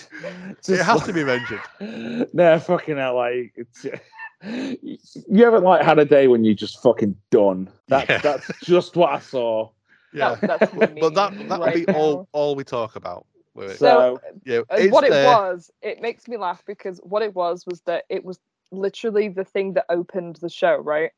it's 0.50 0.68
it 0.68 0.80
has 0.82 0.98
like- 0.98 1.06
to 1.06 1.12
be 1.12 1.24
mentioned. 1.24 2.28
no, 2.32 2.60
fucking 2.60 2.96
hell, 2.96 3.16
like 3.16 3.52
it's. 3.56 3.84
You 4.46 5.44
haven't 5.44 5.64
like 5.64 5.82
had 5.82 5.98
a 5.98 6.04
day 6.04 6.28
when 6.28 6.44
you're 6.44 6.54
just 6.54 6.82
fucking 6.82 7.16
done. 7.30 7.68
That 7.88 8.08
Yeah. 8.08 8.18
that's 8.18 8.48
just 8.62 8.94
what 8.96 9.10
I 9.10 9.18
saw. 9.18 9.70
Yeah, 10.14 10.36
That- 10.36 10.58
that's 10.60 10.72
what 10.74 10.94
but 11.00 11.14
that 11.14 11.34
me 11.34 11.44
that 11.44 11.58
would 11.60 11.66
right 11.66 11.86
be 11.86 11.92
all 11.92 12.18
now. 12.18 12.28
all 12.32 12.54
we 12.56 12.64
talk 12.64 12.96
about. 12.96 13.26
with. 13.54 13.78
So, 13.78 14.20
yeah, 14.44 14.58
Uh, 14.70 14.76
it's 14.78 14.92
what 14.92 15.04
it 15.04 15.10
was, 15.12 15.70
it 15.82 16.00
makes 16.00 16.26
me 16.28 16.36
laugh 16.36 16.62
because 16.66 16.98
what 17.04 17.22
it 17.22 17.34
was 17.34 17.66
was 17.66 17.80
that 17.82 18.04
it 18.08 18.24
was 18.24 18.38
literally 18.72 19.28
the 19.28 19.44
thing 19.44 19.74
that 19.74 19.84
opened 19.90 20.36
the 20.36 20.48
show, 20.48 20.76
right? 20.76 21.10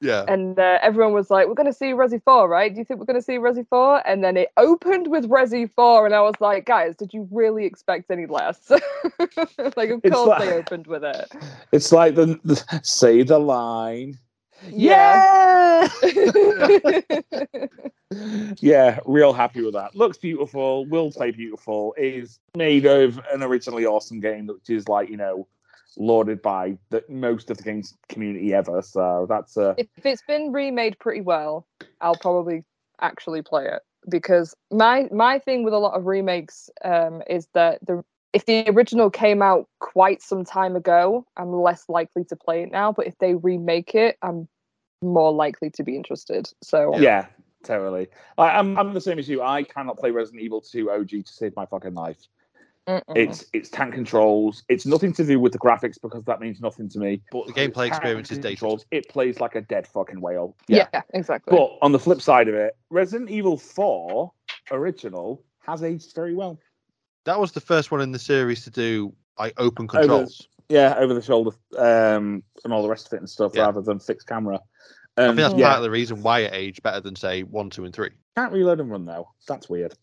Yeah, 0.00 0.24
And 0.28 0.58
uh, 0.58 0.78
everyone 0.82 1.14
was 1.14 1.30
like, 1.30 1.46
"We're 1.46 1.54
going 1.54 1.68
to 1.68 1.72
see 1.72 1.92
Resi 1.92 2.20
4, 2.22 2.48
right? 2.48 2.70
Do 2.74 2.78
you 2.78 2.84
think 2.84 2.98
we're 3.00 3.06
going 3.06 3.18
to 3.18 3.22
see 3.22 3.38
Resi 3.38 3.64
4?" 3.68 4.02
And 4.06 4.22
then 4.24 4.36
it 4.36 4.48
opened 4.58 5.06
with 5.08 5.28
Resi 5.30 5.70
4, 5.70 6.04
and 6.04 6.14
I 6.14 6.20
was 6.20 6.34
like, 6.40 6.66
"Guys, 6.66 6.94
did 6.96 7.14
you 7.14 7.26
really 7.30 7.64
expect 7.64 8.10
any 8.10 8.26
less?" 8.26 8.70
like, 9.76 9.90
of 9.90 10.00
It's 10.02 10.14
course 10.14 10.28
like- 10.28 10.40
they 10.40 10.52
opened 10.52 10.88
with 10.88 11.04
it. 11.04 11.32
it's 11.72 11.90
like 11.92 12.16
the, 12.16 12.38
the 12.44 12.56
say 12.82 13.22
the 13.22 13.38
line. 13.38 14.18
Yeah. 14.68 15.88
yeah, 18.60 19.00
real 19.04 19.32
happy 19.32 19.62
with 19.62 19.74
that. 19.74 19.94
Looks 19.94 20.18
beautiful, 20.18 20.86
will 20.86 21.10
play 21.10 21.30
beautiful, 21.30 21.94
is 21.96 22.38
made 22.56 22.86
of 22.86 23.20
an 23.32 23.42
originally 23.42 23.86
awesome 23.86 24.20
game, 24.20 24.46
which 24.46 24.70
is 24.70 24.88
like, 24.88 25.10
you 25.10 25.16
know, 25.16 25.46
lauded 25.96 26.42
by 26.42 26.76
the 26.90 27.04
most 27.08 27.50
of 27.50 27.56
the 27.56 27.62
games 27.62 27.94
community 28.08 28.52
ever. 28.52 28.82
So 28.82 29.26
that's 29.28 29.56
uh 29.56 29.74
if 29.76 29.86
it's 30.04 30.22
been 30.26 30.52
remade 30.52 30.98
pretty 30.98 31.20
well, 31.20 31.66
I'll 32.00 32.16
probably 32.16 32.64
actually 33.00 33.42
play 33.42 33.66
it 33.66 33.82
because 34.08 34.54
my 34.70 35.08
my 35.12 35.38
thing 35.38 35.64
with 35.64 35.74
a 35.74 35.78
lot 35.78 35.94
of 35.94 36.06
remakes 36.06 36.70
um, 36.84 37.22
is 37.28 37.48
that 37.54 37.78
the 37.86 38.04
if 38.34 38.46
the 38.46 38.68
original 38.68 39.10
came 39.10 39.40
out 39.40 39.68
quite 39.78 40.20
some 40.20 40.44
time 40.44 40.74
ago, 40.74 41.24
I'm 41.36 41.52
less 41.52 41.84
likely 41.88 42.24
to 42.24 42.36
play 42.36 42.64
it 42.64 42.72
now. 42.72 42.92
But 42.92 43.06
if 43.06 43.16
they 43.18 43.36
remake 43.36 43.94
it, 43.94 44.18
I'm 44.22 44.48
more 45.00 45.32
likely 45.32 45.70
to 45.70 45.84
be 45.84 45.96
interested. 45.96 46.50
So 46.62 46.98
yeah, 46.98 47.26
totally. 47.62 48.08
I, 48.36 48.50
I'm 48.50 48.76
I'm 48.76 48.92
the 48.92 49.00
same 49.00 49.18
as 49.18 49.28
you. 49.28 49.40
I 49.40 49.62
cannot 49.62 49.98
play 49.98 50.10
Resident 50.10 50.42
Evil 50.42 50.60
2 50.60 50.90
OG 50.90 51.08
to 51.08 51.22
save 51.26 51.54
my 51.54 51.64
fucking 51.66 51.94
life. 51.94 52.18
mm-mm. 52.88 53.02
It's 53.14 53.46
it's 53.52 53.68
tank 53.70 53.94
controls. 53.94 54.64
It's 54.68 54.84
nothing 54.84 55.12
to 55.14 55.24
do 55.24 55.38
with 55.38 55.52
the 55.52 55.58
graphics 55.60 55.96
because 56.02 56.24
that 56.24 56.40
means 56.40 56.60
nothing 56.60 56.88
to 56.90 56.98
me. 56.98 57.22
But 57.30 57.46
The 57.46 57.52
gameplay 57.52 57.86
experience 57.86 58.30
tank 58.30 58.38
is 58.38 58.42
dated. 58.42 58.58
controls. 58.58 58.84
It 58.90 59.08
plays 59.08 59.38
like 59.38 59.54
a 59.54 59.60
dead 59.60 59.86
fucking 59.86 60.20
whale. 60.20 60.56
yeah. 60.66 60.88
exactly. 61.14 61.56
But 61.56 61.78
on 61.82 61.92
the 61.92 62.00
flip 62.00 62.20
side 62.20 62.48
of 62.48 62.56
it, 62.56 62.76
Resident 62.90 63.30
Evil 63.30 63.56
4 63.56 64.32
original 64.72 65.44
has 65.60 65.84
aged 65.84 66.14
very 66.16 66.34
well. 66.34 66.58
That 67.24 67.38
was 67.40 67.52
the 67.52 67.60
first 67.60 67.90
one 67.90 68.00
in 68.00 68.12
the 68.12 68.18
series 68.18 68.64
to 68.64 68.70
do 68.70 69.12
like 69.38 69.54
open 69.58 69.84
Over- 69.92 69.98
controls. 70.00 70.48
Yeah, 70.70 70.94
over 70.96 71.12
the 71.12 71.20
shoulder 71.20 71.50
um, 71.76 72.42
and 72.64 72.72
all 72.72 72.82
the 72.82 72.88
rest 72.88 73.06
of 73.06 73.12
it 73.12 73.18
and 73.18 73.28
stuff, 73.28 73.52
Yeah. 73.54 73.64
rather 73.64 73.82
than 73.82 73.98
fixed 73.98 74.26
camera. 74.26 74.60
I 75.16 75.22
Um, 75.24 75.36
think 75.36 75.48
that's 75.48 75.54
yeah, 75.60 75.66
part 75.68 75.76
of 75.78 75.82
the 75.84 75.90
reason 75.90 76.22
why 76.22 76.40
it 76.40 76.54
aged 76.54 76.82
better 76.82 77.00
than 77.00 77.14
say 77.16 77.42
one, 77.42 77.68
two, 77.70 77.84
and 77.84 77.94
three. 77.94 78.10
can't 78.36 78.50
reload 78.52 78.80
and 78.80 78.90
run 78.90 79.04
though. 79.04 79.28
That's 79.46 79.68
weird. 79.68 79.94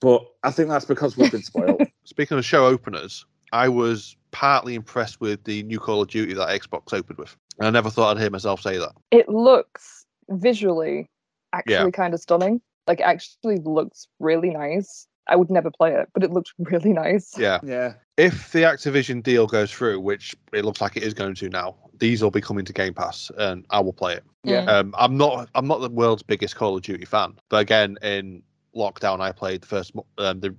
But 0.00 0.22
I 0.42 0.50
think 0.50 0.68
that's 0.68 0.84
because 0.84 1.16
we've 1.16 1.32
been 1.32 1.42
spoiled. 1.42 1.82
Speaking 2.04 2.36
of 2.36 2.44
show 2.44 2.66
openers, 2.66 3.24
I 3.52 3.68
was 3.70 4.14
partly 4.32 4.74
impressed 4.74 5.20
with 5.20 5.42
the 5.44 5.62
new 5.62 5.80
Call 5.80 6.02
of 6.02 6.08
Duty 6.08 6.34
that 6.34 6.48
Xbox 6.48 6.92
opened 6.92 7.18
with. 7.18 7.34
And 7.58 7.66
I 7.66 7.70
never 7.70 7.88
thought 7.88 8.16
I'd 8.16 8.20
hear 8.20 8.30
myself 8.30 8.60
say 8.60 8.76
that. 8.78 8.92
it 9.10 9.28
looks 9.28 10.04
visually 10.28 11.08
actually 11.54 11.72
Yeah. 11.74 11.90
kind 11.90 12.12
of 12.12 12.20
stunning. 12.20 12.60
Like, 12.86 13.00
it 13.00 13.04
actually 13.04 13.58
looks 13.58 14.06
really 14.18 14.50
nice. 14.50 15.06
I 15.26 15.36
would 15.36 15.50
never 15.50 15.70
play 15.70 15.92
it, 15.94 16.08
but 16.12 16.22
it 16.22 16.30
looked 16.30 16.52
really 16.58 16.92
nice. 16.92 17.36
Yeah. 17.38 17.60
yeah. 17.62 17.94
If 18.16 18.52
the 18.52 18.60
Activision 18.60 19.22
deal 19.22 19.46
goes 19.46 19.72
through, 19.72 20.00
which 20.00 20.34
it 20.52 20.64
looks 20.64 20.80
like 20.80 20.96
it 20.96 21.02
is 21.02 21.14
going 21.14 21.34
to 21.36 21.48
now, 21.48 21.76
these 21.98 22.22
will 22.22 22.30
be 22.30 22.40
coming 22.40 22.64
to 22.64 22.72
Game 22.72 22.94
Pass, 22.94 23.30
and 23.38 23.64
I 23.70 23.80
will 23.80 23.92
play 23.92 24.14
it. 24.14 24.24
Yeah. 24.42 24.64
Um, 24.64 24.94
I'm 24.98 25.16
not 25.16 25.48
I'm 25.54 25.66
not 25.66 25.80
the 25.80 25.88
world's 25.88 26.22
biggest 26.22 26.56
Call 26.56 26.76
of 26.76 26.82
Duty 26.82 27.04
fan, 27.04 27.34
but 27.48 27.58
again, 27.58 27.96
in 28.02 28.42
lockdown, 28.76 29.20
I 29.20 29.32
played 29.32 29.62
the 29.62 29.66
first 29.66 29.92
um, 30.18 30.40
the 30.40 30.54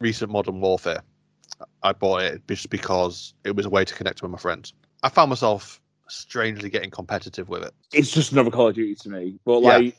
recent 0.00 0.30
Modern 0.30 0.60
Warfare. 0.60 1.02
I 1.82 1.92
bought 1.92 2.22
it 2.22 2.42
just 2.48 2.70
because 2.70 3.34
it 3.44 3.54
was 3.54 3.66
a 3.66 3.70
way 3.70 3.84
to 3.84 3.94
connect 3.94 4.22
with 4.22 4.30
my 4.30 4.38
friends. 4.38 4.72
I 5.02 5.10
found 5.10 5.28
myself 5.28 5.80
strangely 6.08 6.70
getting 6.70 6.90
competitive 6.90 7.48
with 7.48 7.62
it. 7.62 7.72
It's 7.92 8.10
just 8.10 8.32
another 8.32 8.50
Call 8.50 8.68
of 8.68 8.74
Duty 8.74 8.94
to 8.96 9.08
me. 9.10 9.38
But 9.44 9.62
Yeah. 9.62 9.90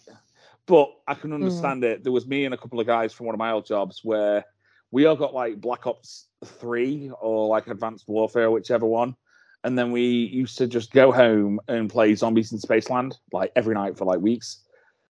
Like 0.71 0.87
but 0.87 1.11
I 1.11 1.15
can 1.15 1.31
mm. 1.31 1.35
understand 1.35 1.83
it. 1.83 2.03
There 2.03 2.11
was 2.11 2.27
me 2.27 2.45
and 2.45 2.53
a 2.53 2.57
couple 2.57 2.79
of 2.79 2.87
guys 2.87 3.13
from 3.13 3.25
one 3.25 3.35
of 3.35 3.39
my 3.39 3.51
old 3.51 3.65
jobs 3.65 4.01
where 4.03 4.45
we 4.91 5.05
all 5.05 5.15
got 5.15 5.33
like 5.33 5.59
Black 5.59 5.87
Ops 5.87 6.27
3 6.45 7.11
or 7.21 7.47
like 7.47 7.67
Advanced 7.67 8.07
Warfare, 8.07 8.51
whichever 8.51 8.85
one. 8.85 9.15
And 9.63 9.77
then 9.77 9.91
we 9.91 10.01
used 10.01 10.57
to 10.57 10.67
just 10.67 10.91
go 10.91 11.11
home 11.11 11.59
and 11.67 11.89
play 11.89 12.15
Zombies 12.15 12.51
in 12.51 12.57
Spaceland 12.57 13.17
like 13.31 13.51
every 13.55 13.75
night 13.75 13.97
for 13.97 14.05
like 14.05 14.19
weeks. 14.19 14.63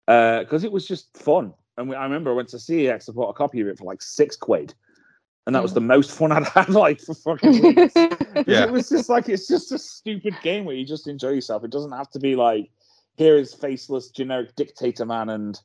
Uh, 0.08 0.40
because 0.40 0.64
it 0.64 0.72
was 0.72 0.88
just 0.88 1.16
fun. 1.18 1.54
And 1.78 1.90
we, 1.90 1.96
I 1.96 2.04
remember 2.04 2.32
I 2.32 2.36
went 2.36 2.50
to 2.50 2.58
CEX 2.58 3.06
to 3.06 3.14
bought 3.14 3.30
a 3.30 3.34
copy 3.34 3.62
of 3.62 3.68
it 3.68 3.78
for 3.78 3.86
like 3.86 4.02
six 4.02 4.36
quid. 4.36 4.74
And 5.46 5.56
that 5.56 5.62
was 5.62 5.72
mm. 5.72 5.76
the 5.76 5.82
most 5.82 6.12
fun 6.12 6.32
I'd 6.32 6.46
had 6.48 6.70
like 6.70 7.00
for 7.02 7.14
fucking 7.14 7.62
weeks. 7.62 7.94
Yeah. 8.48 8.64
It 8.64 8.72
was 8.72 8.90
just 8.90 9.10
like 9.10 9.28
it's 9.28 9.48
just 9.48 9.72
a 9.74 9.78
stupid 9.78 10.36
game 10.42 10.66
where 10.66 10.76
you 10.76 10.86
just 10.86 11.08
enjoy 11.08 11.32
yourself. 11.32 11.66
It 11.66 11.72
doesn't 11.72 11.92
have 11.92 12.10
to 12.12 12.20
be 12.20 12.36
like 12.36 12.72
here 13.22 13.38
is 13.38 13.54
faceless 13.54 14.10
generic 14.10 14.56
dictator 14.56 15.06
man 15.06 15.30
and 15.30 15.60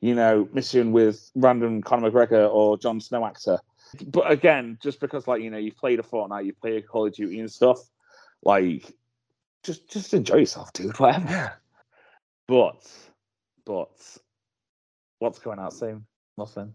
you 0.00 0.14
know 0.14 0.48
mission 0.54 0.92
with 0.92 1.30
random 1.34 1.82
Conor 1.82 2.10
McGregor 2.10 2.50
or 2.50 2.78
Jon 2.78 3.00
Snow 3.00 3.26
actor. 3.26 3.58
But 4.06 4.30
again, 4.30 4.78
just 4.82 4.98
because 4.98 5.28
like 5.28 5.42
you 5.42 5.50
know 5.50 5.58
you've 5.58 5.76
played 5.76 6.00
a 6.00 6.02
Fortnite, 6.02 6.46
you 6.46 6.54
play 6.54 6.76
a 6.78 6.82
Call 6.82 7.06
of 7.06 7.12
Duty 7.12 7.38
and 7.40 7.52
stuff, 7.52 7.78
like 8.42 8.90
just 9.62 9.90
just 9.90 10.14
enjoy 10.14 10.36
yourself, 10.36 10.72
dude. 10.72 10.98
Whatever. 10.98 11.52
But 12.48 12.90
but 13.66 13.90
what's 15.18 15.38
going 15.38 15.58
out 15.58 15.74
soon? 15.74 16.06
Nothing. 16.38 16.72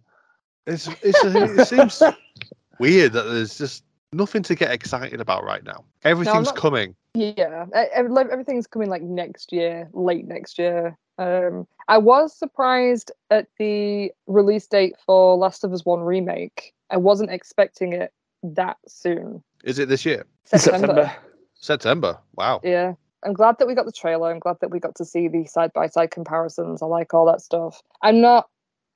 It's, 0.67 0.87
it's 1.01 1.19
it 1.23 1.67
seems 1.67 2.03
weird 2.79 3.13
that 3.13 3.23
there's 3.23 3.57
just 3.57 3.83
nothing 4.13 4.43
to 4.43 4.55
get 4.55 4.71
excited 4.71 5.19
about 5.19 5.43
right 5.43 5.63
now. 5.63 5.83
Everything's 6.03 6.47
not- 6.47 6.55
coming. 6.55 6.95
Yeah, 7.13 7.65
ev- 7.73 8.11
like, 8.11 8.27
everything's 8.29 8.67
coming 8.67 8.89
like 8.89 9.01
next 9.01 9.51
year, 9.51 9.89
late 9.93 10.27
next 10.27 10.59
year. 10.59 10.97
Um, 11.17 11.67
I 11.87 11.97
was 11.97 12.37
surprised 12.37 13.11
at 13.31 13.47
the 13.57 14.11
release 14.27 14.67
date 14.67 14.95
for 15.03 15.35
Last 15.35 15.63
of 15.63 15.73
Us 15.73 15.83
One 15.83 16.01
remake. 16.01 16.73
I 16.91 16.97
wasn't 16.97 17.31
expecting 17.31 17.93
it 17.93 18.13
that 18.43 18.77
soon. 18.87 19.43
Is 19.63 19.79
it 19.79 19.89
this 19.89 20.05
year? 20.05 20.25
September. 20.45 21.11
September. 21.55 22.19
Wow. 22.35 22.61
Yeah, 22.63 22.93
I'm 23.23 23.33
glad 23.33 23.57
that 23.57 23.67
we 23.67 23.73
got 23.73 23.87
the 23.87 23.91
trailer. 23.91 24.29
I'm 24.31 24.37
glad 24.39 24.57
that 24.61 24.69
we 24.69 24.79
got 24.79 24.93
to 24.95 25.05
see 25.05 25.27
the 25.27 25.45
side 25.45 25.73
by 25.73 25.87
side 25.87 26.11
comparisons. 26.11 26.83
I 26.83 26.85
like 26.85 27.15
all 27.15 27.25
that 27.25 27.41
stuff. 27.41 27.81
I'm 28.03 28.21
not 28.21 28.47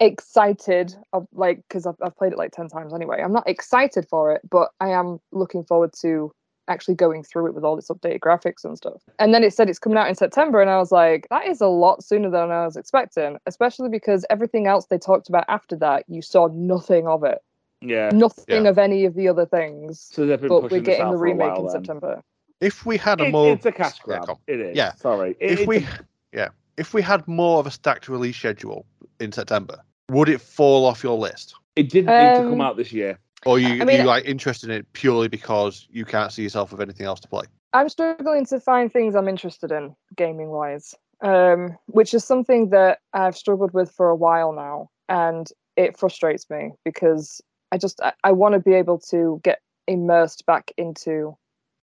excited 0.01 0.95
of 1.13 1.27
like 1.33 1.63
because 1.67 1.85
I've, 1.85 1.95
I've 2.01 2.17
played 2.17 2.33
it 2.33 2.37
like 2.37 2.51
10 2.51 2.67
times 2.69 2.93
anyway 2.93 3.21
i'm 3.23 3.31
not 3.31 3.47
excited 3.47 4.07
for 4.09 4.31
it 4.33 4.41
but 4.49 4.69
i 4.81 4.89
am 4.89 5.19
looking 5.31 5.63
forward 5.63 5.93
to 6.01 6.31
actually 6.67 6.95
going 6.95 7.23
through 7.23 7.47
it 7.47 7.53
with 7.53 7.63
all 7.63 7.77
its 7.77 7.89
updated 7.89 8.19
graphics 8.19 8.63
and 8.65 8.75
stuff 8.77 9.01
and 9.19 9.33
then 9.33 9.43
it 9.43 9.53
said 9.53 9.69
it's 9.69 9.77
coming 9.79 9.97
out 9.97 10.07
in 10.07 10.15
september 10.15 10.59
and 10.61 10.69
i 10.71 10.77
was 10.77 10.91
like 10.91 11.27
that 11.29 11.45
is 11.47 11.61
a 11.61 11.67
lot 11.67 12.03
sooner 12.03 12.29
than 12.31 12.49
i 12.51 12.65
was 12.65 12.75
expecting 12.77 13.37
especially 13.45 13.89
because 13.89 14.25
everything 14.29 14.65
else 14.67 14.85
they 14.87 14.97
talked 14.97 15.29
about 15.29 15.45
after 15.49 15.75
that 15.75 16.03
you 16.07 16.21
saw 16.21 16.47
nothing 16.53 17.07
of 17.07 17.23
it 17.23 17.39
Yeah. 17.81 18.09
nothing 18.13 18.63
Yeah. 18.65 18.69
of 18.71 18.77
any 18.79 19.05
of 19.05 19.13
the 19.15 19.27
other 19.27 19.45
things 19.45 19.99
So 20.11 20.25
they've 20.25 20.39
been 20.39 20.49
but 20.49 20.61
pushing 20.61 20.77
we're 20.79 20.83
getting 20.83 21.11
the 21.11 21.17
remake 21.17 21.49
while 21.49 21.59
in 21.59 21.65
then. 21.65 21.71
september 21.73 22.21
if 22.59 22.85
we 22.85 22.97
had 22.97 23.21
a 23.21 23.25
It- 23.25 23.31
more 23.31 23.53
it's 23.53 23.65
a 23.65 23.71
cash 23.71 23.97
yeah, 23.99 24.03
grab. 24.05 24.25
come. 24.25 24.37
it 24.47 24.59
is. 24.59 24.75
Yeah. 24.77 24.93
Sorry. 24.93 25.35
It- 25.39 25.51
if 25.51 25.59
it's 25.61 25.67
we 25.67 25.77
a- 25.77 25.99
yeah 26.31 26.49
if 26.77 26.93
we 26.93 27.01
had 27.01 27.27
more 27.27 27.59
of 27.59 27.67
a 27.67 27.71
stacked 27.71 28.07
release 28.07 28.37
schedule 28.37 28.85
in 29.19 29.31
September, 29.31 29.77
would 30.11 30.29
it 30.29 30.41
fall 30.41 30.85
off 30.85 31.03
your 31.03 31.17
list? 31.17 31.55
it 31.77 31.87
didn't 31.89 32.07
need 32.09 32.35
to 32.43 32.43
come 32.49 32.59
Um, 32.59 32.61
out 32.61 32.75
this 32.75 32.91
year. 32.91 33.17
Or 33.45 33.57
you 33.57 33.81
I 33.81 33.85
mean- 33.85 34.01
you 34.01 34.03
like 34.03 34.25
interested 34.25 34.69
in 34.69 34.75
it 34.75 34.91
purely 34.91 35.29
because 35.29 35.87
you 35.89 36.03
can't 36.03 36.31
see 36.33 36.43
yourself 36.43 36.71
with 36.71 36.81
anything 36.81 37.05
else 37.05 37.21
to 37.21 37.29
play? 37.29 37.45
I'm 37.73 37.87
struggling 37.87 38.45
to 38.47 38.59
find 38.59 38.91
things 38.91 39.15
I'm 39.15 39.29
interested 39.29 39.71
in 39.71 39.95
gaming 40.17 40.49
wise, 40.49 40.93
um, 41.21 41.77
which 41.85 42.13
is 42.13 42.25
something 42.25 42.69
that 42.71 42.99
I've 43.13 43.37
struggled 43.37 43.73
with 43.73 43.89
for 43.89 44.09
a 44.09 44.15
while 44.15 44.51
now, 44.51 44.89
and 45.07 45.47
it 45.77 45.97
frustrates 45.97 46.49
me 46.49 46.73
because 46.83 47.41
I 47.71 47.77
just 47.77 48.01
I, 48.01 48.11
I 48.25 48.33
want 48.33 48.53
to 48.53 48.59
be 48.59 48.73
able 48.73 48.99
to 49.11 49.39
get 49.43 49.61
immersed 49.87 50.45
back 50.45 50.71
into 50.77 51.37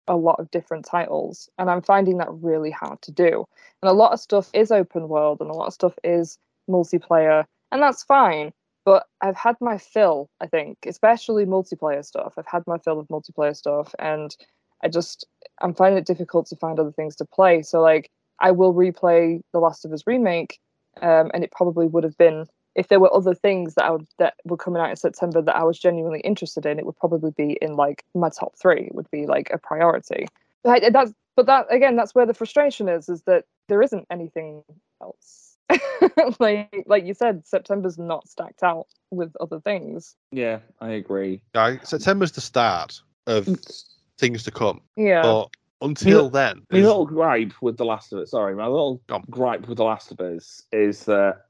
a 0.09 0.16
lot 0.16 0.41
of 0.41 0.51
different 0.51 0.87
titles, 0.87 1.51
and 1.59 1.70
I'm 1.70 1.83
finding 1.83 2.16
that 2.18 2.33
really 2.33 2.70
hard 2.70 3.03
to 3.03 3.12
do. 3.12 3.45
And 3.83 3.91
a 3.91 3.93
lot 4.03 4.12
of 4.14 4.20
stuff 4.20 4.49
is 4.55 4.72
open 4.72 5.09
world, 5.09 5.43
and 5.43 5.51
a 5.51 5.55
lot 5.55 5.66
of 5.66 5.75
stuff 5.75 5.99
is 6.03 6.39
multiplayer, 6.70 7.45
and 7.75 7.83
that's 7.83 8.05
fine. 8.05 8.53
But 8.87 9.07
I've 9.20 9.37
had 9.37 9.57
my 9.61 9.79
fill, 9.79 10.31
I 10.41 10.47
think, 10.47 10.79
especially 10.87 11.45
multiplayer 11.45 12.05
stuff. 12.05 12.35
I've 12.39 12.47
had 12.47 12.62
my 12.66 12.79
fill 12.79 13.01
of 13.01 13.09
multiplayer 13.09 13.57
stuff, 13.57 13.95
and 13.99 14.35
I 14.83 14.89
just 14.89 15.27
I'm 15.61 15.75
finding 15.75 15.99
it 15.99 16.07
difficult 16.07 16.47
to 16.47 16.57
find 16.57 16.79
other 16.79 16.93
things 16.93 17.16
to 17.16 17.25
play. 17.25 17.62
So 17.62 17.81
like 17.81 18.11
I 18.41 18.53
will 18.53 18.72
replay 18.72 19.41
The 19.53 19.59
Last 19.59 19.85
of 19.85 19.93
Us 19.93 20.07
remake, 20.07 20.61
um, 21.03 21.31
and 21.35 21.43
it 21.43 21.51
probably 21.51 21.87
would 21.87 22.05
have 22.05 22.16
been 22.16 22.47
if 22.77 22.89
there 22.89 23.01
were 23.01 23.14
other 23.14 23.35
things 23.35 23.75
that 23.75 23.85
I 23.85 23.91
would 23.91 24.07
that 24.18 24.35
were 24.45 24.57
coming 24.57 24.81
out 24.81 24.91
in 24.91 24.97
September 24.97 25.43
that 25.43 25.57
I 25.57 25.64
was 25.64 25.79
genuinely 25.79 26.20
interested 26.20 26.66
in. 26.66 26.79
It 26.79 26.87
would 26.87 26.99
probably 26.99 27.33
be 27.37 27.59
in 27.61 27.75
like 27.75 28.05
my 28.14 28.29
top 28.29 28.55
three. 28.57 28.83
It 28.83 28.95
would 28.95 29.11
be 29.11 29.27
like 29.27 29.51
a 29.53 29.59
priority. 29.59 30.27
But 30.62 30.93
that's 30.93 31.12
but 31.37 31.47
that 31.47 31.66
again, 31.70 31.97
that's 31.97 32.14
where 32.14 32.27
the 32.27 32.35
frustration 32.35 32.89
is, 32.89 33.09
is 33.09 33.22
that 33.22 33.47
there 33.68 33.83
isn't 33.83 34.07
anything 34.11 34.62
else. 35.03 35.54
like 36.39 36.85
like 36.87 37.05
you 37.05 37.14
said, 37.14 37.47
September's 37.47 37.99
not 37.99 38.29
stacked 38.29 38.62
out 38.62 38.87
with 39.11 39.33
other 39.41 39.61
things. 39.61 40.16
Yeah, 40.33 40.59
I 40.81 40.91
agree. 40.91 41.43
Yeah, 41.55 41.77
September's 41.83 42.33
the 42.33 42.41
start 42.41 43.01
of 43.27 43.47
mm. 43.47 43.85
things 44.18 44.43
to 44.45 44.51
come. 44.51 44.81
Yeah. 44.97 45.22
But 45.22 45.51
until 45.81 46.31
then, 46.31 46.62
My 46.70 46.79
little 46.79 47.07
gripe 47.07 47.53
with 47.61 47.77
The 47.77 47.85
Last 47.85 48.12
of 48.12 48.20
Us, 48.20 48.31
sorry, 48.31 48.55
my 48.55 48.66
little 48.66 49.03
gripe 49.31 49.68
with 49.68 49.77
The 49.77 49.85
Last 49.85 50.11
of 50.11 50.20
Us 50.20 50.62
is 50.72 51.05
that, 51.05 51.37
well, 51.37 51.43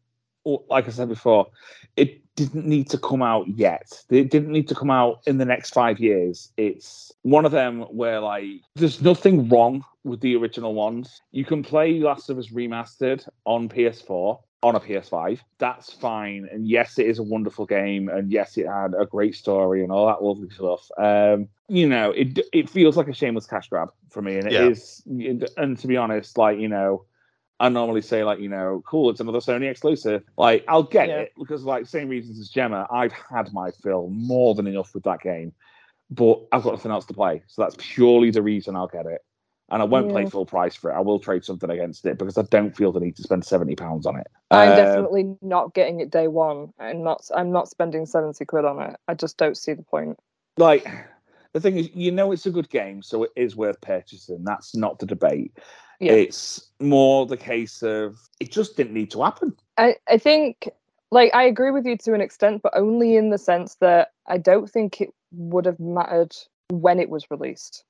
like 0.45 0.87
I 0.87 0.91
said 0.91 1.09
before, 1.09 1.47
it 1.97 2.21
didn't 2.37 2.67
need 2.67 2.91
to 2.91 2.99
come 2.99 3.23
out 3.23 3.47
yet. 3.49 4.03
It 4.11 4.31
didn't 4.31 4.53
need 4.53 4.69
to 4.69 4.75
come 4.75 4.91
out 4.91 5.23
in 5.27 5.39
the 5.39 5.45
next 5.45 5.73
five 5.73 5.99
years. 6.01 6.51
It's 6.57 7.13
one 7.23 7.45
of 7.45 7.53
them 7.53 7.83
where, 7.83 8.21
like, 8.21 8.47
there's 8.75 9.01
nothing 9.01 9.49
wrong 9.49 9.85
with 10.03 10.21
the 10.21 10.37
original 10.37 10.75
ones. 10.75 11.23
You 11.33 11.45
can 11.45 11.63
play 11.63 12.01
Last 12.01 12.29
of 12.31 12.39
Us 12.39 12.49
Remastered 12.49 13.27
on 13.45 13.69
PS4. 13.69 14.39
On 14.63 14.75
a 14.75 14.81
PS5, 14.81 15.41
that's 15.59 15.93
fine. 15.93 16.49
And 16.51 16.67
yes, 16.67 16.99
it 16.99 17.07
is 17.07 17.19
a 17.19 17.23
wonderful 17.23 17.67
game. 17.67 18.09
And 18.09 18.33
yes, 18.33 18.57
it 18.57 18.67
had 18.67 18.95
a 18.99 19.05
great 19.05 19.35
story 19.35 19.83
and 19.83 19.93
all 19.93 20.07
that 20.07 20.23
lovely 20.23 20.49
stuff. 20.49 20.89
Um, 20.97 21.49
you 21.69 21.87
know, 21.87 22.13
it 22.13 22.39
it 22.51 22.71
feels 22.71 22.97
like 22.97 23.09
a 23.09 23.13
shameless 23.13 23.47
cash 23.47 23.69
grab 23.69 23.91
for 24.09 24.23
me, 24.23 24.39
and 24.39 24.47
it 24.47 24.55
Yeah. 24.55 24.69
is. 24.69 25.03
And 25.59 25.79
to 25.79 25.87
be 25.87 25.99
honest, 25.99 26.39
like 26.39 26.59
you 26.59 26.69
know, 26.69 27.05
I 27.61 27.69
normally 27.69 28.03
say 28.03 28.25
like 28.25 28.41
you 28.41 28.49
know, 28.49 28.83
cool, 28.87 29.11
it's 29.11 29.21
another 29.21 29.39
Sony 29.39 29.71
exclusive. 29.71 30.23
Like 30.37 30.65
I'll 30.69 30.83
get 30.83 31.09
Yeah. 31.09 31.21
it 31.21 31.33
because 31.39 31.65
like 31.65 31.87
same 31.87 32.09
reasons 32.09 32.39
as 32.41 32.49
Gemma, 32.49 32.87
I've 32.91 33.13
had 33.13 33.53
my 33.53 33.71
fill 33.83 34.09
more 34.11 34.55
than 34.55 34.67
enough 34.67 34.95
with 34.95 35.05
that 35.05 35.21
game, 35.21 35.53
but 36.11 36.41
I've 36.53 36.63
got 36.65 36.73
nothing 36.75 36.93
else 36.93 37.07
to 37.07 37.15
play, 37.15 37.43
so 37.49 37.63
that's 37.63 37.77
purely 37.79 38.31
the 38.31 38.43
reason 38.43 38.77
I'll 38.77 38.89
get 38.89 39.07
it. 39.07 39.23
And 39.71 39.83
I 39.83 39.87
won't 39.87 40.11
play 40.11 40.27
full 40.27 40.47
price 40.47 40.75
for 40.77 40.91
it. 40.91 40.95
I 40.95 41.01
will 41.01 41.19
trade 41.19 41.45
something 41.45 41.71
against 41.71 42.07
it 42.07 42.19
because 42.19 42.39
I 42.39 42.43
don't 42.43 42.77
feel 42.77 42.93
the 42.93 43.01
need 43.01 43.17
to 43.17 43.23
spend 43.23 43.45
seventy 43.45 43.77
pounds 43.77 44.07
on 44.07 44.19
it. 44.19 44.27
I'm 44.53 44.75
Uh, 44.75 44.75
definitely 44.75 45.37
not 45.43 45.75
getting 45.75 46.01
it 46.01 46.11
day 46.11 46.29
one. 46.29 46.73
I'm 46.79 47.03
not. 47.03 47.29
I'm 47.35 47.53
not 47.53 47.69
spending 47.69 48.07
seventy 48.07 48.45
quid 48.45 48.65
on 48.65 48.83
it. 48.83 48.97
I 49.09 49.15
just 49.15 49.37
don't 49.39 49.57
see 49.57 49.75
the 49.75 49.83
point. 49.83 50.19
like 50.57 50.87
the 51.53 51.61
thing 51.61 51.77
is, 51.79 51.91
you 51.95 52.13
know, 52.13 52.33
it's 52.33 52.47
a 52.47 52.51
good 52.51 52.69
game, 52.71 53.03
so 53.03 53.25
it 53.25 53.31
is 53.37 53.57
worth 53.57 53.81
purchasing. 53.81 54.45
That's 54.45 54.77
not 54.77 54.99
the 54.99 55.07
debate. 55.07 55.57
Yeah. 56.01 56.13
It's 56.13 56.71
more 56.81 57.27
the 57.27 57.37
case 57.37 57.83
of 57.83 58.19
it 58.41 58.51
just 58.51 58.77
didn't 58.77 58.95
need 58.95 59.11
to 59.13 59.23
happen. 59.23 59.57
I 59.79 59.97
I 60.09 60.19
think 60.19 60.69
like 61.11 61.35
I 61.35 61.45
agree 61.45 61.71
with 61.71 61.87
you 61.87 61.97
to 61.99 62.15
an 62.15 62.21
extent, 62.21 62.63
but 62.63 62.77
only 62.77 63.17
in 63.17 63.31
the 63.31 63.39
sense 63.39 63.77
that 63.77 64.13
I 64.27 64.39
don't 64.39 64.71
think 64.71 65.01
it 65.01 65.11
would 65.33 65.67
have 65.67 65.81
mattered 65.81 66.35
when 66.71 66.99
it 66.99 67.11
was 67.11 67.31
released. 67.31 67.85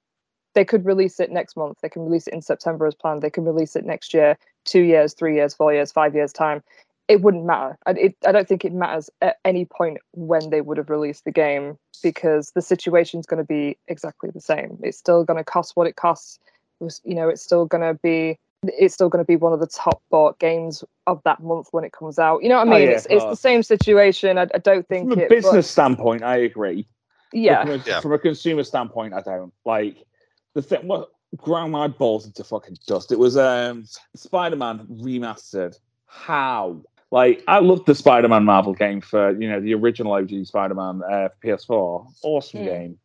They 0.54 0.64
could 0.64 0.84
release 0.84 1.18
it 1.18 1.30
next 1.30 1.56
month. 1.56 1.78
They 1.82 1.88
can 1.88 2.02
release 2.02 2.26
it 2.28 2.34
in 2.34 2.42
September 2.42 2.86
as 2.86 2.94
planned. 2.94 3.22
They 3.22 3.30
can 3.30 3.44
release 3.44 3.74
it 3.74 3.84
next 3.84 4.14
year, 4.14 4.36
two 4.64 4.82
years, 4.82 5.14
three 5.14 5.34
years, 5.34 5.54
four 5.54 5.72
years, 5.72 5.90
five 5.90 6.14
years 6.14 6.32
time. 6.32 6.62
It 7.08 7.22
wouldn't 7.22 7.44
matter. 7.44 7.76
I, 7.86 7.90
it, 7.92 8.16
I 8.26 8.32
don't 8.32 8.48
think 8.48 8.64
it 8.64 8.72
matters 8.72 9.10
at 9.20 9.36
any 9.44 9.64
point 9.64 9.98
when 10.12 10.50
they 10.50 10.60
would 10.60 10.78
have 10.78 10.90
released 10.90 11.24
the 11.24 11.32
game 11.32 11.76
because 12.02 12.52
the 12.54 12.62
situation's 12.62 13.26
going 13.26 13.42
to 13.42 13.46
be 13.46 13.76
exactly 13.88 14.30
the 14.30 14.40
same. 14.40 14.78
It's 14.82 14.98
still 14.98 15.24
going 15.24 15.38
to 15.38 15.44
cost 15.44 15.72
what 15.74 15.86
it 15.86 15.96
costs. 15.96 16.38
It 16.80 16.84
was- 16.84 17.00
You 17.04 17.14
know, 17.14 17.28
it's 17.28 17.42
still 17.42 17.66
going 17.66 17.82
to 17.82 17.98
be 18.02 18.38
it's 18.78 18.94
still 18.94 19.10
going 19.10 19.22
to 19.22 19.26
be 19.26 19.36
one 19.36 19.52
of 19.52 19.60
the 19.60 19.66
top 19.66 20.02
bought 20.10 20.38
games 20.38 20.82
of 21.06 21.20
that 21.24 21.38
month 21.42 21.68
when 21.72 21.84
it 21.84 21.92
comes 21.92 22.18
out. 22.18 22.42
You 22.42 22.48
know 22.48 22.56
what 22.56 22.66
I 22.68 22.70
Oh, 22.70 22.78
mean? 22.78 22.88
yeah, 22.88 22.94
it's, 22.96 23.06
it's 23.10 23.22
the 23.24 23.34
same 23.36 23.62
situation. 23.62 24.38
I, 24.38 24.46
I 24.54 24.58
don't 24.58 24.88
think 24.88 25.10
From 25.10 25.18
a 25.18 25.22
it. 25.24 25.28
but- 25.28 25.34
business 25.34 25.68
standpoint, 25.68 26.22
I 26.22 26.36
agree. 26.38 26.86
Yeah, 27.34 27.62
From 27.62 27.70
a, 27.72 27.76
Yeah. 27.86 28.00
from 28.00 28.12
a 28.14 28.18
consumer 28.18 28.62
standpoint, 28.64 29.12
I 29.12 29.20
don't 29.20 29.52
like 29.66 29.98
the 30.54 30.62
thing. 30.62 30.86
What 30.86 31.10
ground 31.36 31.72
my 31.72 31.88
balls 31.88 32.24
into 32.24 32.42
fucking 32.42 32.78
dust? 32.86 33.12
It 33.12 33.18
was 33.18 33.36
um 33.36 33.84
Spider-Man 34.16 34.86
remastered. 35.02 35.78
How? 36.06 36.80
Like 37.10 37.42
I 37.46 37.58
loved 37.58 37.84
the 37.86 37.94
Spider-Man 37.94 38.44
Marvel 38.44 38.72
game 38.72 39.00
for 39.02 39.38
you 39.38 39.48
know 39.50 39.60
the 39.60 39.74
original 39.74 40.12
OG 40.14 40.46
Spider-Man 40.46 41.02
uh, 41.02 41.28
PS4. 41.44 42.06
Awesome 42.22 42.60
Mm. 42.60 42.64
game, 42.64 42.98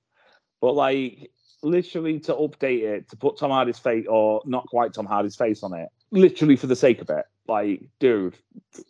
but 0.62 0.74
like 0.74 1.32
literally 1.62 2.20
to 2.22 2.34
update 2.34 2.84
it 2.84 3.10
to 3.10 3.18
put 3.18 3.38
Tom 3.38 3.52
Hardy's 3.52 3.80
face 3.80 4.06
or 4.08 4.42
not 4.46 4.68
quite 4.68 4.94
Tom 4.94 5.06
Hardy's 5.06 5.36
face 5.36 5.64
on 5.64 5.74
it, 5.74 5.90
literally 6.12 6.56
for 6.56 6.68
the 6.68 6.76
sake 6.76 7.02
of 7.02 7.10
it. 7.10 7.26
Like, 7.48 7.84
dude, 8.00 8.36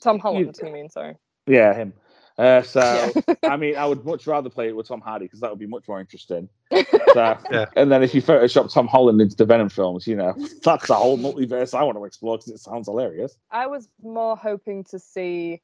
Tom 0.02 0.20
Holland. 0.20 0.58
You 0.62 0.72
mean 0.72 0.90
sorry? 0.90 1.16
yeah, 1.48 1.74
him. 1.74 1.94
Uh, 2.38 2.62
so 2.62 3.12
Yeah. 3.16 3.34
I 3.44 3.58
mean, 3.58 3.76
I 3.76 3.86
would 3.86 4.06
much 4.06 4.26
rather 4.26 4.50
play 4.50 4.70
it 4.70 4.76
with 4.76 4.88
Tom 4.88 5.02
Hardy 5.02 5.26
because 5.26 5.42
that 5.42 5.50
would 5.50 5.60
be 5.60 5.68
much 5.68 5.88
more 5.88 6.00
interesting. 6.00 6.48
So, 7.14 7.38
Yeah. 7.52 7.66
And 7.76 7.92
then 7.92 8.04
if 8.04 8.14
you 8.14 8.22
Photoshop 8.22 8.72
Tom 8.72 8.88
Holland 8.88 9.20
into 9.20 9.36
the 9.36 9.44
Venom 9.44 9.70
films, 9.70 10.06
you 10.06 10.16
know, 10.16 10.36
that's 10.64 10.90
a 10.92 10.96
whole 10.96 11.18
multiverse 11.18 11.74
I 11.74 11.82
want 11.84 11.98
to 11.98 12.06
explore 12.06 12.38
because 12.38 12.52
it 12.54 12.60
sounds 12.60 12.88
hilarious. 12.88 13.36
I 13.50 13.66
was 13.66 13.90
more 14.04 14.38
hoping 14.38 14.84
to 14.86 15.00
see 15.00 15.62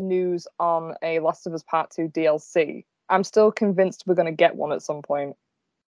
news 0.00 0.46
on 0.58 0.94
a 1.02 1.20
Last 1.20 1.46
of 1.46 1.52
Us 1.52 1.62
Part 1.62 1.90
2 1.90 2.08
DLC. 2.08 2.84
I'm 3.10 3.22
still 3.22 3.52
convinced 3.52 4.04
we're 4.06 4.14
going 4.14 4.26
to 4.26 4.32
get 4.32 4.56
one 4.56 4.72
at 4.72 4.82
some 4.82 5.02
point. 5.02 5.36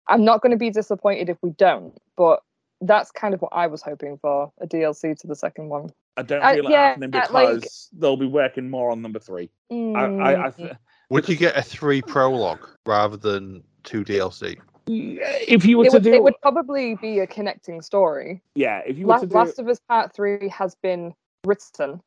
I'm 0.06 0.24
not 0.24 0.42
going 0.42 0.50
to 0.52 0.56
be 0.58 0.70
disappointed 0.70 1.28
if 1.28 1.36
we 1.42 1.50
don't, 1.50 1.96
but 2.16 2.42
that's 2.80 3.10
kind 3.10 3.34
of 3.34 3.40
what 3.42 3.52
I 3.52 3.66
was 3.66 3.82
hoping 3.82 4.18
for 4.18 4.52
a 4.60 4.66
DLC 4.66 5.18
to 5.20 5.26
the 5.26 5.36
second 5.36 5.68
one. 5.68 5.90
I 6.16 6.22
don't 6.22 6.42
Uh, 6.42 6.54
feel 6.54 6.66
it 6.66 6.70
yeah, 6.70 6.88
happening 6.88 7.10
uh, 7.14 7.20
because 7.20 7.32
like- 7.62 7.70
they'll 8.00 8.16
be 8.16 8.26
working 8.26 8.68
more 8.70 8.90
on 8.90 9.02
number 9.02 9.18
three. 9.18 9.50
I, 9.70 9.74
Mm, 9.74 10.22
I, 10.22 10.46
I 10.46 10.50
th- 10.50 10.72
would 11.10 11.28
you 11.28 11.36
get 11.36 11.56
a 11.56 11.62
three 11.62 12.02
prologue 12.02 12.66
rather 12.86 13.16
than 13.16 13.62
two 13.84 14.04
DLC? 14.04 14.58
if 14.86 15.64
you 15.64 15.78
were 15.78 15.84
it, 15.84 15.90
to 15.90 15.96
would, 15.96 16.02
do, 16.02 16.12
it 16.14 16.22
would 16.22 16.40
probably 16.42 16.96
be 16.96 17.20
a 17.20 17.26
connecting 17.26 17.80
story. 17.80 18.42
yeah, 18.56 18.78
if 18.84 18.98
you 18.98 19.06
were 19.06 19.12
La- 19.14 19.18
to 19.20 19.26
do, 19.26 19.34
Last 19.34 19.58
of 19.60 19.68
Us 19.68 19.78
Part 19.88 20.12
3 20.14 20.48
has 20.48 20.74
been 20.76 21.14
written, 21.44 22.00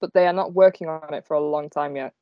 but 0.00 0.12
they 0.14 0.26
are 0.26 0.32
not 0.32 0.52
working 0.52 0.88
on 0.88 1.14
it 1.14 1.26
for 1.26 1.34
a 1.34 1.40
long 1.40 1.70
time 1.70 1.94
yet. 1.94 2.12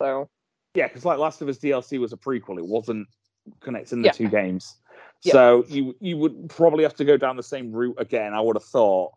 So, 0.00 0.28
yeah, 0.74 0.88
because 0.88 1.04
like 1.04 1.18
Last 1.18 1.42
of 1.42 1.48
Us 1.48 1.58
DLC 1.58 1.98
was 1.98 2.12
a 2.14 2.16
prequel; 2.16 2.58
it 2.58 2.66
wasn't 2.66 3.08
connecting 3.60 4.02
the 4.02 4.06
Yeah. 4.06 4.12
two 4.12 4.28
games. 4.28 4.76
Yeah. 5.22 5.32
So 5.32 5.64
you 5.68 5.96
you 6.00 6.16
would 6.18 6.48
probably 6.50 6.82
have 6.84 6.94
to 6.96 7.04
go 7.04 7.16
down 7.16 7.36
the 7.36 7.42
same 7.42 7.72
route 7.72 7.96
again. 7.98 8.34
I 8.34 8.40
would 8.40 8.56
have 8.56 8.64
thought, 8.64 9.12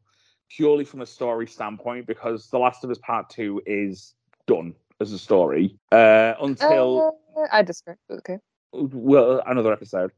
purely 0.50 0.86
from 0.86 1.02
a 1.02 1.06
story 1.06 1.48
standpoint, 1.48 2.08
because 2.08 2.50
The 2.50 2.60
Last 2.60 2.84
of 2.84 2.90
Us 2.90 2.98
Part 3.00 3.30
Two 3.30 3.62
is 3.66 4.16
done 4.48 4.74
as 5.00 5.12
a 5.14 5.20
story 5.20 5.78
uh, 5.92 6.34
until 6.42 7.14
uh, 7.38 7.48
I 7.52 7.62
disagree. 7.62 7.96
Okay. 8.10 8.38
well 8.74 9.42
another 9.46 9.72
episode. 9.72 10.12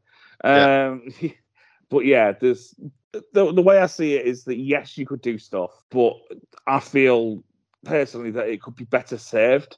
Yeah. 0.44 0.90
Um, 0.90 1.08
but 1.90 2.06
yeah, 2.06 2.32
there's 2.32 2.74
the 3.12 3.52
the 3.54 3.62
way 3.62 3.80
I 3.80 3.88
see 3.88 4.16
it 4.16 4.26
is 4.26 4.46
that 4.46 4.58
yes, 4.58 4.98
you 4.98 5.06
could 5.06 5.22
do 5.22 5.38
stuff, 5.38 5.72
but 5.90 6.14
I 6.68 6.80
feel 6.80 7.44
personally 7.84 8.32
that 8.32 8.48
it 8.48 8.62
could 8.62 8.76
be 8.76 8.86
better 8.86 9.18
served 9.18 9.78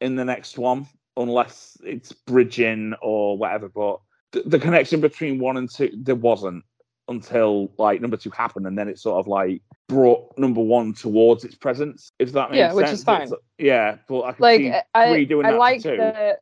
in 0.00 0.16
the 0.16 0.24
next 0.24 0.58
one, 0.58 0.86
unless 1.16 1.76
it's 1.82 2.12
bridging 2.12 2.94
or 3.02 3.36
whatever. 3.38 3.68
But 3.68 4.00
the, 4.32 4.42
the 4.46 4.58
connection 4.58 5.00
between 5.00 5.38
one 5.38 5.56
and 5.56 5.70
two, 5.70 5.90
there 5.94 6.14
wasn't 6.14 6.64
until 7.08 7.70
like 7.78 8.00
number 8.00 8.16
two 8.16 8.30
happened, 8.30 8.66
and 8.66 8.76
then 8.76 8.88
it 8.88 8.98
sort 8.98 9.18
of 9.18 9.28
like 9.28 9.62
brought 9.88 10.36
number 10.38 10.60
one 10.60 10.92
towards 10.92 11.44
its 11.44 11.54
presence. 11.54 12.10
If 12.18 12.32
that 12.32 12.50
makes 12.50 12.58
Yeah, 12.58 12.72
which 12.72 12.88
is 12.88 13.04
fine. 13.04 13.22
It's- 13.22 13.40
yeah, 13.58 13.98
but 14.08 14.22
I 14.22 14.32
can 14.32 14.42
like 14.42 14.60
see 14.60 14.70
I, 14.70 14.84
I 14.94 15.24
that 15.24 15.56
like 15.56 15.82
that 15.82 16.40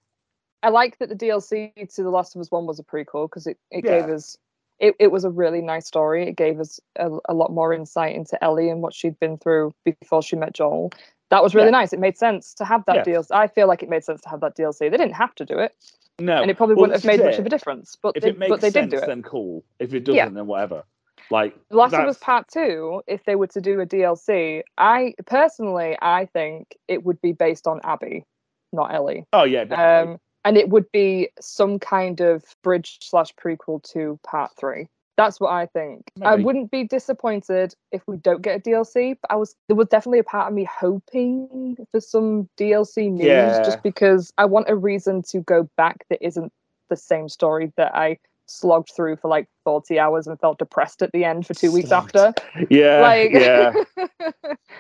I 0.63 0.69
like 0.71 0.99
that 0.99 1.11
the 1.11 1.15
DLC 1.15 1.73
to 1.95 2.03
The 2.03 2.11
Last 2.11 2.35
of 2.35 2.41
Us 2.41 2.51
One 2.51 2.67
was 2.67 2.79
a 2.79 2.83
prequel 2.85 3.29
because 3.29 3.47
it, 3.47 3.59
it 3.71 3.85
Yeah. 3.85 4.01
gave 4.01 4.11
us 4.11 4.39
it, 4.81 4.95
it 4.99 5.13
was 5.13 5.25
a 5.25 5.31
really 5.31 5.61
nice 5.61 5.87
story. 5.87 6.27
It 6.27 6.37
gave 6.37 6.59
us 6.59 6.81
a, 6.97 7.09
a 7.29 7.35
lot 7.35 7.53
more 7.53 7.73
insight 7.73 8.17
into 8.17 8.43
Ellie 8.43 8.69
and 8.71 8.83
what 8.83 8.93
she'd 8.93 9.19
been 9.21 9.39
through 9.39 9.73
before 9.85 10.23
she 10.23 10.37
met 10.37 10.53
Joel. 10.53 10.91
That 11.35 11.43
was 11.43 11.53
really 11.53 11.67
Yeah. 11.67 11.81
nice. 11.83 11.93
It 11.93 11.99
made 11.99 12.17
sense 12.17 12.55
to 12.55 12.65
have 12.65 12.85
that. 12.87 13.05
DLC. 13.05 13.27
I 13.33 13.49
feel 13.49 13.67
like 13.67 13.83
it 13.83 13.89
made 13.89 14.05
sense 14.05 14.21
to 14.21 14.29
have 14.29 14.39
that 14.43 14.55
DLC. 14.55 14.89
They 14.89 14.97
didn't 14.97 15.15
have 15.15 15.35
to 15.35 15.45
do 15.45 15.59
it, 15.59 15.75
No, 16.21 16.41
and 16.41 16.49
it 16.49 16.57
probably 16.57 16.77
Well, 16.77 16.83
wouldn't 16.83 17.03
have 17.03 17.05
made 17.05 17.25
much 17.25 17.41
of 17.41 17.45
a 17.45 17.49
difference. 17.49 17.97
But 18.01 18.17
If 18.17 18.23
they, 18.23 18.29
it 18.31 18.39
makes 18.39 18.51
but 18.51 18.61
they 18.61 18.71
sense, 18.71 18.93
did 18.93 18.99
do 18.99 19.03
it. 19.03 19.07
then 19.09 19.25
cool. 19.25 19.65
If 19.81 19.95
it 19.95 20.05
doesn't, 20.05 20.15
Yeah. 20.17 20.29
then 20.29 20.47
whatever. 20.47 20.85
Like 21.31 21.57
Last 21.71 21.93
of 21.95 22.07
Us 22.07 22.19
Part 22.19 22.47
Two, 22.47 23.03
if 23.09 23.25
they 23.25 23.35
were 23.35 23.49
to 23.49 23.61
do 23.61 23.81
a 23.81 23.87
DLC, 23.87 24.63
I 24.79 25.15
personally 25.27 25.99
I 26.01 26.27
think 26.27 26.77
it 26.87 27.03
would 27.05 27.21
be 27.21 27.33
based 27.33 27.67
on 27.67 27.81
Abby, 27.83 28.25
not 28.73 28.95
Ellie. 28.95 29.27
Oh 29.33 29.43
yeah, 29.43 29.65
definitely. 29.65 30.13
Um, 30.13 30.21
and 30.45 30.57
it 30.57 30.69
would 30.69 30.89
be 30.93 31.31
some 31.41 31.81
kind 31.81 32.21
of 32.21 32.45
bridge 32.63 32.99
slash 33.03 33.35
prequel 33.35 33.83
to 33.95 34.21
Part 34.23 34.53
Three. 34.57 34.87
That's 35.17 35.41
what 35.41 35.51
I 35.53 35.67
think. 35.67 36.03
I 36.23 36.35
wouldn't 36.35 36.71
be 36.73 36.85
disappointed 36.85 37.75
if 37.93 38.03
we 38.09 38.17
don't 38.17 38.43
get 38.43 38.59
a 38.59 38.61
DLC, 38.61 39.17
but 39.23 39.31
I 39.31 39.37
was 39.37 39.55
there 39.69 39.77
was 39.77 39.87
definitely 39.89 40.19
a 40.19 40.25
part 40.25 40.49
of 40.49 40.55
me 40.55 40.65
hoping 40.65 41.77
for 41.93 42.01
some 42.01 42.49
DLC 42.59 43.11
news, 43.13 43.27
Yeah. 43.29 43.63
just 43.63 43.83
because 43.83 44.33
I 44.39 44.47
want 44.47 44.69
a 44.69 44.75
reason 44.75 45.23
to 45.31 45.41
go 45.41 45.69
back 45.77 46.05
that 46.11 46.25
isn't 46.25 46.53
the 46.91 46.97
same 46.97 47.29
story 47.29 47.73
that 47.77 47.95
I 47.95 48.19
slogged 48.47 48.91
through 48.95 49.17
for 49.17 49.29
like 49.29 49.49
40 49.65 49.99
hours 49.99 50.27
and 50.27 50.39
felt 50.41 50.59
depressed 50.59 51.03
at 51.03 51.11
the 51.13 51.25
end 51.25 51.47
for 51.47 51.55
two 51.55 51.73
weeks 51.73 51.89
Slogged. 51.89 52.17
after. 52.17 52.35
yeah, 52.71 53.01
like 53.01 53.31
yeah. 53.33 53.73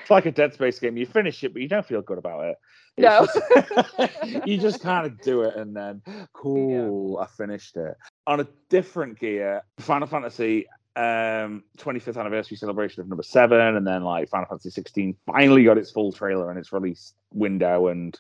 It's 0.03 0.11
like 0.11 0.27
a 0.27 0.31
Dead 0.33 0.53
Space 0.55 0.79
game. 0.79 0.97
You 0.97 1.07
finish 1.07 1.43
it, 1.45 1.53
but 1.53 1.63
you 1.63 1.69
don't 1.69 1.87
feel 1.87 2.03
good 2.03 2.19
about 2.19 2.45
it. 2.45 2.57
It's 2.97 3.05
No. 3.05 3.27
just- 3.27 4.47
you 4.47 4.59
just 4.59 4.81
kind 4.83 5.07
of 5.07 5.21
do 5.23 5.43
it, 5.43 5.57
and 5.57 5.75
then 5.75 6.03
cool, 6.33 7.19
I 7.19 7.27
finished 7.27 7.77
it. 7.77 7.95
On 8.27 8.41
a 8.41 8.47
different 8.69 9.19
gear, 9.19 9.63
Final 9.79 10.07
Fantasy 10.09 10.67
um 10.97 11.65
25th 11.79 12.19
anniversary 12.21 12.57
celebration 12.57 13.01
of 13.01 13.09
number 13.09 13.25
seven, 13.25 13.61
and 13.77 13.87
then 13.87 14.05
like 14.05 14.29
Final 14.29 14.47
Fantasy 14.47 14.71
16 14.71 15.17
finally 15.27 15.65
got 15.65 15.77
its 15.79 15.91
full 15.91 16.13
trailer 16.13 16.51
and 16.51 16.59
its 16.59 16.73
release 16.73 17.15
window 17.33 17.89
and 17.89 18.17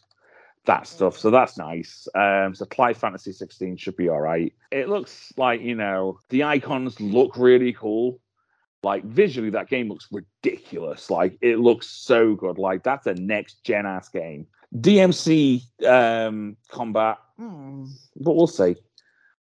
that 0.66 0.86
stuff. 0.86 1.18
So 1.18 1.30
that's 1.30 1.58
nice. 1.58 2.08
Um, 2.14 2.54
so 2.54 2.64
Clive 2.66 2.96
Fantasy 2.96 3.32
16 3.32 3.76
should 3.76 3.96
be 3.96 4.08
all 4.08 4.20
right. 4.20 4.52
It 4.70 4.88
looks 4.88 5.32
like 5.36 5.60
you 5.60 5.74
know 5.74 6.18
the 6.30 6.44
icons 6.44 7.00
look 7.00 7.36
really 7.36 7.72
cool. 7.72 8.20
Like 8.82 9.04
visually, 9.04 9.50
that 9.50 9.68
game 9.68 9.88
looks 9.88 10.08
ridiculous. 10.12 11.10
Like 11.10 11.38
it 11.40 11.58
looks 11.58 11.86
so 11.86 12.34
good. 12.34 12.58
Like 12.58 12.82
that's 12.82 13.06
a 13.06 13.14
next 13.14 13.64
gen 13.64 13.86
ass 13.86 14.08
game. 14.08 14.46
DMC 14.76 15.62
um, 15.86 16.56
combat, 16.68 17.18
hmm, 17.38 17.86
but 18.16 18.34
we'll 18.34 18.46
see. 18.46 18.76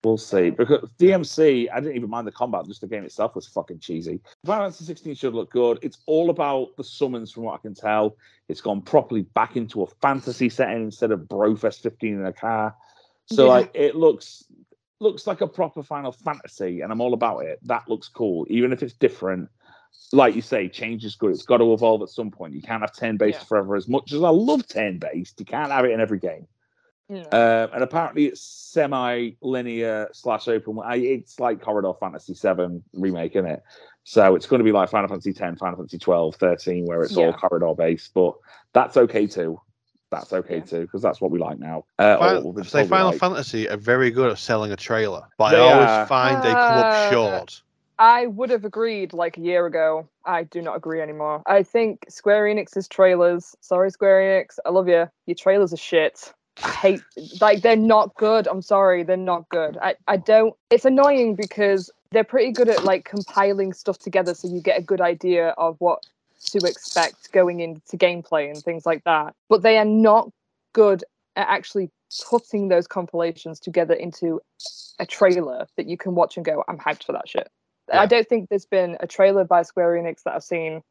We'll 0.03 0.17
see. 0.17 0.49
Because 0.49 0.89
DMC, 0.97 1.67
I 1.73 1.79
didn't 1.81 1.97
even 1.97 2.09
mind 2.09 2.25
the 2.25 2.31
combat. 2.31 2.65
Just 2.65 2.81
the 2.81 2.87
game 2.87 3.03
itself 3.03 3.35
was 3.35 3.47
fucking 3.47 3.79
cheesy. 3.79 4.21
Final 4.45 4.63
Fantasy 4.65 4.85
16 4.85 5.15
should 5.15 5.33
look 5.33 5.51
good. 5.51 5.79
It's 5.81 5.97
all 6.05 6.29
about 6.29 6.75
the 6.77 6.83
summons, 6.85 7.31
from 7.31 7.43
what 7.43 7.55
I 7.55 7.57
can 7.57 7.73
tell. 7.73 8.15
It's 8.47 8.61
gone 8.61 8.81
properly 8.81 9.23
back 9.23 9.57
into 9.57 9.83
a 9.83 9.87
fantasy 10.01 10.47
setting 10.47 10.83
instead 10.83 11.11
of 11.11 11.21
Brofest 11.21 11.81
15 11.81 12.13
in 12.13 12.25
a 12.25 12.31
car. 12.33 12.75
So 13.25 13.45
Yeah. 13.45 13.51
like 13.51 13.71
it 13.73 13.95
looks 13.95 14.45
looks 15.01 15.25
like 15.27 15.39
a 15.39 15.47
proper 15.47 15.81
Final 15.81 16.11
Fantasy, 16.11 16.81
and 16.81 16.91
I'm 16.91 16.99
all 16.99 17.13
about 17.13 17.39
it. 17.45 17.59
That 17.63 17.87
looks 17.87 18.09
cool, 18.09 18.45
even 18.49 18.73
if 18.73 18.83
it's 18.83 18.93
different. 18.93 19.47
Like 20.11 20.35
you 20.35 20.41
say, 20.41 20.67
change 20.67 21.05
is 21.05 21.15
good. 21.15 21.31
It's 21.31 21.45
got 21.45 21.57
to 21.57 21.73
evolve 21.73 22.01
at 22.01 22.09
some 22.09 22.31
point. 22.31 22.53
You 22.53 22.61
can't 22.61 22.81
have 22.81 22.93
turn 22.95 23.15
based 23.17 23.39
Yeah. 23.39 23.45
forever. 23.45 23.75
As 23.75 23.87
much 23.87 24.11
as 24.11 24.21
I 24.23 24.29
love 24.29 24.67
turn 24.67 24.97
based, 24.99 25.39
you 25.39 25.45
can't 25.45 25.71
have 25.71 25.85
it 25.85 25.91
in 25.91 26.01
every 26.01 26.19
game. 26.19 26.47
You 27.09 27.23
know. 27.23 27.29
Um, 27.31 27.69
and 27.73 27.83
apparently, 27.83 28.25
it's 28.27 28.41
semi-linear 28.41 30.09
slash 30.13 30.47
open. 30.47 30.79
It's 30.91 31.39
like 31.39 31.61
Corridor 31.61 31.93
Fantasy 31.99 32.33
Seven 32.33 32.83
remake, 32.93 33.35
isn't 33.35 33.49
it? 33.49 33.63
So 34.03 34.35
it's 34.35 34.45
going 34.47 34.59
to 34.59 34.63
be 34.63 34.71
like 34.71 34.89
Final 34.89 35.07
Fantasy 35.09 35.31
X, 35.31 35.59
Final 35.59 35.75
Fantasy 35.77 35.97
12, 35.99 36.35
13, 36.35 36.85
where 36.85 37.01
it's 37.03 37.15
all 37.17 37.33
corridor 37.33 37.73
based. 37.75 38.13
But 38.13 38.33
that's 38.73 38.97
okay 38.97 39.27
too. 39.27 39.59
That's 40.11 40.33
okay 40.33 40.57
Yeah. 40.57 40.61
too 40.63 40.81
because 40.81 41.01
that's 41.03 41.21
what 41.21 41.29
we 41.29 41.37
like 41.37 41.59
now. 41.59 41.85
Uh, 41.99 42.17
Final, 42.17 42.51
we've 42.53 42.67
say 42.69 42.87
Final 42.87 43.11
like. 43.11 43.19
Fantasy 43.19 43.69
are 43.69 43.77
very 43.77 44.09
good 44.09 44.31
at 44.31 44.39
selling 44.39 44.71
a 44.71 44.75
trailer, 44.75 45.21
but 45.37 45.51
They 45.51 45.57
I 45.57 45.73
always 45.73 45.89
are. 45.89 46.07
find 46.07 46.41
they 46.43 46.53
come 46.53 46.77
up 46.77 46.85
Uh, 46.87 47.09
short. 47.11 47.61
I 47.99 48.25
would 48.27 48.49
have 48.49 48.65
agreed 48.65 49.13
like 49.13 49.37
a 49.37 49.41
year 49.41 49.65
ago. 49.67 50.07
I 50.25 50.43
do 50.43 50.61
not 50.61 50.77
agree 50.77 51.01
anymore. 51.01 51.43
I 51.45 51.61
think 51.63 52.05
Square 52.09 52.45
Enix's 52.45 52.87
trailers, 52.87 53.55
sorry 53.59 53.91
Square 53.91 54.21
Enix, 54.21 54.57
I 54.65 54.69
love 54.69 54.87
you. 54.87 55.07
Your 55.27 55.35
trailers 55.35 55.73
are 55.73 55.77
shit. 55.77 56.33
I 56.63 56.69
hate 56.69 57.01
like 57.41 57.61
they're 57.61 57.75
not 57.75 58.15
good. 58.15 58.47
I'm 58.47 58.61
sorry, 58.61 59.03
they're 59.03 59.17
not 59.17 59.47
good. 59.49 59.77
I, 59.81 59.95
I 60.07 60.17
don't 60.17 60.55
it's 60.69 60.85
annoying 60.85 61.35
because 61.35 61.89
they're 62.11 62.23
pretty 62.23 62.51
good 62.51 62.69
at 62.69 62.83
like 62.83 63.05
compiling 63.05 63.73
stuff 63.73 63.99
together 63.99 64.33
so 64.33 64.47
you 64.47 64.61
get 64.61 64.79
a 64.79 64.83
good 64.83 65.01
idea 65.01 65.49
of 65.49 65.75
what 65.79 66.03
to 66.45 66.57
expect 66.59 67.31
going 67.31 67.59
into 67.59 67.97
gameplay 67.97 68.49
and 68.49 68.63
things 68.63 68.85
like 68.85 69.03
that. 69.03 69.33
But 69.49 69.61
they 69.61 69.77
are 69.77 69.85
not 69.85 70.31
good 70.73 71.03
at 71.35 71.47
actually 71.47 71.89
putting 72.29 72.69
those 72.69 72.87
compilations 72.87 73.59
together 73.59 73.93
into 73.93 74.41
a 74.99 75.05
trailer 75.05 75.67
that 75.77 75.85
you 75.85 75.97
can 75.97 76.15
watch 76.15 76.37
and 76.37 76.45
go, 76.45 76.63
I'm 76.67 76.77
hyped 76.77 77.03
for 77.03 77.13
that 77.13 77.27
shit. 77.27 77.49
Yeah. 77.89 78.01
I 78.01 78.05
don't 78.05 78.27
think 78.27 78.49
there's 78.49 78.65
been 78.65 78.97
a 78.99 79.07
trailer 79.07 79.43
by 79.43 79.63
Square 79.63 79.93
Enix 79.93 80.23
that 80.23 80.35
I've 80.35 80.43
seen 80.43 80.81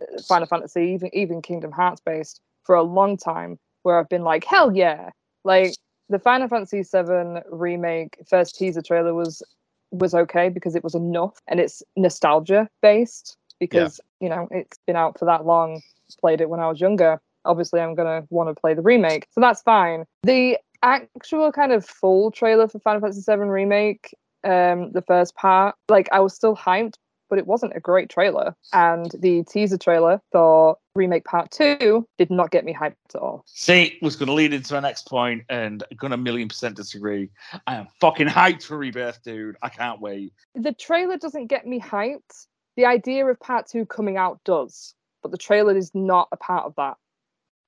uh, 0.00 0.22
Final 0.22 0.46
Fantasy, 0.46 0.92
even 0.94 1.14
even 1.14 1.42
Kingdom 1.42 1.72
Hearts 1.72 2.00
based, 2.04 2.40
for 2.64 2.74
a 2.74 2.82
long 2.82 3.16
time 3.16 3.58
where 3.86 4.00
I've 4.00 4.08
been 4.08 4.24
like, 4.24 4.44
hell 4.44 4.76
yeah! 4.76 5.10
Like 5.44 5.76
the 6.08 6.18
Final 6.18 6.48
Fantasy 6.48 6.82
VII 6.82 7.40
remake 7.48 8.18
first 8.28 8.56
teaser 8.56 8.82
trailer 8.82 9.14
was 9.14 9.44
was 9.92 10.12
okay 10.12 10.48
because 10.48 10.74
it 10.74 10.82
was 10.82 10.96
enough 10.96 11.40
and 11.46 11.60
it's 11.60 11.84
nostalgia 11.94 12.68
based 12.82 13.36
because 13.60 14.00
you 14.20 14.28
know 14.28 14.48
it's 14.50 14.76
been 14.88 14.96
out 14.96 15.16
for 15.16 15.24
that 15.24 15.46
long. 15.46 15.80
Played 16.20 16.40
it 16.40 16.50
when 16.50 16.60
I 16.60 16.68
was 16.68 16.80
younger. 16.80 17.20
Obviously, 17.44 17.80
I'm 17.80 17.94
gonna 17.94 18.24
want 18.30 18.48
to 18.48 18.60
play 18.60 18.74
the 18.74 18.82
remake, 18.82 19.28
so 19.30 19.40
that's 19.40 19.62
fine. 19.62 20.04
The 20.24 20.58
actual 20.82 21.52
kind 21.52 21.72
of 21.72 21.86
full 21.86 22.32
trailer 22.32 22.66
for 22.66 22.80
Final 22.80 23.00
Fantasy 23.00 23.22
VII 23.24 23.44
remake 23.44 24.12
um 24.44 24.92
the 24.92 25.02
first 25.02 25.34
part 25.34 25.74
like 25.88 26.08
i 26.12 26.20
was 26.20 26.34
still 26.34 26.54
hyped 26.54 26.96
but 27.28 27.38
it 27.38 27.46
wasn't 27.46 27.72
a 27.76 27.80
great 27.80 28.08
trailer 28.08 28.54
and 28.72 29.10
the 29.18 29.42
teaser 29.44 29.78
trailer 29.78 30.20
for 30.32 30.76
remake 30.94 31.24
part 31.24 31.50
two 31.50 32.06
did 32.18 32.30
not 32.30 32.50
get 32.50 32.64
me 32.64 32.72
hyped 32.72 32.94
at 33.14 33.20
all 33.20 33.44
See, 33.46 33.98
was 34.02 34.16
going 34.16 34.28
to 34.28 34.32
lead 34.32 34.52
into 34.52 34.74
my 34.74 34.80
next 34.80 35.06
point, 35.06 35.44
and 35.48 35.84
going 35.96 36.10
to 36.10 36.16
million 36.16 36.48
percent 36.48 36.76
disagree. 36.76 37.30
I 37.66 37.76
am 37.76 37.86
fucking 38.00 38.28
hyped 38.28 38.62
for 38.62 38.78
Rebirth, 38.78 39.22
dude. 39.22 39.56
I 39.62 39.68
can't 39.68 40.00
wait. 40.00 40.32
the 40.54 40.72
trailer 40.72 41.16
doesn't 41.16 41.46
get 41.46 41.66
me 41.66 41.80
hyped 41.80 42.46
the 42.76 42.86
idea 42.86 43.26
of 43.26 43.40
part 43.40 43.66
two 43.66 43.86
coming 43.86 44.16
out 44.16 44.40
does 44.44 44.94
but 45.22 45.32
the 45.32 45.38
trailer 45.38 45.76
is 45.76 45.90
not 45.94 46.28
a 46.32 46.36
part 46.36 46.64
of 46.66 46.74
that 46.76 46.96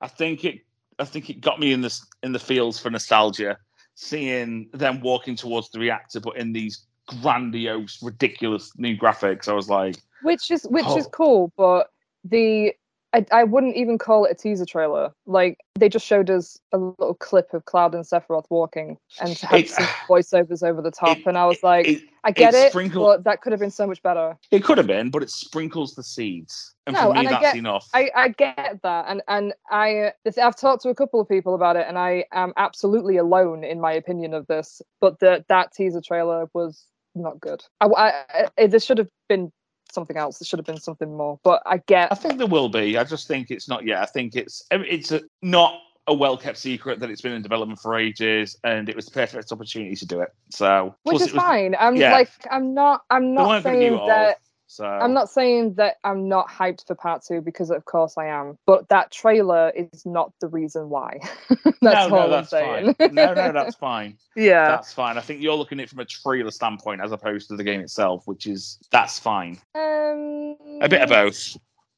I 0.01 0.09
think 0.09 0.45
it. 0.45 0.61
I 0.99 1.05
think 1.05 1.31
it 1.31 1.41
got 1.41 1.61
me 1.61 1.73
in 1.73 1.81
this 1.81 2.05
in 2.23 2.33
the 2.33 2.39
fields 2.39 2.79
for 2.79 2.91
nostalgia, 2.91 3.59
seeing 3.95 4.69
them 4.73 5.01
walking 5.01 5.37
towards 5.37 5.71
the 5.71 5.79
reactor, 5.79 6.21
but 6.21 6.37
in 6.37 6.53
these 6.53 6.87
grandiose, 7.23 8.03
ridiculous 8.03 8.73
new 8.77 8.97
graphics. 8.97 9.49
I 9.49 9.53
was 9.53 9.69
like, 9.69 9.97
which 10.23 10.51
is 10.51 10.65
which 10.65 10.87
is 10.97 11.07
Oh. 11.07 11.11
cool 11.11 11.53
but 11.57 11.89
the 12.25 12.73
I, 13.15 13.25
I 13.33 13.45
wouldn't 13.45 13.75
even 13.77 13.97
call 13.97 14.27
it 14.27 14.33
a 14.33 14.35
teaser 14.35 14.67
trailer 14.67 15.13
like 15.27 15.57
they 15.79 15.89
just 15.89 16.05
showed 16.05 16.29
us 16.29 16.59
a 16.73 16.79
little 16.79 17.15
clip 17.15 17.55
of 17.55 17.65
cloud 17.65 17.95
and 17.95 18.05
sephiroth 18.05 18.45
walking 18.51 18.99
and 19.21 19.31
had 19.39 19.61
It- 19.61 19.71
some 19.71 19.85
voiceovers 20.09 20.63
over 20.69 20.83
the 20.83 20.91
top 20.91 21.17
it- 21.19 21.27
and 21.27 21.39
i 21.39 21.47
was 21.47 21.63
like 21.63 21.87
it, 21.89 22.03
i 22.25 22.31
get 22.33 22.53
it 22.53 22.73
sprinkled- 22.73 23.07
but 23.07 23.25
that 23.25 23.41
could 23.41 23.53
have 23.53 23.61
been 23.61 23.71
so 23.71 23.87
much 23.87 24.03
better 24.03 24.37
it 24.51 24.65
could 24.65 24.77
have 24.77 24.89
been, 24.89 25.09
but 25.11 25.23
it 25.23 25.31
sprinkles 25.31 25.95
the 25.95 26.03
seeds, 26.03 26.75
and 26.87 26.95
No, 26.95 27.03
for 27.09 27.13
me, 27.15 27.19
and 27.21 27.29
I 27.29 27.31
that's 27.31 27.43
get- 27.43 27.57
enough. 27.57 27.89
I, 27.95 28.11
I 28.15 28.29
get 28.31 28.81
that, 28.83 29.05
and 29.09 29.23
and 29.29 29.55
I 29.71 30.13
this- 30.25 30.37
I've 30.37 30.57
talked 30.57 30.83
to 30.83 30.89
a 30.91 30.95
couple 30.95 31.21
of 31.21 31.29
people 31.29 31.55
about 31.55 31.77
it, 31.77 31.87
and 31.89 31.97
I 31.97 32.25
am 32.33 32.53
absolutely 32.57 33.17
alone 33.19 33.63
in 33.65 33.81
my 33.81 33.93
opinion 33.93 34.35
of 34.35 34.47
this. 34.49 34.83
But 35.01 35.21
the 35.21 35.45
that 35.49 35.73
teaser 35.73 36.01
trailer 36.03 36.51
was 36.53 36.85
not 37.19 37.41
good. 37.41 37.65
I, 37.81 37.87
I, 37.87 38.09
I 38.09 38.49
eh, 38.59 38.67
this 38.67 38.85
should 38.85 38.99
have 38.99 39.11
been 39.29 39.53
something 39.93 40.17
else. 40.17 40.39
There 40.39 40.47
should 40.47 40.59
have 40.59 40.67
been 40.67 40.81
something 40.81 41.17
more. 41.17 41.39
But 41.43 41.63
I 41.67 41.79
get. 41.87 42.13
I 42.13 42.15
think 42.15 42.39
there 42.39 42.47
will 42.47 42.69
be. 42.69 42.99
I 42.99 43.05
just 43.05 43.29
think 43.29 43.51
it's 43.51 43.69
not 43.69 43.85
yet. 43.85 44.03
I 44.03 44.07
think 44.07 44.37
it's 44.37 44.65
it's 44.71 45.13
a, 45.13 45.23
not 45.43 45.81
a 46.07 46.15
well 46.15 46.37
kept 46.37 46.59
secret 46.59 47.01
that 47.01 47.11
it's 47.11 47.21
been 47.21 47.33
in 47.33 47.43
development 47.43 47.81
for 47.81 47.97
ages, 47.97 48.57
and 48.65 48.89
it 48.89 48.97
was 48.97 49.07
the 49.07 49.13
perfect 49.13 49.53
opportunity 49.53 49.95
to 49.97 50.07
do 50.07 50.21
it. 50.21 50.31
So, 50.51 50.95
which 51.03 51.17
is 51.17 51.33
was- 51.33 51.43
fine. 51.43 51.77
I'm 51.79 51.97
yeah. 51.97 52.13
like 52.13 52.31
I'm 52.51 52.75
not 52.75 53.03
I'm 53.11 53.35
not 53.35 53.49
weren't 53.49 53.65
gonna 53.65 53.79
do 53.79 53.97
saying 53.97 54.07
that. 54.09 54.39
So 54.71 54.85
I'm 54.85 55.15
not 55.15 55.31
saying 55.31 55.75
that 55.75 55.97
I'm 56.05 56.29
not 56.29 56.47
hyped 56.49 56.87
for 56.87 56.95
part 56.95 57.25
two 57.25 57.41
because 57.41 57.71
of 57.71 57.87
course 57.87 58.19
I 58.19 58.27
am, 58.27 58.59
but 58.67 58.87
that 58.91 59.11
trailer 59.11 59.73
is 59.75 60.05
not 60.05 60.31
the 60.41 60.49
reason 60.49 60.91
why. 60.91 61.21
that's 61.49 61.81
no, 61.83 61.91
all 61.91 62.11
no, 62.11 62.21
I'm 62.25 62.31
that's 62.31 62.51
saying. 62.51 62.95
fine. 62.99 63.15
No, 63.15 63.33
no, 63.33 63.53
that's 63.53 63.77
fine. 63.77 64.19
yeah. 64.37 64.69
That's 64.69 64.93
fine. 64.93 65.17
I 65.17 65.23
think 65.23 65.41
you're 65.41 65.55
looking 65.55 65.81
at 65.81 65.85
it 65.85 65.89
from 65.89 66.01
a 66.01 66.05
trailer 66.05 66.51
standpoint 66.51 67.01
as 67.01 67.13
opposed 67.13 67.49
to 67.49 67.57
the 67.57 67.65
game 67.65 67.81
itself, 67.81 68.27
which 68.27 68.47
is 68.47 68.79
that's 68.93 69.19
fine. 69.19 69.59
Um, 69.75 70.57
A 70.83 70.89
bit 70.89 71.01
of 71.01 71.09
both. 71.09 71.57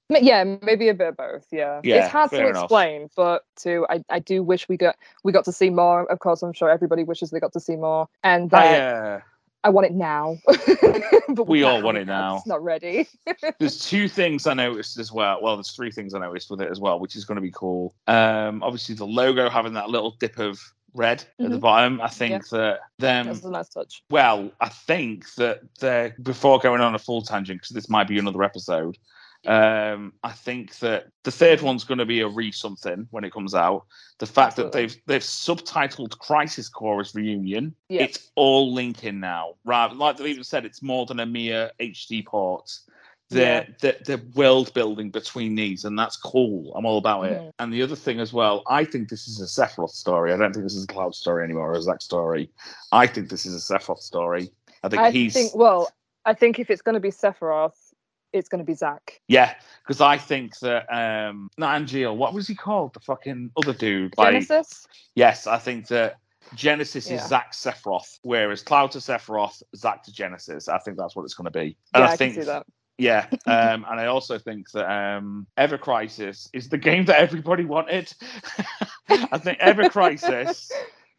Yeah, 0.08 0.44
maybe 0.62 0.88
a 0.88 0.94
bit 0.94 1.08
of 1.08 1.16
both. 1.16 1.46
Yeah, 1.52 1.80
Yeah, 1.82 1.96
it's 2.04 2.08
hard 2.12 2.30
to 2.30 2.36
fair 2.36 2.50
enough. 2.50 2.64
explain, 2.64 3.10
but 3.16 3.44
to 3.62 3.86
I, 3.90 4.02
I 4.10 4.18
do 4.20 4.42
wish 4.42 4.68
we 4.68 4.76
got 4.76 4.96
we 5.24 5.32
got 5.32 5.44
to 5.46 5.52
see 5.52 5.70
more. 5.70 6.10
Of 6.10 6.18
course, 6.20 6.42
I'm 6.42 6.52
sure 6.52 6.68
everybody 6.70 7.04
wishes 7.04 7.30
they 7.30 7.40
got 7.40 7.52
to 7.54 7.60
see 7.60 7.76
more, 7.76 8.08
and 8.24 8.52
I, 8.52 8.68
that 8.68 8.80
uh, 8.80 9.20
I 9.62 9.68
want 9.68 9.86
it 9.86 9.92
now. 9.92 10.38
but 11.28 11.46
We 11.46 11.64
all 11.64 11.82
want 11.82 11.98
it 11.98 12.06
now. 12.06 12.38
It's 12.38 12.46
not 12.46 12.62
ready. 12.62 13.06
There's 13.58 13.78
two 13.78 14.08
things 14.08 14.46
I 14.46 14.54
noticed 14.54 14.98
as 14.98 15.12
well. 15.12 15.38
Well, 15.42 15.56
there's 15.56 15.72
three 15.72 15.90
things 15.90 16.14
I 16.14 16.18
noticed 16.18 16.50
with 16.50 16.62
it 16.62 16.70
as 16.70 16.80
well, 16.80 16.98
which 16.98 17.14
is 17.16 17.24
going 17.24 17.36
to 17.36 17.42
be 17.42 17.50
cool. 17.54 17.94
Um, 18.06 18.62
obviously 18.62 18.94
the 18.94 19.06
logo 19.06 19.50
having 19.50 19.74
that 19.74 19.90
little 19.90 20.16
dip 20.18 20.38
of 20.38 20.58
red 20.94 21.22
at 21.38 21.50
the 21.50 21.56
Mhm. 21.56 21.61
bottom. 21.61 22.00
I 22.00 22.08
think 22.08 22.48
that 22.48 22.80
them. 22.98 23.26
That's 23.26 23.44
a 23.44 23.50
nice 23.50 23.68
touch. 23.68 24.02
Well, 24.11 24.50
I 24.61 24.68
think 24.70 25.32
that 25.34 25.61
they're 25.78 26.16
before 26.22 26.58
going 26.58 26.80
on 26.80 26.94
a 26.94 26.98
full 26.98 27.22
tangent 27.22 27.61
because 27.61 27.74
this 27.74 27.88
might 27.90 28.08
be 28.08 28.18
another 28.18 28.42
episode. 28.42 28.96
Um, 29.47 30.12
I 30.22 30.32
think 30.32 30.78
that 30.80 31.07
the 31.24 31.30
third 31.30 31.62
one's 31.62 31.84
going 31.84 31.99
to 31.99 32.05
be 32.07 32.20
a 32.20 32.28
re 32.28 32.53
something 32.53 33.07
when 33.11 33.24
it 33.24 33.32
comes 33.32 33.55
out. 33.55 33.86
The 34.18 34.26
fact 34.26 34.57
that 34.57 34.72
they've 34.72 34.95
they've 35.07 35.22
subtitled 35.22 36.18
Crisis 36.18 36.68
Core 36.68 37.01
as 37.01 37.14
Reunion, 37.14 37.74
Yeah. 37.88 38.03
it's 38.03 38.30
all 38.34 38.72
linking 38.74 39.18
now. 39.18 39.55
Rather, 39.64 39.95
like 39.95 40.16
they've 40.18 40.26
even 40.26 40.45
said, 40.45 40.66
it's 40.66 40.82
more 40.82 41.07
than 41.07 41.20
a 41.20 41.26
mere 41.26 41.70
HD 41.80 42.24
port. 42.24 42.70
They're, 43.30 43.68
they're, 43.80 43.97
they're 44.05 44.20
world 44.34 44.74
building 44.74 45.11
between 45.11 45.55
these, 45.55 45.84
and 45.84 45.97
that's 45.97 46.16
cool. 46.16 46.74
I'm 46.74 46.84
all 46.84 46.99
about 46.99 47.22
it. 47.26 47.41
Mhm. 47.41 47.53
And 47.61 47.72
the 47.72 47.80
other 47.80 47.95
thing 47.95 48.18
as 48.18 48.32
well, 48.32 48.64
I 48.66 48.84
think 48.84 49.09
this 49.09 49.28
is 49.28 49.41
a 49.41 49.45
Sephiroth 49.45 49.91
story. 49.91 50.32
I 50.32 50.36
don't 50.36 50.53
think 50.53 50.64
this 50.64 50.74
is 50.74 50.82
a 50.82 50.88
Cloud 50.88 51.14
story 51.14 51.45
anymore 51.45 51.70
or 51.70 51.76
a 51.76 51.82
Zack 51.82 52.03
story. 52.03 52.51
I 52.91 53.07
think 53.07 53.28
this 53.30 53.47
is 53.47 53.55
a 53.55 53.74
Sephiroth 53.74 54.01
story. 54.01 54.51
I 54.82 54.88
think 54.88 55.01
I 55.01 55.11
he's 55.12 55.32
think. 55.32 55.55
Well, 55.55 55.93
I 56.24 56.34
think 56.34 56.59
if 56.59 56.70
it's 56.70 56.82
going 56.82 56.95
to 56.95 57.01
be 57.01 57.11
Sephiroth, 57.11 57.89
it's 58.33 58.49
going 58.49 58.59
to 58.61 58.64
be 58.64 58.74
Zack. 58.74 59.20
yeah, 59.28 59.55
because 59.83 60.01
I 60.01 60.18
think 60.18 60.59
that 60.61 60.87
um 60.93 61.51
not 61.59 61.81
Angeal, 61.81 62.16
what 62.16 62.35
was 62.35 62.47
he 62.47 62.55
called? 62.55 62.95
The 62.95 63.01
fucking 63.01 63.51
other 63.57 63.72
dude. 63.72 64.14
Like 64.16 64.33
Genesis. 64.33 64.87
yes, 65.14 65.47
I 65.47 65.59
think 65.59 65.89
that 65.89 66.18
Genesis 66.55 67.11
is 67.11 67.26
Zack 67.26 67.53
Sephiroth, 67.53 68.18
whereas 68.22 68.62
Cloud 68.62 68.91
to 68.93 68.99
Sephiroth, 68.99 69.62
Zack 69.76 70.03
to 70.05 70.12
Genesis. 70.12 70.68
I 70.68 70.78
think 70.78 70.97
that's 70.97 71.14
what 71.14 71.24
it's 71.24 71.35
going 71.35 71.47
to 71.47 71.51
be. 71.51 71.76
And 71.95 72.03
Yeah, 72.03 72.09
I 72.09 72.12
I, 72.12 72.16
think 72.16 72.35
can 72.35 72.43
see 72.43 72.47
that. 72.47 72.66
Yeah, 72.99 73.26
um, 73.47 73.87
and 73.89 74.01
I 74.01 74.07
also 74.07 74.39
think 74.39 74.70
that 74.72 74.91
um, 74.91 75.47
Ever 75.57 75.78
Crisis 75.78 76.49
is 76.53 76.68
the 76.68 76.78
game 76.78 77.05
that 77.07 77.18
everybody 77.18 77.64
wanted. 77.64 78.12
I 79.09 79.39
think 79.39 79.59
Ever 79.61 79.89
Crisis, 79.89 80.70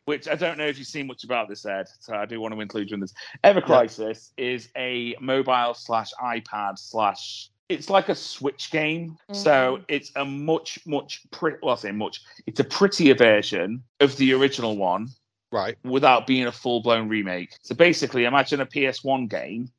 which 0.06 0.28
I 0.28 0.36
don't 0.36 0.58
know 0.58 0.66
if 0.66 0.78
you've 0.78 0.88
seen 0.88 1.08
much 1.08 1.24
about 1.24 1.48
this, 1.50 1.66
Ed, 1.66 1.88
so 2.00 2.16
I 2.16 2.26
do 2.26 2.40
want 2.42 2.54
to 2.54 2.60
include 2.62 2.90
you 2.90 2.96
in 2.96 3.00
this. 3.00 3.14
Ever 3.44 3.62
Crisis 3.62 4.34
is 4.38 4.70
a 4.76 5.16
mobile 5.20 5.74
slash 5.74 6.12
iPad 6.22 6.78
slash. 6.80 7.50
It's 7.70 7.90
like 7.90 8.10
a 8.10 8.16
Switch 8.16 8.70
game, 8.72 9.18
so 9.32 9.78
Mhm. 9.78 9.86
it's 9.88 10.12
a 10.18 10.26
much, 10.26 10.80
much 10.86 11.22
pretty. 11.32 11.58
Well, 11.64 11.74
I 11.76 11.78
say 11.78 11.92
much. 11.92 12.22
It's 12.46 12.60
a 12.60 12.64
prettier 12.66 13.16
version 13.16 13.84
of 14.02 14.18
the 14.18 14.34
original 14.34 14.76
one, 14.76 15.08
Right. 15.52 15.78
without 15.86 16.28
being 16.28 16.48
a 16.48 16.52
full 16.52 16.82
blown 16.82 17.08
remake. 17.08 17.56
So 17.62 17.74
basically, 17.76 18.26
imagine 18.26 18.60
a 18.60 18.66
PS1 18.66 19.28
game, 19.28 19.70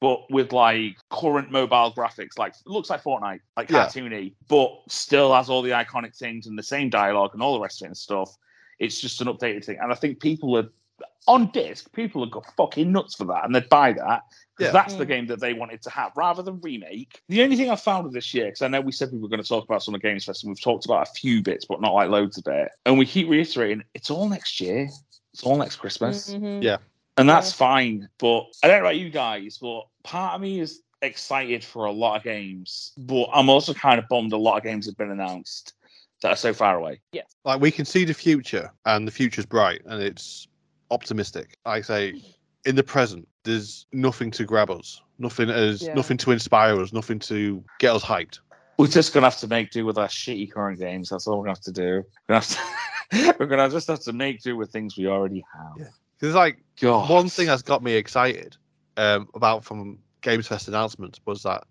but 0.00 0.20
with 0.30 0.52
like 0.52 0.96
current 1.10 1.50
mobile 1.52 1.92
graphics. 1.92 2.38
Like 2.38 2.54
it 2.54 2.66
looks 2.66 2.90
like 2.90 3.02
Fortnite, 3.04 3.40
like 3.56 3.70
Yeah. 3.70 3.86
cartoony, 3.86 4.34
but 4.48 4.72
still 4.88 5.32
has 5.34 5.48
all 5.48 5.62
the 5.62 5.70
iconic 5.70 6.16
things 6.16 6.46
and 6.46 6.58
the 6.58 6.62
same 6.62 6.88
dialogue 6.90 7.34
and 7.34 7.42
all 7.42 7.52
the 7.54 7.60
rest 7.60 7.82
of 7.82 7.86
it 7.86 7.88
and 7.88 7.96
stuff. 7.96 8.34
It's 8.78 9.00
just 9.00 9.20
an 9.20 9.28
updated 9.28 9.64
thing, 9.64 9.78
and 9.80 9.92
I 9.92 9.94
think 9.94 10.20
people 10.20 10.56
are 10.56 10.68
on 11.26 11.50
disc. 11.52 11.92
People 11.92 12.22
have 12.22 12.30
got 12.30 12.46
fucking 12.56 12.90
nuts 12.90 13.14
for 13.14 13.24
that, 13.26 13.44
and 13.44 13.54
they'd 13.54 13.68
buy 13.68 13.92
that. 13.92 14.22
'cause 14.56 14.66
Yeah. 14.66 14.70
That's 14.72 14.94
the 14.96 15.04
Mm. 15.04 15.08
game 15.08 15.26
that 15.28 15.40
they 15.40 15.52
wanted 15.52 15.82
to 15.82 15.90
have 15.90 16.10
rather 16.16 16.42
than 16.42 16.60
remake. 16.60 17.22
The 17.28 17.42
only 17.42 17.54
thing 17.54 17.70
I 17.70 17.76
found 17.76 18.04
with 18.04 18.14
this 18.14 18.34
year, 18.34 18.46
because 18.46 18.62
I 18.62 18.68
know 18.68 18.80
we 18.80 18.90
said 18.90 19.12
we 19.12 19.18
were 19.18 19.28
going 19.28 19.42
to 19.42 19.48
talk 19.48 19.64
about 19.64 19.82
Summer 19.84 19.98
Games 19.98 20.24
Fest, 20.24 20.42
and 20.42 20.50
we've 20.50 20.60
talked 20.60 20.84
about 20.84 21.08
a 21.08 21.12
few 21.12 21.42
bits, 21.42 21.64
but 21.66 21.80
not 21.80 21.94
like 21.94 22.10
loads 22.10 22.38
of 22.38 22.46
it. 22.48 22.72
And 22.86 22.98
we 22.98 23.06
keep 23.06 23.28
reiterating, 23.28 23.84
it's 23.94 24.10
all 24.10 24.28
next 24.28 24.60
year. 24.60 24.88
It's 25.32 25.44
all 25.44 25.56
next 25.56 25.76
Christmas. 25.76 26.32
Mhm. 26.34 26.62
Yeah. 26.62 26.78
And 27.16 27.28
that's 27.28 27.50
Yeah. 27.50 27.56
fine. 27.56 28.08
But 28.18 28.46
I 28.62 28.68
don't 28.68 28.78
know 28.78 28.86
about 28.88 28.96
you 28.98 29.10
guys, 29.10 29.58
but 29.58 29.86
part 30.02 30.34
of 30.34 30.40
me 30.40 30.58
is 30.58 30.82
excited 31.02 31.62
for 31.62 31.84
a 31.84 31.92
lot 31.92 32.16
of 32.16 32.24
games. 32.24 32.92
But 32.96 33.28
I'm 33.32 33.48
also 33.48 33.74
kind 33.74 34.00
of 34.00 34.08
bummed 34.08 34.32
a 34.32 34.36
lot 34.36 34.56
of 34.56 34.64
games 34.64 34.86
have 34.86 34.96
been 34.96 35.10
announced 35.12 35.74
that 36.22 36.32
are 36.32 36.36
so 36.36 36.52
far 36.52 36.76
away. 36.76 37.00
Yes. 37.12 37.26
Like 37.44 37.60
we 37.60 37.70
can 37.70 37.84
see 37.84 38.04
the 38.04 38.14
future, 38.14 38.70
and 38.86 39.06
the 39.06 39.12
future's 39.12 39.46
bright, 39.46 39.82
and 39.86 40.02
it's 40.02 40.48
optimistic. 40.90 41.56
I 41.66 41.80
say, 41.80 42.20
in 42.64 42.76
the 42.76 42.82
present, 42.82 43.28
there's 43.44 43.86
nothing 43.92 44.30
to 44.32 44.44
grab 44.44 44.70
us, 44.70 45.00
nothing 45.18 45.50
as 45.50 45.82
Yeah. 45.82 45.94
nothing 45.94 46.16
to 46.18 46.30
inspire 46.32 46.80
us, 46.80 46.92
nothing 46.92 47.18
to 47.20 47.64
get 47.78 47.94
us 47.94 48.02
hyped. 48.04 48.40
We're 48.78 48.86
just 48.86 49.12
gonna 49.12 49.26
have 49.26 49.38
to 49.40 49.48
make 49.48 49.70
do 49.70 49.84
with 49.84 49.98
our 49.98 50.08
shitty 50.08 50.52
current 50.52 50.78
games. 50.78 51.08
That's 51.08 51.26
all 51.26 51.38
we're 51.38 51.44
gonna 51.46 51.56
have 51.56 51.62
to 51.62 51.72
do. 51.72 52.04
We're 52.28 52.40
gonna, 52.40 52.40
have 52.40 52.48
to, 53.10 53.36
we're 53.40 53.46
gonna 53.46 53.68
just 53.70 53.88
have 53.88 54.00
to 54.00 54.12
make 54.12 54.40
do 54.42 54.56
with 54.56 54.70
things 54.70 54.96
we 54.96 55.06
already 55.06 55.44
have. 55.54 55.72
Yeah. 55.78 55.86
Because 56.18 56.34
like 56.34 56.58
God. 56.80 57.08
one 57.08 57.28
thing 57.28 57.46
that's 57.46 57.62
got 57.62 57.82
me 57.82 57.94
excited 57.94 58.56
um, 58.96 59.28
about 59.34 59.64
from 59.64 59.98
Games 60.20 60.46
Fest 60.48 60.68
announcements 60.68 61.20
was 61.26 61.42
that 61.44 61.64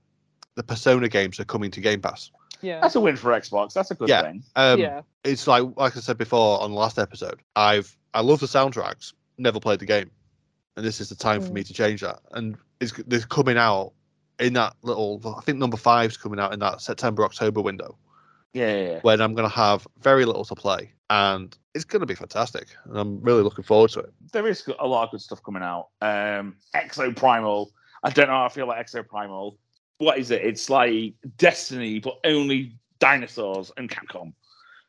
the 0.56 0.64
Persona 0.64 1.08
games 1.08 1.40
are 1.40 1.46
coming 1.46 1.70
to 1.72 1.82
Game 1.82 2.02
Pass. 2.02 2.32
Yeah. 2.62 2.80
That's 2.82 2.96
a 2.96 3.00
win 3.00 3.16
for 3.18 3.32
Xbox. 3.32 3.74
That's 3.74 3.92
a 3.92 3.96
good 3.96 4.10
Yeah. 4.10 4.22
thing. 4.24 4.44
Um, 4.56 4.80
yeah. 4.80 5.02
It's 5.24 5.48
like 5.48 5.64
like 5.76 5.96
I 5.98 6.00
said 6.00 6.18
before 6.18 6.62
on 6.62 6.72
the 6.72 6.78
last 6.78 6.98
episode, 6.98 7.40
I've 7.56 7.96
I 8.14 8.22
love 8.22 8.40
the 8.40 8.48
soundtracks, 8.48 9.14
never 9.38 9.60
played 9.60 9.80
the 9.80 9.86
game, 9.86 10.10
and 10.76 10.86
this 10.86 11.00
is 11.02 11.10
the 11.10 11.16
time 11.16 11.42
for 11.42 11.50
Mm. 11.50 11.54
me 11.54 11.64
to 11.64 11.74
change 11.74 12.02
that. 12.02 12.20
And 12.32 12.58
it's 12.80 12.94
they're 13.08 13.20
coming 13.22 13.58
out 13.58 13.94
in 14.40 14.54
that 14.54 14.76
little. 14.82 15.22
I 15.38 15.42
think 15.42 15.58
number 15.58 15.78
five's 15.78 16.18
coming 16.18 16.40
out 16.40 16.54
in 16.54 16.60
that 16.60 16.82
September 16.82 17.24
October 17.24 17.62
window 17.62 17.98
Yeah, 18.54 18.68
yeah, 18.76 18.90
yeah. 18.92 19.00
when 19.02 19.20
I'm 19.22 19.34
going 19.34 19.50
to 19.50 19.56
have 19.56 19.88
very 20.00 20.26
little 20.26 20.46
to 20.46 20.56
play, 20.56 20.94
and 21.10 21.56
it's 21.74 21.86
going 21.86 22.00
to 22.02 22.06
be 22.06 22.16
fantastic. 22.16 22.68
And 22.86 22.98
I'm 22.98 23.20
really 23.22 23.44
looking 23.44 23.64
forward 23.64 23.92
to 23.92 24.00
it. 24.02 24.14
there 24.34 24.48
is 24.48 24.68
a 24.80 24.88
lot 24.88 25.04
of 25.06 25.12
good 25.12 25.22
stuff 25.22 25.42
coming 25.44 25.64
out. 25.64 25.90
Um, 26.02 26.56
Exoprimal. 26.76 27.68
I 28.04 28.10
don't 28.12 28.28
know 28.28 28.34
how 28.34 28.46
I 28.46 28.50
feel 28.50 28.68
like 28.68 28.86
Exoprimal. 28.86 29.58
What 30.00 30.18
is 30.20 30.32
it? 30.32 30.44
It's 30.44 30.70
like 30.70 31.14
Destiny, 31.38 32.00
but 32.00 32.20
only 32.24 32.78
dinosaurs 33.00 33.72
and 33.78 33.90
Capcom. 33.90 34.34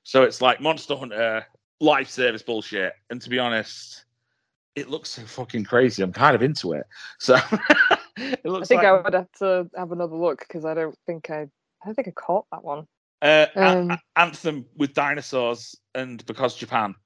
So 0.02 0.22
it's 0.22 0.40
like 0.40 0.60
Monster 0.60 0.96
Hunter 0.96 1.46
live 1.80 2.08
service 2.08 2.42
bullshit. 2.42 2.92
And 3.10 3.20
to 3.22 3.30
be 3.30 3.38
honest, 3.38 4.04
it 4.74 4.88
looks 4.88 5.10
so 5.10 5.22
fucking 5.22 5.64
crazy. 5.64 6.02
I'm 6.02 6.12
kind 6.12 6.34
of 6.34 6.42
into 6.42 6.72
it. 6.72 6.86
So 7.18 7.36
it 8.16 8.40
I 8.44 8.64
think 8.64 8.70
like 8.70 8.84
I 8.84 8.92
would 9.00 9.14
have 9.14 9.32
to 9.38 9.68
have 9.76 9.92
another 9.92 10.16
look 10.16 10.40
because 10.40 10.64
I 10.64 10.74
don't 10.74 10.96
think 11.06 11.30
I. 11.30 11.46
I 11.80 11.86
don't 11.86 11.94
think 11.94 12.08
I 12.08 12.10
caught 12.10 12.44
that 12.50 12.64
one. 12.64 12.88
uh, 13.22 13.46
An- 13.54 13.90
Um, 13.92 13.98
Anthem 14.16 14.66
with 14.76 14.94
dinosaurs 14.94 15.76
and 15.94 16.24
because 16.26 16.56
Japan. 16.56 16.96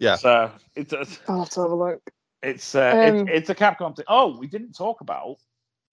Yeah. 0.00 0.16
So 0.16 0.50
it's 0.74 0.92
a, 0.92 1.06
I'll 1.28 1.40
have 1.40 1.50
to 1.50 1.60
have 1.60 1.70
a 1.70 1.74
look. 1.76 2.02
It's 2.42 2.74
uh, 2.74 2.98
Um, 3.00 3.28
it, 3.28 3.34
it's 3.36 3.50
a 3.50 3.54
Capcom 3.54 3.94
thing. 3.94 4.04
Oh, 4.08 4.36
we 4.36 4.48
didn't 4.48 4.72
talk 4.72 5.02
about. 5.02 5.36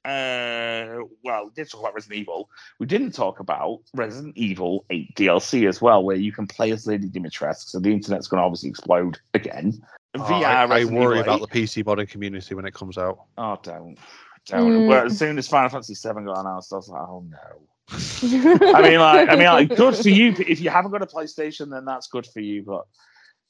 Uh, 0.10 1.03
well, 1.24 1.45
we 1.45 1.51
did 1.55 1.70
talk 1.70 1.82
about 1.82 1.93
Resident 1.93 2.20
Evil. 2.20 2.49
We 2.80 2.88
didn't 2.88 3.12
talk 3.12 3.39
about 3.39 3.82
Resident 3.93 4.36
Evil 4.36 4.86
8 4.89 5.16
DLC 5.16 5.68
as 5.68 5.82
well, 5.82 6.03
where 6.03 6.16
you 6.16 6.32
can 6.32 6.47
play 6.47 6.72
as 6.72 6.88
Lady 6.88 7.07
Dimitrescu. 7.07 7.70
So 7.70 7.80
the 7.80 7.91
internet's 7.91 8.28
going 8.28 8.39
to 8.39 8.45
obviously 8.45 8.70
explode 8.70 9.20
again. 9.36 9.80
Oh, 10.16 10.22
VR. 10.22 10.45
I, 10.45 10.82
I 10.82 10.86
worry 10.86 11.20
Evil 11.20 11.36
about 11.36 11.41
8. 11.41 11.49
the 11.49 11.62
PC 11.62 11.84
modding 11.84 12.10
community 12.10 12.55
when 12.55 12.66
it 12.66 12.74
comes 12.74 12.97
out. 12.97 13.20
Oh, 13.38 13.60
don't, 13.62 13.97
don't. 14.47 14.72
Mm. 14.72 14.88
Well, 14.88 15.05
as 15.05 15.18
soon 15.18 15.38
as 15.38 15.47
Final 15.47 15.70
Fantasy 15.70 15.93
7 15.93 16.26
got 16.26 16.39
announced, 16.39 16.74
I 16.74 16.78
was 16.78 16.89
like, 16.89 17.01
oh 17.01 17.26
no. 17.30 17.68
I 17.91 18.82
mean, 18.82 18.99
like, 18.99 19.30
I 19.30 19.36
mean, 19.36 19.45
like, 19.45 19.76
good 19.76 19.95
for 19.95 20.10
you. 20.10 20.36
If 20.38 20.60
you 20.62 20.70
haven't 20.70 20.91
got 20.91 21.01
a 21.01 21.07
PlayStation, 21.07 21.72
then 21.72 21.86
that's 21.86 22.07
good 22.07 22.26
for 22.26 22.39
you. 22.39 22.64
But 22.64 22.86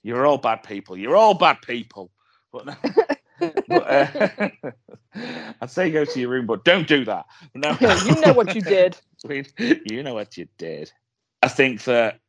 you're 0.04 0.26
all 0.26 0.38
bad 0.38 0.64
people. 0.64 0.98
You're 0.98 1.16
all 1.16 1.34
bad 1.34 1.58
people. 1.62 2.12
But, 2.52 2.66
no, 2.66 2.76
but 3.40 3.72
uh, 3.72 4.50
I'd 5.62 5.72
say 5.72 5.92
go 5.92 6.06
to 6.06 6.20
your 6.20 6.30
room, 6.30 6.46
but 6.46 6.64
don't 6.64 6.88
do 6.88 7.06
that. 7.06 7.26
No, 7.56 7.76
you 8.06 8.20
know 8.22 8.34
what 8.34 8.56
you 8.56 8.62
did. 8.62 8.98
You 9.86 10.04
know 10.04 10.14
what 10.14 10.38
you 10.38 10.48
did. 10.58 10.92
I 11.42 11.48
think 11.48 11.84
that 11.86 12.20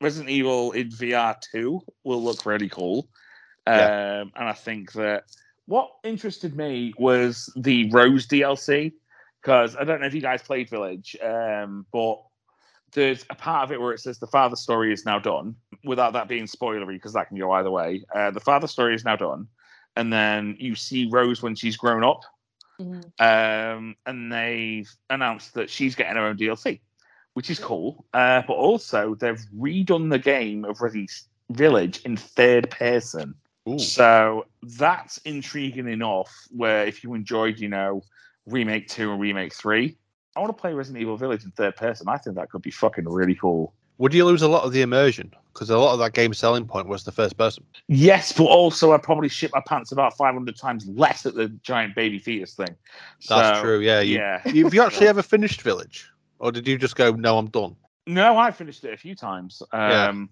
Resident 0.00 0.30
Evil 0.30 0.72
in 0.72 0.88
VR 0.88 1.36
2 1.52 1.80
will 2.04 2.22
look 2.22 2.46
really 2.46 2.68
cool. 2.68 3.08
Um, 3.66 3.74
Yeah. 3.76 4.20
And 4.20 4.48
I 4.48 4.52
think 4.52 4.92
that 4.92 5.24
what 5.66 5.90
interested 6.04 6.56
me 6.56 6.94
was 6.98 7.52
the 7.56 7.90
Rose 7.90 8.26
DLC, 8.26 8.92
because 9.42 9.76
I 9.76 9.84
don't 9.84 10.00
know 10.00 10.06
if 10.06 10.14
you 10.14 10.20
guys 10.20 10.42
played 10.42 10.68
Village, 10.68 11.16
um, 11.22 11.86
but 11.92 12.22
there's 12.92 13.24
a 13.30 13.34
part 13.34 13.64
of 13.64 13.72
it 13.72 13.80
where 13.80 13.92
it 13.92 14.00
says 14.00 14.18
the 14.18 14.26
father 14.26 14.56
story 14.56 14.92
is 14.92 15.04
now 15.04 15.18
done, 15.18 15.56
without 15.84 16.12
that 16.12 16.28
being 16.28 16.44
spoilery, 16.46 16.94
because 16.94 17.14
that 17.14 17.28
can 17.28 17.38
go 17.38 17.50
either 17.52 17.70
way. 17.70 18.04
Uh, 18.14 18.30
the 18.30 18.40
father 18.40 18.66
story 18.66 18.94
is 18.94 19.04
now 19.04 19.16
done. 19.16 19.48
And 19.96 20.12
then 20.12 20.56
you 20.58 20.74
see 20.74 21.08
Rose 21.10 21.42
when 21.42 21.54
she's 21.54 21.76
grown 21.76 22.02
up, 22.02 22.22
Mhm. 22.80 23.04
um, 23.20 23.96
and 24.06 24.32
they've 24.32 24.90
announced 25.10 25.54
that 25.54 25.70
she's 25.70 25.94
getting 25.94 26.16
her 26.16 26.26
own 26.26 26.36
DLC, 26.36 26.80
which 27.34 27.48
is 27.50 27.58
cool. 27.58 28.04
Uh, 28.12 28.42
but 28.46 28.54
also, 28.54 29.14
they've 29.14 29.40
redone 29.56 30.10
the 30.10 30.18
game 30.18 30.64
of 30.64 30.80
Resident 30.80 31.10
Village 31.50 32.00
in 32.04 32.16
third 32.16 32.70
person. 32.70 33.34
Ooh. 33.68 33.78
So 33.78 34.46
that's 34.62 35.18
intriguing 35.18 35.88
enough. 35.88 36.30
Where 36.50 36.84
if 36.86 37.04
you 37.04 37.14
enjoyed, 37.14 37.58
you 37.58 37.68
know, 37.68 38.02
remake 38.46 38.88
two 38.88 39.12
and 39.12 39.20
remake 39.20 39.54
three, 39.54 39.96
I 40.36 40.40
want 40.40 40.50
to 40.56 40.60
play 40.60 40.74
Resident 40.74 41.00
Evil 41.00 41.16
Village 41.16 41.44
in 41.44 41.52
third 41.52 41.76
person. 41.76 42.08
I 42.08 42.18
think 42.18 42.36
that 42.36 42.50
could 42.50 42.62
be 42.62 42.70
fucking 42.72 43.08
really 43.08 43.36
cool. 43.36 43.72
Would 43.98 44.12
you 44.12 44.24
lose 44.24 44.42
a 44.42 44.48
lot 44.48 44.64
of 44.64 44.72
the 44.72 44.82
immersion 44.82 45.32
because 45.54 45.70
a 45.70 45.78
lot 45.78 45.92
of 45.92 46.00
that 46.00 46.12
game's 46.12 46.36
selling 46.36 46.66
point 46.66 46.88
was 46.88 47.04
the 47.04 47.12
first 47.12 47.38
person. 47.38 47.64
Yes, 47.86 48.32
but 48.32 48.44
also 48.44 48.92
I 48.92 48.98
probably 48.98 49.28
shit 49.28 49.52
my 49.54 49.62
pants 49.66 49.92
about 49.92 50.16
500 50.16 50.56
times 50.56 50.86
less 50.88 51.24
at 51.24 51.34
the 51.34 51.48
giant 51.62 51.94
baby 51.94 52.18
fetus 52.18 52.54
thing. 52.54 52.74
That's 53.28 53.58
So, 53.58 53.62
true. 53.62 53.78
Yeah. 53.78 54.00
You, 54.00 54.18
Yeah. 54.18 54.38
Have 54.40 54.74
you 54.74 54.82
actually 54.82 55.08
ever 55.08 55.22
finished 55.22 55.62
Village, 55.62 56.10
or 56.40 56.50
did 56.50 56.66
you 56.66 56.76
just 56.76 56.96
go, 56.96 57.12
"No, 57.12 57.38
I'm 57.38 57.48
done"? 57.48 57.76
No, 58.06 58.36
I 58.36 58.50
finished 58.50 58.84
it 58.84 58.92
a 58.92 58.96
few 58.96 59.14
times. 59.14 59.62
Yeah. 59.72 60.08
Um, 60.08 60.28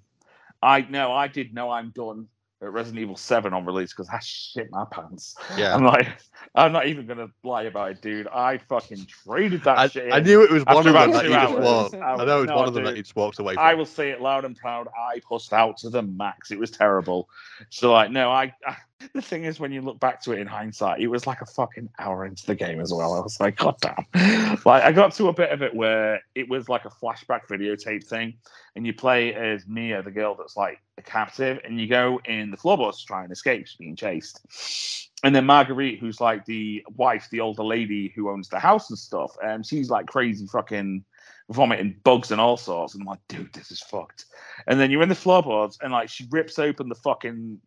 I 0.61 0.83
no, 0.83 1.13
I 1.13 1.29
did 1.29 1.55
know 1.55 1.71
I'm 1.71 1.91
done 1.91 2.27
Resident 2.71 3.01
Evil 3.01 3.17
Seven 3.17 3.53
on 3.53 3.65
release 3.65 3.93
because 3.93 4.09
I 4.09 4.19
shit 4.21 4.71
my 4.71 4.85
pants. 4.91 5.35
Yeah. 5.57 5.75
I'm 5.75 5.85
like, 5.85 6.09
I'm 6.55 6.73
not 6.73 6.87
even 6.87 7.07
gonna 7.07 7.29
lie 7.43 7.65
about 7.65 7.91
it, 7.91 8.03
dude. 8.03 8.29
I 8.29 8.59
fucking 8.59 9.07
traded 9.07 9.65
that 9.65 9.79
I, 9.79 9.89
shit. 9.89 10.13
I 10.13 10.21
knew 10.21 10.43
it 10.45 10.51
was 10.51 10.65
one 10.65 10.87
of 10.87 10.93
them 10.93 11.11
that 11.11 11.23
two 11.23 11.29
you 11.29 11.35
just 11.35 11.59
walked. 11.59 11.95
I 11.95 11.99
I 12.15 12.25
know 12.25 12.39
it 12.39 12.41
was 12.41 12.49
no, 12.49 12.57
one 12.57 12.69
of 12.69 12.75
them 12.75 12.85
that 12.85 12.97
you 12.97 13.03
just 13.03 13.17
walked 13.17 13.39
away 13.39 13.55
from. 13.55 13.65
I 13.65 13.75
will 13.75 13.87
say 13.87 14.11
it 14.11 14.21
loud 14.21 14.45
and 14.45 14.57
proud. 14.57 14.89
I 14.89 15.21
pushed 15.21 15.53
out 15.53 15.77
to 15.79 15.91
the 15.91 16.03
max. 16.03 16.51
It 16.51 16.59
was 16.59 16.71
terrible. 16.71 17.29
So 17.71 17.93
like, 17.93 18.11
no, 18.11 18.31
I, 18.31 18.55
I. 18.67 18.77
The 19.15 19.23
thing 19.23 19.45
is, 19.45 19.61
when 19.61 19.73
you 19.73 19.81
look 19.81 20.01
back 20.01 20.23
to 20.23 20.33
it 20.33 20.39
in 20.39 20.47
hindsight, 20.47 21.01
it 21.01 21.09
was 21.09 21.27
like 21.27 21.41
a 21.41 21.47
fucking 21.47 21.89
hour 21.99 22.25
into 22.25 22.47
the 22.47 22.55
game 22.55 22.81
as 22.81 22.93
well. 22.93 23.15
I 23.15 23.21
was 23.21 23.39
like, 23.41 23.57
God 23.57 23.77
damn! 23.81 24.59
Like, 24.65 24.83
I 24.83 24.93
got 24.93 25.13
to 25.15 25.29
a 25.29 25.33
bit 25.33 25.51
of 25.51 25.63
it 25.63 25.75
where 25.75 26.21
it 26.35 26.49
was 26.49 26.69
like 26.69 26.85
a 26.85 26.91
flashback 26.91 27.47
videotape 27.51 28.07
thing, 28.07 28.35
and 28.77 28.87
you 28.87 28.93
play 28.93 29.35
as 29.35 29.67
Mia, 29.67 30.03
the 30.03 30.11
girl 30.11 30.35
that's 30.35 30.57
like 30.57 30.79
a 30.99 31.03
captive, 31.03 31.61
and 31.65 31.81
you 31.81 31.87
go 31.87 32.21
in 32.25 32.51
the 32.51 32.57
floorboards 32.57 33.01
to 33.01 33.07
try 33.07 33.23
and 33.23 33.33
escape. 33.33 33.67
She's 33.67 33.77
being 33.77 33.97
chased. 33.97 35.11
And 35.25 35.35
then 35.35 35.47
Marguerite, 35.47 36.01
who's 36.01 36.21
like 36.21 36.45
the 36.47 36.85
wife, 36.97 37.29
the 37.31 37.41
older 37.41 37.63
lady 37.63 38.13
who 38.15 38.31
owns 38.31 38.49
the 38.49 38.59
house 38.59 38.91
and 38.91 38.99
stuff, 38.99 39.37
and 39.43 39.65
she's 39.65 39.91
like 39.91 40.07
crazy 40.07 40.47
fucking 40.47 41.05
vomiting 41.51 41.97
bugs 42.03 42.31
and 42.31 42.41
all 42.41 42.57
sorts. 42.57 42.95
And 42.95 43.03
I'm 43.03 43.07
like, 43.07 43.21
dude, 43.29 43.53
this 43.53 43.71
is 43.71 43.81
fucked. 43.81 44.25
And 44.67 44.81
then 44.81 44.91
you're 44.91 45.03
in 45.03 45.09
the 45.09 45.15
floorboards, 45.15 45.79
and 45.81 45.93
like 45.93 46.09
she 46.09 46.27
rips 46.31 46.59
open 46.59 46.89
the 46.89 46.95
fucking 46.97 47.61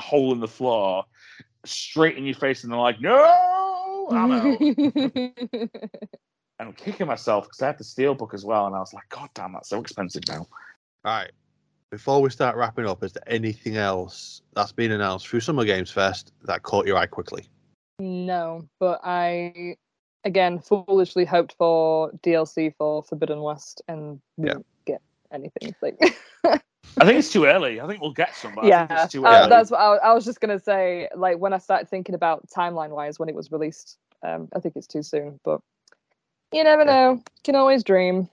hole 0.00 0.32
in 0.32 0.40
the 0.40 0.48
floor 0.48 1.04
straight 1.64 2.16
in 2.16 2.24
your 2.24 2.34
face, 2.34 2.64
and 2.64 2.72
they're 2.72 2.80
like, 2.80 3.00
no, 3.00 4.08
I'm 4.10 4.32
out. 4.32 4.60
and 4.60 5.70
I'm 6.58 6.72
kicking 6.72 7.06
myself 7.06 7.44
because 7.44 7.62
I 7.62 7.66
had 7.66 7.78
the 7.78 7.84
steelbook 7.84 8.34
as 8.34 8.44
well, 8.44 8.66
and 8.66 8.74
I 8.74 8.80
was 8.80 8.92
like, 8.92 9.08
God 9.08 9.28
damn, 9.34 9.52
that's 9.52 9.68
so 9.68 9.80
expensive 9.80 10.22
now. 10.28 10.38
All 10.38 10.46
right. 11.04 11.32
Before 11.90 12.20
we 12.20 12.28
start 12.28 12.54
wrapping 12.56 12.86
up, 12.86 13.02
is 13.02 13.14
there 13.14 13.22
anything 13.26 13.78
else 13.78 14.42
that's 14.54 14.72
been 14.72 14.92
announced 14.92 15.26
through 15.26 15.40
Summer 15.40 15.64
Games 15.64 15.90
Fest 15.90 16.32
that 16.44 16.62
caught 16.62 16.86
your 16.86 16.98
eye 16.98 17.06
quickly? 17.06 17.48
no, 18.00 18.68
but 18.78 19.00
I 19.02 19.76
again 20.24 20.58
foolishly 20.58 21.24
hoped 21.24 21.54
for 21.58 22.12
DLC 22.22 22.74
for 22.76 23.02
Forbidden 23.02 23.40
West 23.40 23.82
and 23.88 24.20
Yeah. 24.36 24.54
Didn't 25.36 25.52
get 25.60 25.62
anything. 25.82 25.96
Like, 26.44 26.62
I 27.00 27.04
think 27.04 27.18
it's 27.18 27.30
too 27.30 27.44
early. 27.44 27.80
I 27.80 27.86
think 27.86 28.00
we'll 28.00 28.12
get 28.12 28.34
some, 28.34 28.54
but 28.54 28.64
I 28.64 28.68
think 28.86 28.90
yeah, 28.90 29.04
it's 29.04 29.12
too 29.12 29.26
uh, 29.26 29.30
early. 29.30 29.48
that's 29.50 29.70
what 29.70 29.78
I, 29.78 29.96
I 29.96 30.14
was 30.14 30.24
just 30.24 30.40
gonna 30.40 30.58
say. 30.58 31.08
Like 31.14 31.38
when 31.38 31.52
I 31.52 31.58
started 31.58 31.88
thinking 31.88 32.14
about 32.14 32.48
timeline 32.48 32.90
wise 32.90 33.18
when 33.18 33.28
it 33.28 33.34
was 33.34 33.52
released, 33.52 33.98
um, 34.22 34.48
I 34.54 34.60
think 34.60 34.74
it's 34.76 34.86
too 34.86 35.02
soon. 35.02 35.38
But 35.44 35.60
you 36.52 36.64
never 36.64 36.84
know. 36.84 37.22
Can 37.44 37.54
always 37.56 37.84
dream. 37.84 38.28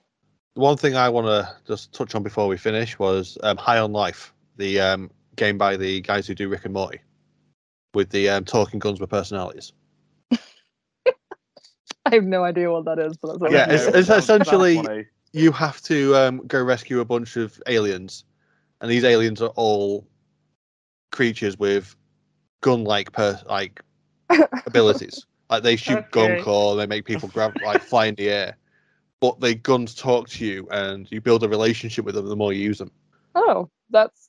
The 0.54 0.60
one 0.62 0.76
thing 0.78 0.96
I 0.96 1.08
want 1.10 1.26
to 1.26 1.54
just 1.66 1.92
touch 1.92 2.14
on 2.14 2.22
before 2.22 2.48
we 2.48 2.56
finish 2.56 2.98
was 2.98 3.36
um, 3.42 3.56
High 3.58 3.78
on 3.78 3.92
Life, 3.92 4.32
the 4.56 4.80
um, 4.80 5.10
game 5.36 5.58
by 5.58 5.76
the 5.76 6.00
guys 6.00 6.26
who 6.26 6.34
do 6.34 6.48
Rick 6.48 6.64
and 6.64 6.72
Morty, 6.72 7.00
with 7.92 8.08
the 8.10 8.30
um, 8.30 8.44
talking 8.44 8.78
guns 8.80 8.98
with 9.00 9.10
personalities. 9.10 9.72
I 12.06 12.14
have 12.14 12.24
no 12.24 12.42
idea 12.44 12.70
what 12.72 12.84
that 12.86 12.98
is, 12.98 13.16
but 13.18 13.38
that's 13.38 13.52
Yeah, 13.52 13.64
it's- 13.70 13.86
it's 13.94 14.08
essentially- 14.08 15.06
You 15.32 15.52
have 15.52 15.80
to 15.82 16.14
um, 16.16 16.46
go 16.46 16.62
rescue 16.62 17.00
a 17.00 17.04
bunch 17.04 17.36
of 17.36 17.60
aliens, 17.66 18.24
and 18.80 18.90
these 18.90 19.04
aliens 19.04 19.42
are 19.42 19.52
all 19.56 20.06
creatures 21.10 21.58
with 21.58 21.94
gun-like 22.60 23.12
per- 23.12 23.40
like 23.48 23.80
abilities. 24.66 25.26
Like 25.50 25.62
they 25.62 25.76
shoot 25.76 25.98
Okay. 25.98 26.36
gunk 26.36 26.46
or 26.46 26.76
they 26.76 26.86
make 26.86 27.04
people 27.04 27.28
grab 27.28 27.60
like 27.62 27.80
fly 27.82 28.06
in 28.06 28.14
the 28.14 28.28
air. 28.30 28.56
But 29.20 29.40
they 29.40 29.54
guns 29.54 29.94
talk 29.94 30.28
to 30.30 30.44
you 30.44 30.68
and 30.70 31.10
you 31.10 31.20
build 31.20 31.42
a 31.42 31.48
relationship 31.48 32.04
with 32.04 32.14
them 32.14 32.26
the 32.28 32.36
more 32.36 32.52
you 32.52 32.62
use 32.62 32.78
them. 32.78 32.90
Oh, 33.34 33.70
that's 33.90 34.28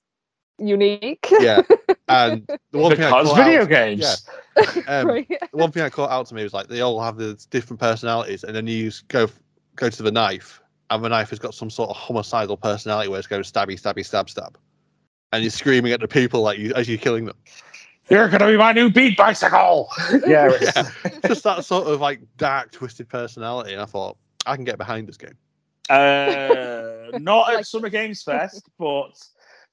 unique. 0.57 1.27
Yeah. 1.39 1.61
And 2.09 2.47
the 2.71 2.77
one 2.79 2.95
thing 2.95 3.03
I 3.03 3.11
caught 3.11 3.35
video 3.35 3.61
out, 3.61 3.69
games. 3.69 4.25
um, 4.87 5.07
right. 5.07 5.27
the 5.27 5.57
one 5.57 5.71
thing 5.71 5.83
I 5.83 5.89
caught 5.89 6.09
out 6.09 6.25
to 6.27 6.35
me 6.35 6.43
was 6.43 6.53
like 6.53 6.67
they 6.67 6.79
all 6.79 7.01
have 7.01 7.17
the 7.17 7.33
different 7.49 7.81
personalities, 7.81 8.45
and 8.45 8.55
then 8.55 8.65
you 8.65 8.91
go 9.09 9.27
go 9.75 9.89
to 9.89 10.03
the 10.03 10.11
knife, 10.11 10.61
and 10.89 11.03
the 11.03 11.09
knife 11.09 11.29
has 11.31 11.39
got 11.39 11.53
some 11.53 11.69
sort 11.69 11.89
of 11.89 11.95
homicidal 11.95 12.57
personality 12.57 13.09
where 13.09 13.19
it's 13.19 13.27
going 13.27 13.43
stabby, 13.43 13.79
stabby, 13.79 14.05
stab, 14.05 14.29
stab, 14.29 14.57
and 15.33 15.43
you're 15.43 15.51
screaming 15.51 15.91
at 15.91 15.99
the 15.99 16.07
people 16.07 16.41
like 16.41 16.57
you 16.59 16.73
as 16.75 16.87
you're 16.87 16.97
killing 16.97 17.25
them. 17.25 17.35
You're 18.09 18.29
gonna 18.29 18.47
be 18.47 18.55
my 18.57 18.71
new 18.71 18.89
beat 18.89 19.17
bicycle. 19.17 19.89
yeah, 20.25 20.47
it's- 20.47 20.73
Yeah. 21.03 21.19
Just 21.27 21.43
that 21.43 21.65
sort 21.65 21.87
of 21.87 21.99
like 21.99 22.21
dark, 22.37 22.71
twisted 22.71 23.09
personality, 23.09 23.73
and 23.73 23.81
I 23.81 23.85
thought 23.85 24.17
I 24.45 24.55
can 24.55 24.63
get 24.63 24.77
behind 24.77 25.07
this 25.07 25.17
game. 25.17 25.37
Uh, 25.89 27.09
not 27.19 27.53
at 27.53 27.65
Summer 27.65 27.89
Games 27.89 28.23
Fest, 28.23 28.69
but 28.79 29.11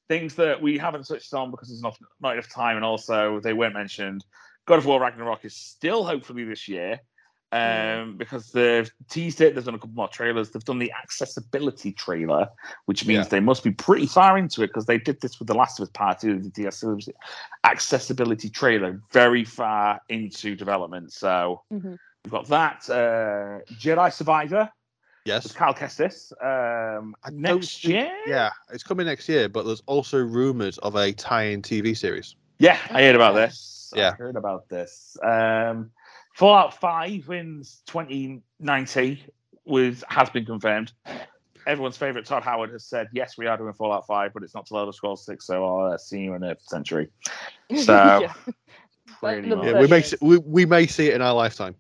things 0.08 0.34
that 0.34 0.60
we 0.60 0.78
haven't 0.78 1.06
touched 1.06 1.32
on 1.32 1.50
because 1.50 1.68
there's 1.68 1.82
not 1.82 1.96
not 2.20 2.32
enough 2.32 2.48
time, 2.50 2.76
and 2.76 2.84
also 2.84 3.40
they 3.40 3.52
weren't 3.52 3.74
mentioned. 3.74 4.24
God 4.66 4.78
of 4.78 4.86
War 4.86 5.00
Ragnarok 5.00 5.44
is 5.44 5.54
still 5.54 6.04
hopefully 6.04 6.44
this 6.44 6.66
year. 6.68 7.00
Um, 7.54 8.14
Mm. 8.14 8.18
because 8.18 8.50
they've 8.50 8.90
teased 9.08 9.40
it, 9.40 9.54
they've 9.54 9.64
done 9.64 9.74
a 9.76 9.78
couple 9.78 9.94
more 9.94 10.08
trailers, 10.08 10.50
they've 10.50 10.64
done 10.64 10.80
the 10.80 10.90
accessibility 10.92 11.92
trailer, 11.92 12.48
which 12.86 13.06
means 13.06 13.26
Yeah. 13.26 13.28
they 13.30 13.40
must 13.40 13.62
be 13.62 13.70
pretty 13.70 14.06
far 14.06 14.36
into 14.36 14.62
it 14.64 14.68
because 14.68 14.86
they 14.86 14.98
did 14.98 15.20
this 15.20 15.38
with 15.38 15.46
the 15.46 15.54
Last 15.54 15.78
of 15.78 15.84
Us 15.84 15.90
Part 15.90 16.18
2, 16.20 16.50
the 16.56 16.66
accessibility- 16.66 17.12
accessibility 17.62 18.50
trailer, 18.50 19.00
very 19.12 19.44
far 19.44 20.00
into 20.08 20.56
development. 20.56 21.12
So 21.12 21.62
Mhm. 21.72 21.96
we've 22.24 22.32
got 22.32 22.48
that. 22.48 22.90
Uh, 22.90 23.60
Jedi 23.74 24.12
Survivor, 24.12 24.68
Yes. 25.24 25.44
with 25.44 25.56
Cal 25.56 25.74
Kestis. 25.74 26.32
Um, 26.44 27.14
next 27.30 27.82
think- 27.82 27.94
year? 27.94 28.12
Yeah, 28.26 28.50
it's 28.72 28.82
coming 28.82 29.06
next 29.06 29.28
year, 29.28 29.48
but 29.48 29.64
there's 29.64 29.82
also 29.86 30.18
rumors 30.18 30.78
of 30.78 30.96
a 30.96 31.12
tie-in 31.12 31.62
TV 31.62 31.94
series. 31.94 32.34
Yeah, 32.58 32.78
I 32.90 33.02
heard 33.02 33.14
about 33.14 33.34
this. 33.36 33.92
Yeah. 33.94 34.10
I 34.10 34.12
heard 34.16 34.36
about 34.36 34.68
this. 34.68 35.16
Um, 35.22 35.90
Fallout 36.34 36.78
5 36.80 37.28
wins 37.28 37.82
2019 37.86 39.18
with 39.64 40.02
has 40.08 40.28
been 40.30 40.44
confirmed. 40.44 40.92
Everyone's 41.66 41.96
favorite 41.96 42.26
Todd 42.26 42.42
Howard 42.42 42.70
has 42.72 42.84
said, 42.84 43.08
yes, 43.12 43.38
we 43.38 43.46
are 43.46 43.56
doing 43.56 43.72
Fallout 43.72 44.06
5, 44.06 44.34
but 44.34 44.42
it's 44.42 44.54
not 44.54 44.66
till 44.66 44.78
Elder 44.78 44.92
Scrolls 44.92 45.24
6, 45.24 45.46
so 45.46 45.64
I'll 45.64 45.92
uh, 45.92 45.96
see 45.98 46.18
you 46.20 46.34
in 46.34 46.42
a 46.42 46.56
century. 46.60 47.08
So, 47.76 48.20
Yeah. 48.20 48.32
pretty 49.20 49.48
much. 49.48 49.64
Yeah, 49.64 49.80
we 49.80 49.86
may 49.86 50.02
see, 50.02 50.16
we, 50.20 50.36
we 50.38 50.66
may 50.66 50.86
see 50.86 51.08
it 51.08 51.14
in 51.14 51.22
our 51.22 51.32
lifetime. 51.32 51.74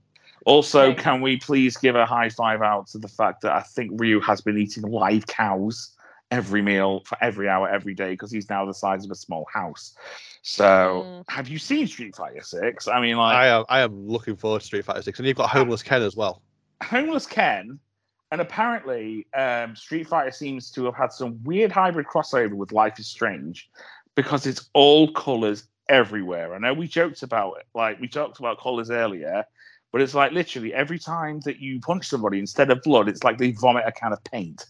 Also, 0.46 0.90
Okay. 0.90 1.02
can 1.02 1.20
we 1.20 1.36
please 1.36 1.76
give 1.76 1.94
a 1.94 2.06
high 2.06 2.30
five 2.30 2.62
out 2.62 2.86
to 2.88 2.98
the 2.98 3.08
fact 3.08 3.42
that 3.42 3.52
I 3.52 3.60
think 3.60 3.92
Ryu 4.00 4.20
has 4.20 4.40
been 4.40 4.56
eating 4.56 4.84
live 4.84 5.26
cows 5.26 5.93
every 6.34 6.62
meal 6.62 7.02
for 7.06 7.16
every 7.20 7.48
hour 7.48 7.68
every 7.68 7.94
day 7.94 8.10
because 8.10 8.32
he's 8.32 8.50
now 8.50 8.64
the 8.66 8.74
size 8.74 9.04
of 9.04 9.10
a 9.10 9.14
small 9.14 9.46
house. 9.52 9.94
So, 10.42 11.06
Mm. 11.06 11.24
have 11.28 11.48
you 11.48 11.58
seen 11.58 11.86
Street 11.86 12.14
Fighter 12.16 12.42
Six? 12.42 12.88
I 12.88 13.00
mean, 13.00 13.16
like 13.16 13.36
I 13.36 13.46
am 13.46 13.64
I 13.68 13.80
am 13.80 14.08
looking 14.08 14.36
forward 14.36 14.60
to 14.60 14.66
Street 14.66 14.84
Fighter 14.84 15.02
Six, 15.02 15.18
and 15.18 15.28
you've 15.28 15.36
got 15.36 15.50
Homeless 15.50 15.82
Ken 15.82 16.02
as 16.02 16.16
well. 16.16 16.42
Homeless 16.82 17.26
Ken, 17.26 17.78
and 18.30 18.40
apparently 18.40 19.26
um, 19.34 19.76
Street 19.76 20.06
Fighter 20.08 20.32
seems 20.32 20.70
to 20.72 20.84
have 20.86 20.96
had 20.96 21.12
some 21.12 21.42
weird 21.44 21.70
hybrid 21.72 22.06
crossover 22.06 22.54
with 22.54 22.72
Life 22.72 22.98
is 22.98 23.06
Strange 23.06 23.70
because 24.16 24.46
it's 24.46 24.68
all 24.74 25.12
colors 25.12 25.68
everywhere. 25.88 26.54
I 26.54 26.58
know 26.58 26.74
we 26.74 26.88
joked 26.88 27.22
about 27.22 27.54
it, 27.60 27.66
like 27.74 28.00
we 28.00 28.08
talked 28.08 28.38
about 28.38 28.58
colors 28.58 28.90
earlier, 28.90 29.44
but 29.92 30.00
it's 30.02 30.14
like 30.14 30.32
literally 30.32 30.74
every 30.74 30.98
time 30.98 31.40
that 31.46 31.58
you 31.60 31.80
punch 31.80 32.08
somebody, 32.08 32.38
instead 32.38 32.70
of 32.70 32.82
blood, 32.82 33.08
it's 33.08 33.22
like 33.24 33.38
they 33.38 33.52
vomit 33.52 33.84
a 33.86 33.92
can 33.92 34.12
of 34.12 34.22
paint, 34.24 34.66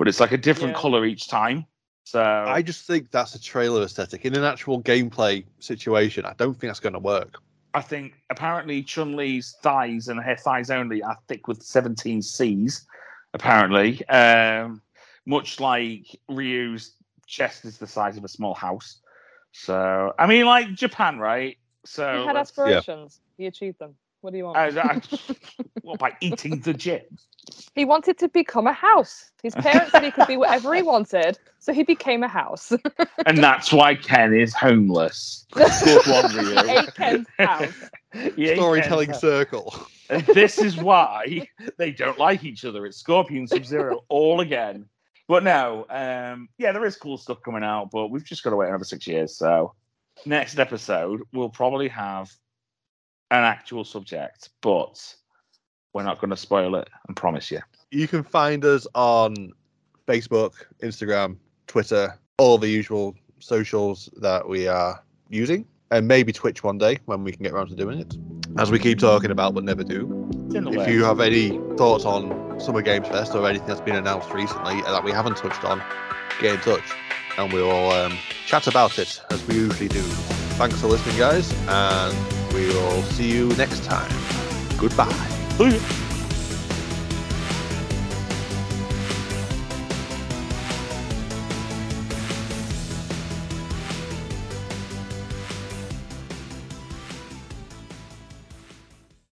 but 0.00 0.08
it's 0.08 0.18
like 0.18 0.32
a 0.32 0.38
different 0.38 0.72
Yeah. 0.74 0.80
color 0.80 1.04
each 1.04 1.28
time. 1.28 1.66
So 2.04 2.22
I 2.22 2.62
just 2.62 2.86
think 2.86 3.10
that's 3.10 3.34
a 3.34 3.40
trailer 3.40 3.82
aesthetic. 3.82 4.24
In 4.24 4.34
an 4.34 4.44
actual 4.44 4.82
gameplay 4.82 5.44
situation, 5.58 6.24
I 6.24 6.32
don't 6.38 6.54
think 6.54 6.70
that's 6.70 6.80
going 6.80 6.94
to 6.94 6.98
work. 6.98 7.34
I 7.74 7.82
think 7.82 8.14
apparently 8.30 8.82
Chun 8.82 9.14
Li's 9.14 9.56
thighs 9.62 10.08
and 10.08 10.18
her 10.18 10.36
thighs 10.36 10.70
only 10.70 11.02
are 11.02 11.18
thick 11.28 11.48
with 11.48 11.62
17 11.62 12.22
C's, 12.22 12.86
apparently. 13.34 14.02
Um, 14.08 14.80
much 15.26 15.60
like 15.60 16.06
Ryu's 16.30 16.94
chest 17.26 17.66
is 17.66 17.76
the 17.76 17.86
size 17.86 18.16
of 18.16 18.24
a 18.24 18.28
small 18.28 18.54
house. 18.54 19.00
So, 19.52 20.14
I 20.18 20.26
mean, 20.26 20.46
like 20.46 20.72
Japan, 20.72 21.18
right? 21.18 21.58
So, 21.84 22.20
he 22.20 22.26
had 22.26 22.36
let's- 22.36 22.48
aspirations. 22.48 23.20
He 23.36 23.44
achieved 23.44 23.78
them. 23.78 23.96
What 24.20 24.32
do 24.32 24.36
you 24.38 24.44
want? 24.44 24.56
I- 24.58 24.80
I- 24.80 25.00
what, 25.82 25.98
by 25.98 26.12
eating 26.20 26.60
the 26.60 26.74
gym? 26.74 27.00
he 27.74 27.84
wanted 27.84 28.18
to 28.18 28.28
become 28.28 28.66
a 28.66 28.72
house. 28.72 29.30
His 29.42 29.54
parents 29.54 29.92
said 29.92 30.02
he 30.04 30.10
could 30.10 30.26
be 30.26 30.36
whatever 30.36 30.74
he 30.74 30.82
wanted, 30.82 31.38
so 31.58 31.72
he 31.72 31.82
became 31.82 32.22
a 32.22 32.28
house. 32.28 32.72
And 33.26 33.38
that's 33.38 33.72
why 33.72 33.94
Ken 33.94 34.34
is 34.34 34.54
homeless. 34.54 35.46
Good 35.52 36.06
one, 36.06 36.34
Ryu. 36.34 36.58
Ate 36.58 36.94
Ken's 36.94 37.26
house. 37.38 37.72
He 38.34 38.48
ate 38.48 38.56
Storytelling 38.56 39.08
Ken's 39.10 39.20
circle. 39.20 39.74
And 40.08 40.24
this 40.26 40.58
is 40.58 40.76
why 40.76 41.46
they 41.76 41.90
don't 41.92 42.18
like 42.18 42.44
each 42.44 42.64
other. 42.64 42.86
It's 42.86 42.96
Scorpion 42.96 43.46
Sub 43.46 43.64
Zero 43.64 44.04
all 44.08 44.40
again. 44.40 44.86
But 45.28 45.44
no, 45.44 45.86
um, 45.90 46.48
yeah, 46.58 46.72
there 46.72 46.84
is 46.84 46.96
cool 46.96 47.18
stuff 47.18 47.38
coming 47.44 47.62
out, 47.62 47.90
but 47.92 48.08
we've 48.08 48.24
just 48.24 48.42
got 48.42 48.50
to 48.50 48.56
wait 48.56 48.68
another 48.68 48.84
six 48.84 49.06
years. 49.06 49.36
So 49.36 49.74
next 50.26 50.58
episode, 50.58 51.20
we'll 51.32 51.50
probably 51.50 51.88
have 51.88 52.30
an 53.30 53.44
actual 53.44 53.84
subject, 53.84 54.50
but 54.60 55.14
we're 55.92 56.02
not 56.02 56.20
going 56.20 56.30
to 56.30 56.36
spoil 56.36 56.74
it 56.76 56.88
and 57.08 57.16
promise 57.16 57.50
you. 57.50 57.60
You 57.90 58.06
can 58.06 58.22
find 58.22 58.64
us 58.64 58.86
on 58.94 59.52
Facebook, 60.06 60.52
Instagram, 60.82 61.36
Twitter, 61.66 62.18
all 62.38 62.58
the 62.58 62.68
usual 62.68 63.14
socials 63.38 64.08
that 64.16 64.48
we 64.48 64.68
are 64.68 65.02
using, 65.28 65.66
and 65.90 66.06
maybe 66.06 66.32
Twitch 66.32 66.62
one 66.62 66.78
day 66.78 66.98
when 67.06 67.24
we 67.24 67.32
can 67.32 67.42
get 67.42 67.52
around 67.52 67.68
to 67.68 67.74
doing 67.74 67.98
it. 68.00 68.16
As 68.58 68.70
we 68.70 68.78
keep 68.78 68.98
talking 68.98 69.30
about 69.30 69.54
but 69.54 69.62
never 69.64 69.84
do. 69.84 70.28
It's 70.46 70.54
in 70.56 70.64
the 70.64 70.70
If 70.72 70.76
way. 70.78 70.92
you 70.92 71.04
have 71.04 71.20
any 71.20 71.50
thoughts 71.76 72.04
on 72.04 72.58
Summer 72.58 72.82
Games 72.82 73.06
Fest 73.06 73.34
or 73.34 73.48
anything 73.48 73.68
that's 73.68 73.80
been 73.80 73.94
announced 73.94 74.32
recently 74.32 74.80
that 74.82 75.04
we 75.04 75.12
haven't 75.12 75.36
touched 75.36 75.64
on, 75.64 75.80
get 76.40 76.54
in 76.54 76.60
touch 76.60 76.84
and 77.38 77.52
we'll 77.52 77.90
um, 77.92 78.18
chat 78.46 78.66
about 78.66 78.98
it 78.98 79.20
as 79.30 79.46
we 79.46 79.54
usually 79.54 79.88
do. 79.88 80.02
Thanks 80.58 80.80
for 80.80 80.88
listening, 80.88 81.16
guys, 81.16 81.52
and 81.68 82.14
we 82.54 82.66
will 82.68 83.02
see 83.02 83.30
you 83.30 83.48
next 83.56 83.84
time. 83.84 84.10
Goodbye. 84.78 85.06
Bye. 85.58 86.08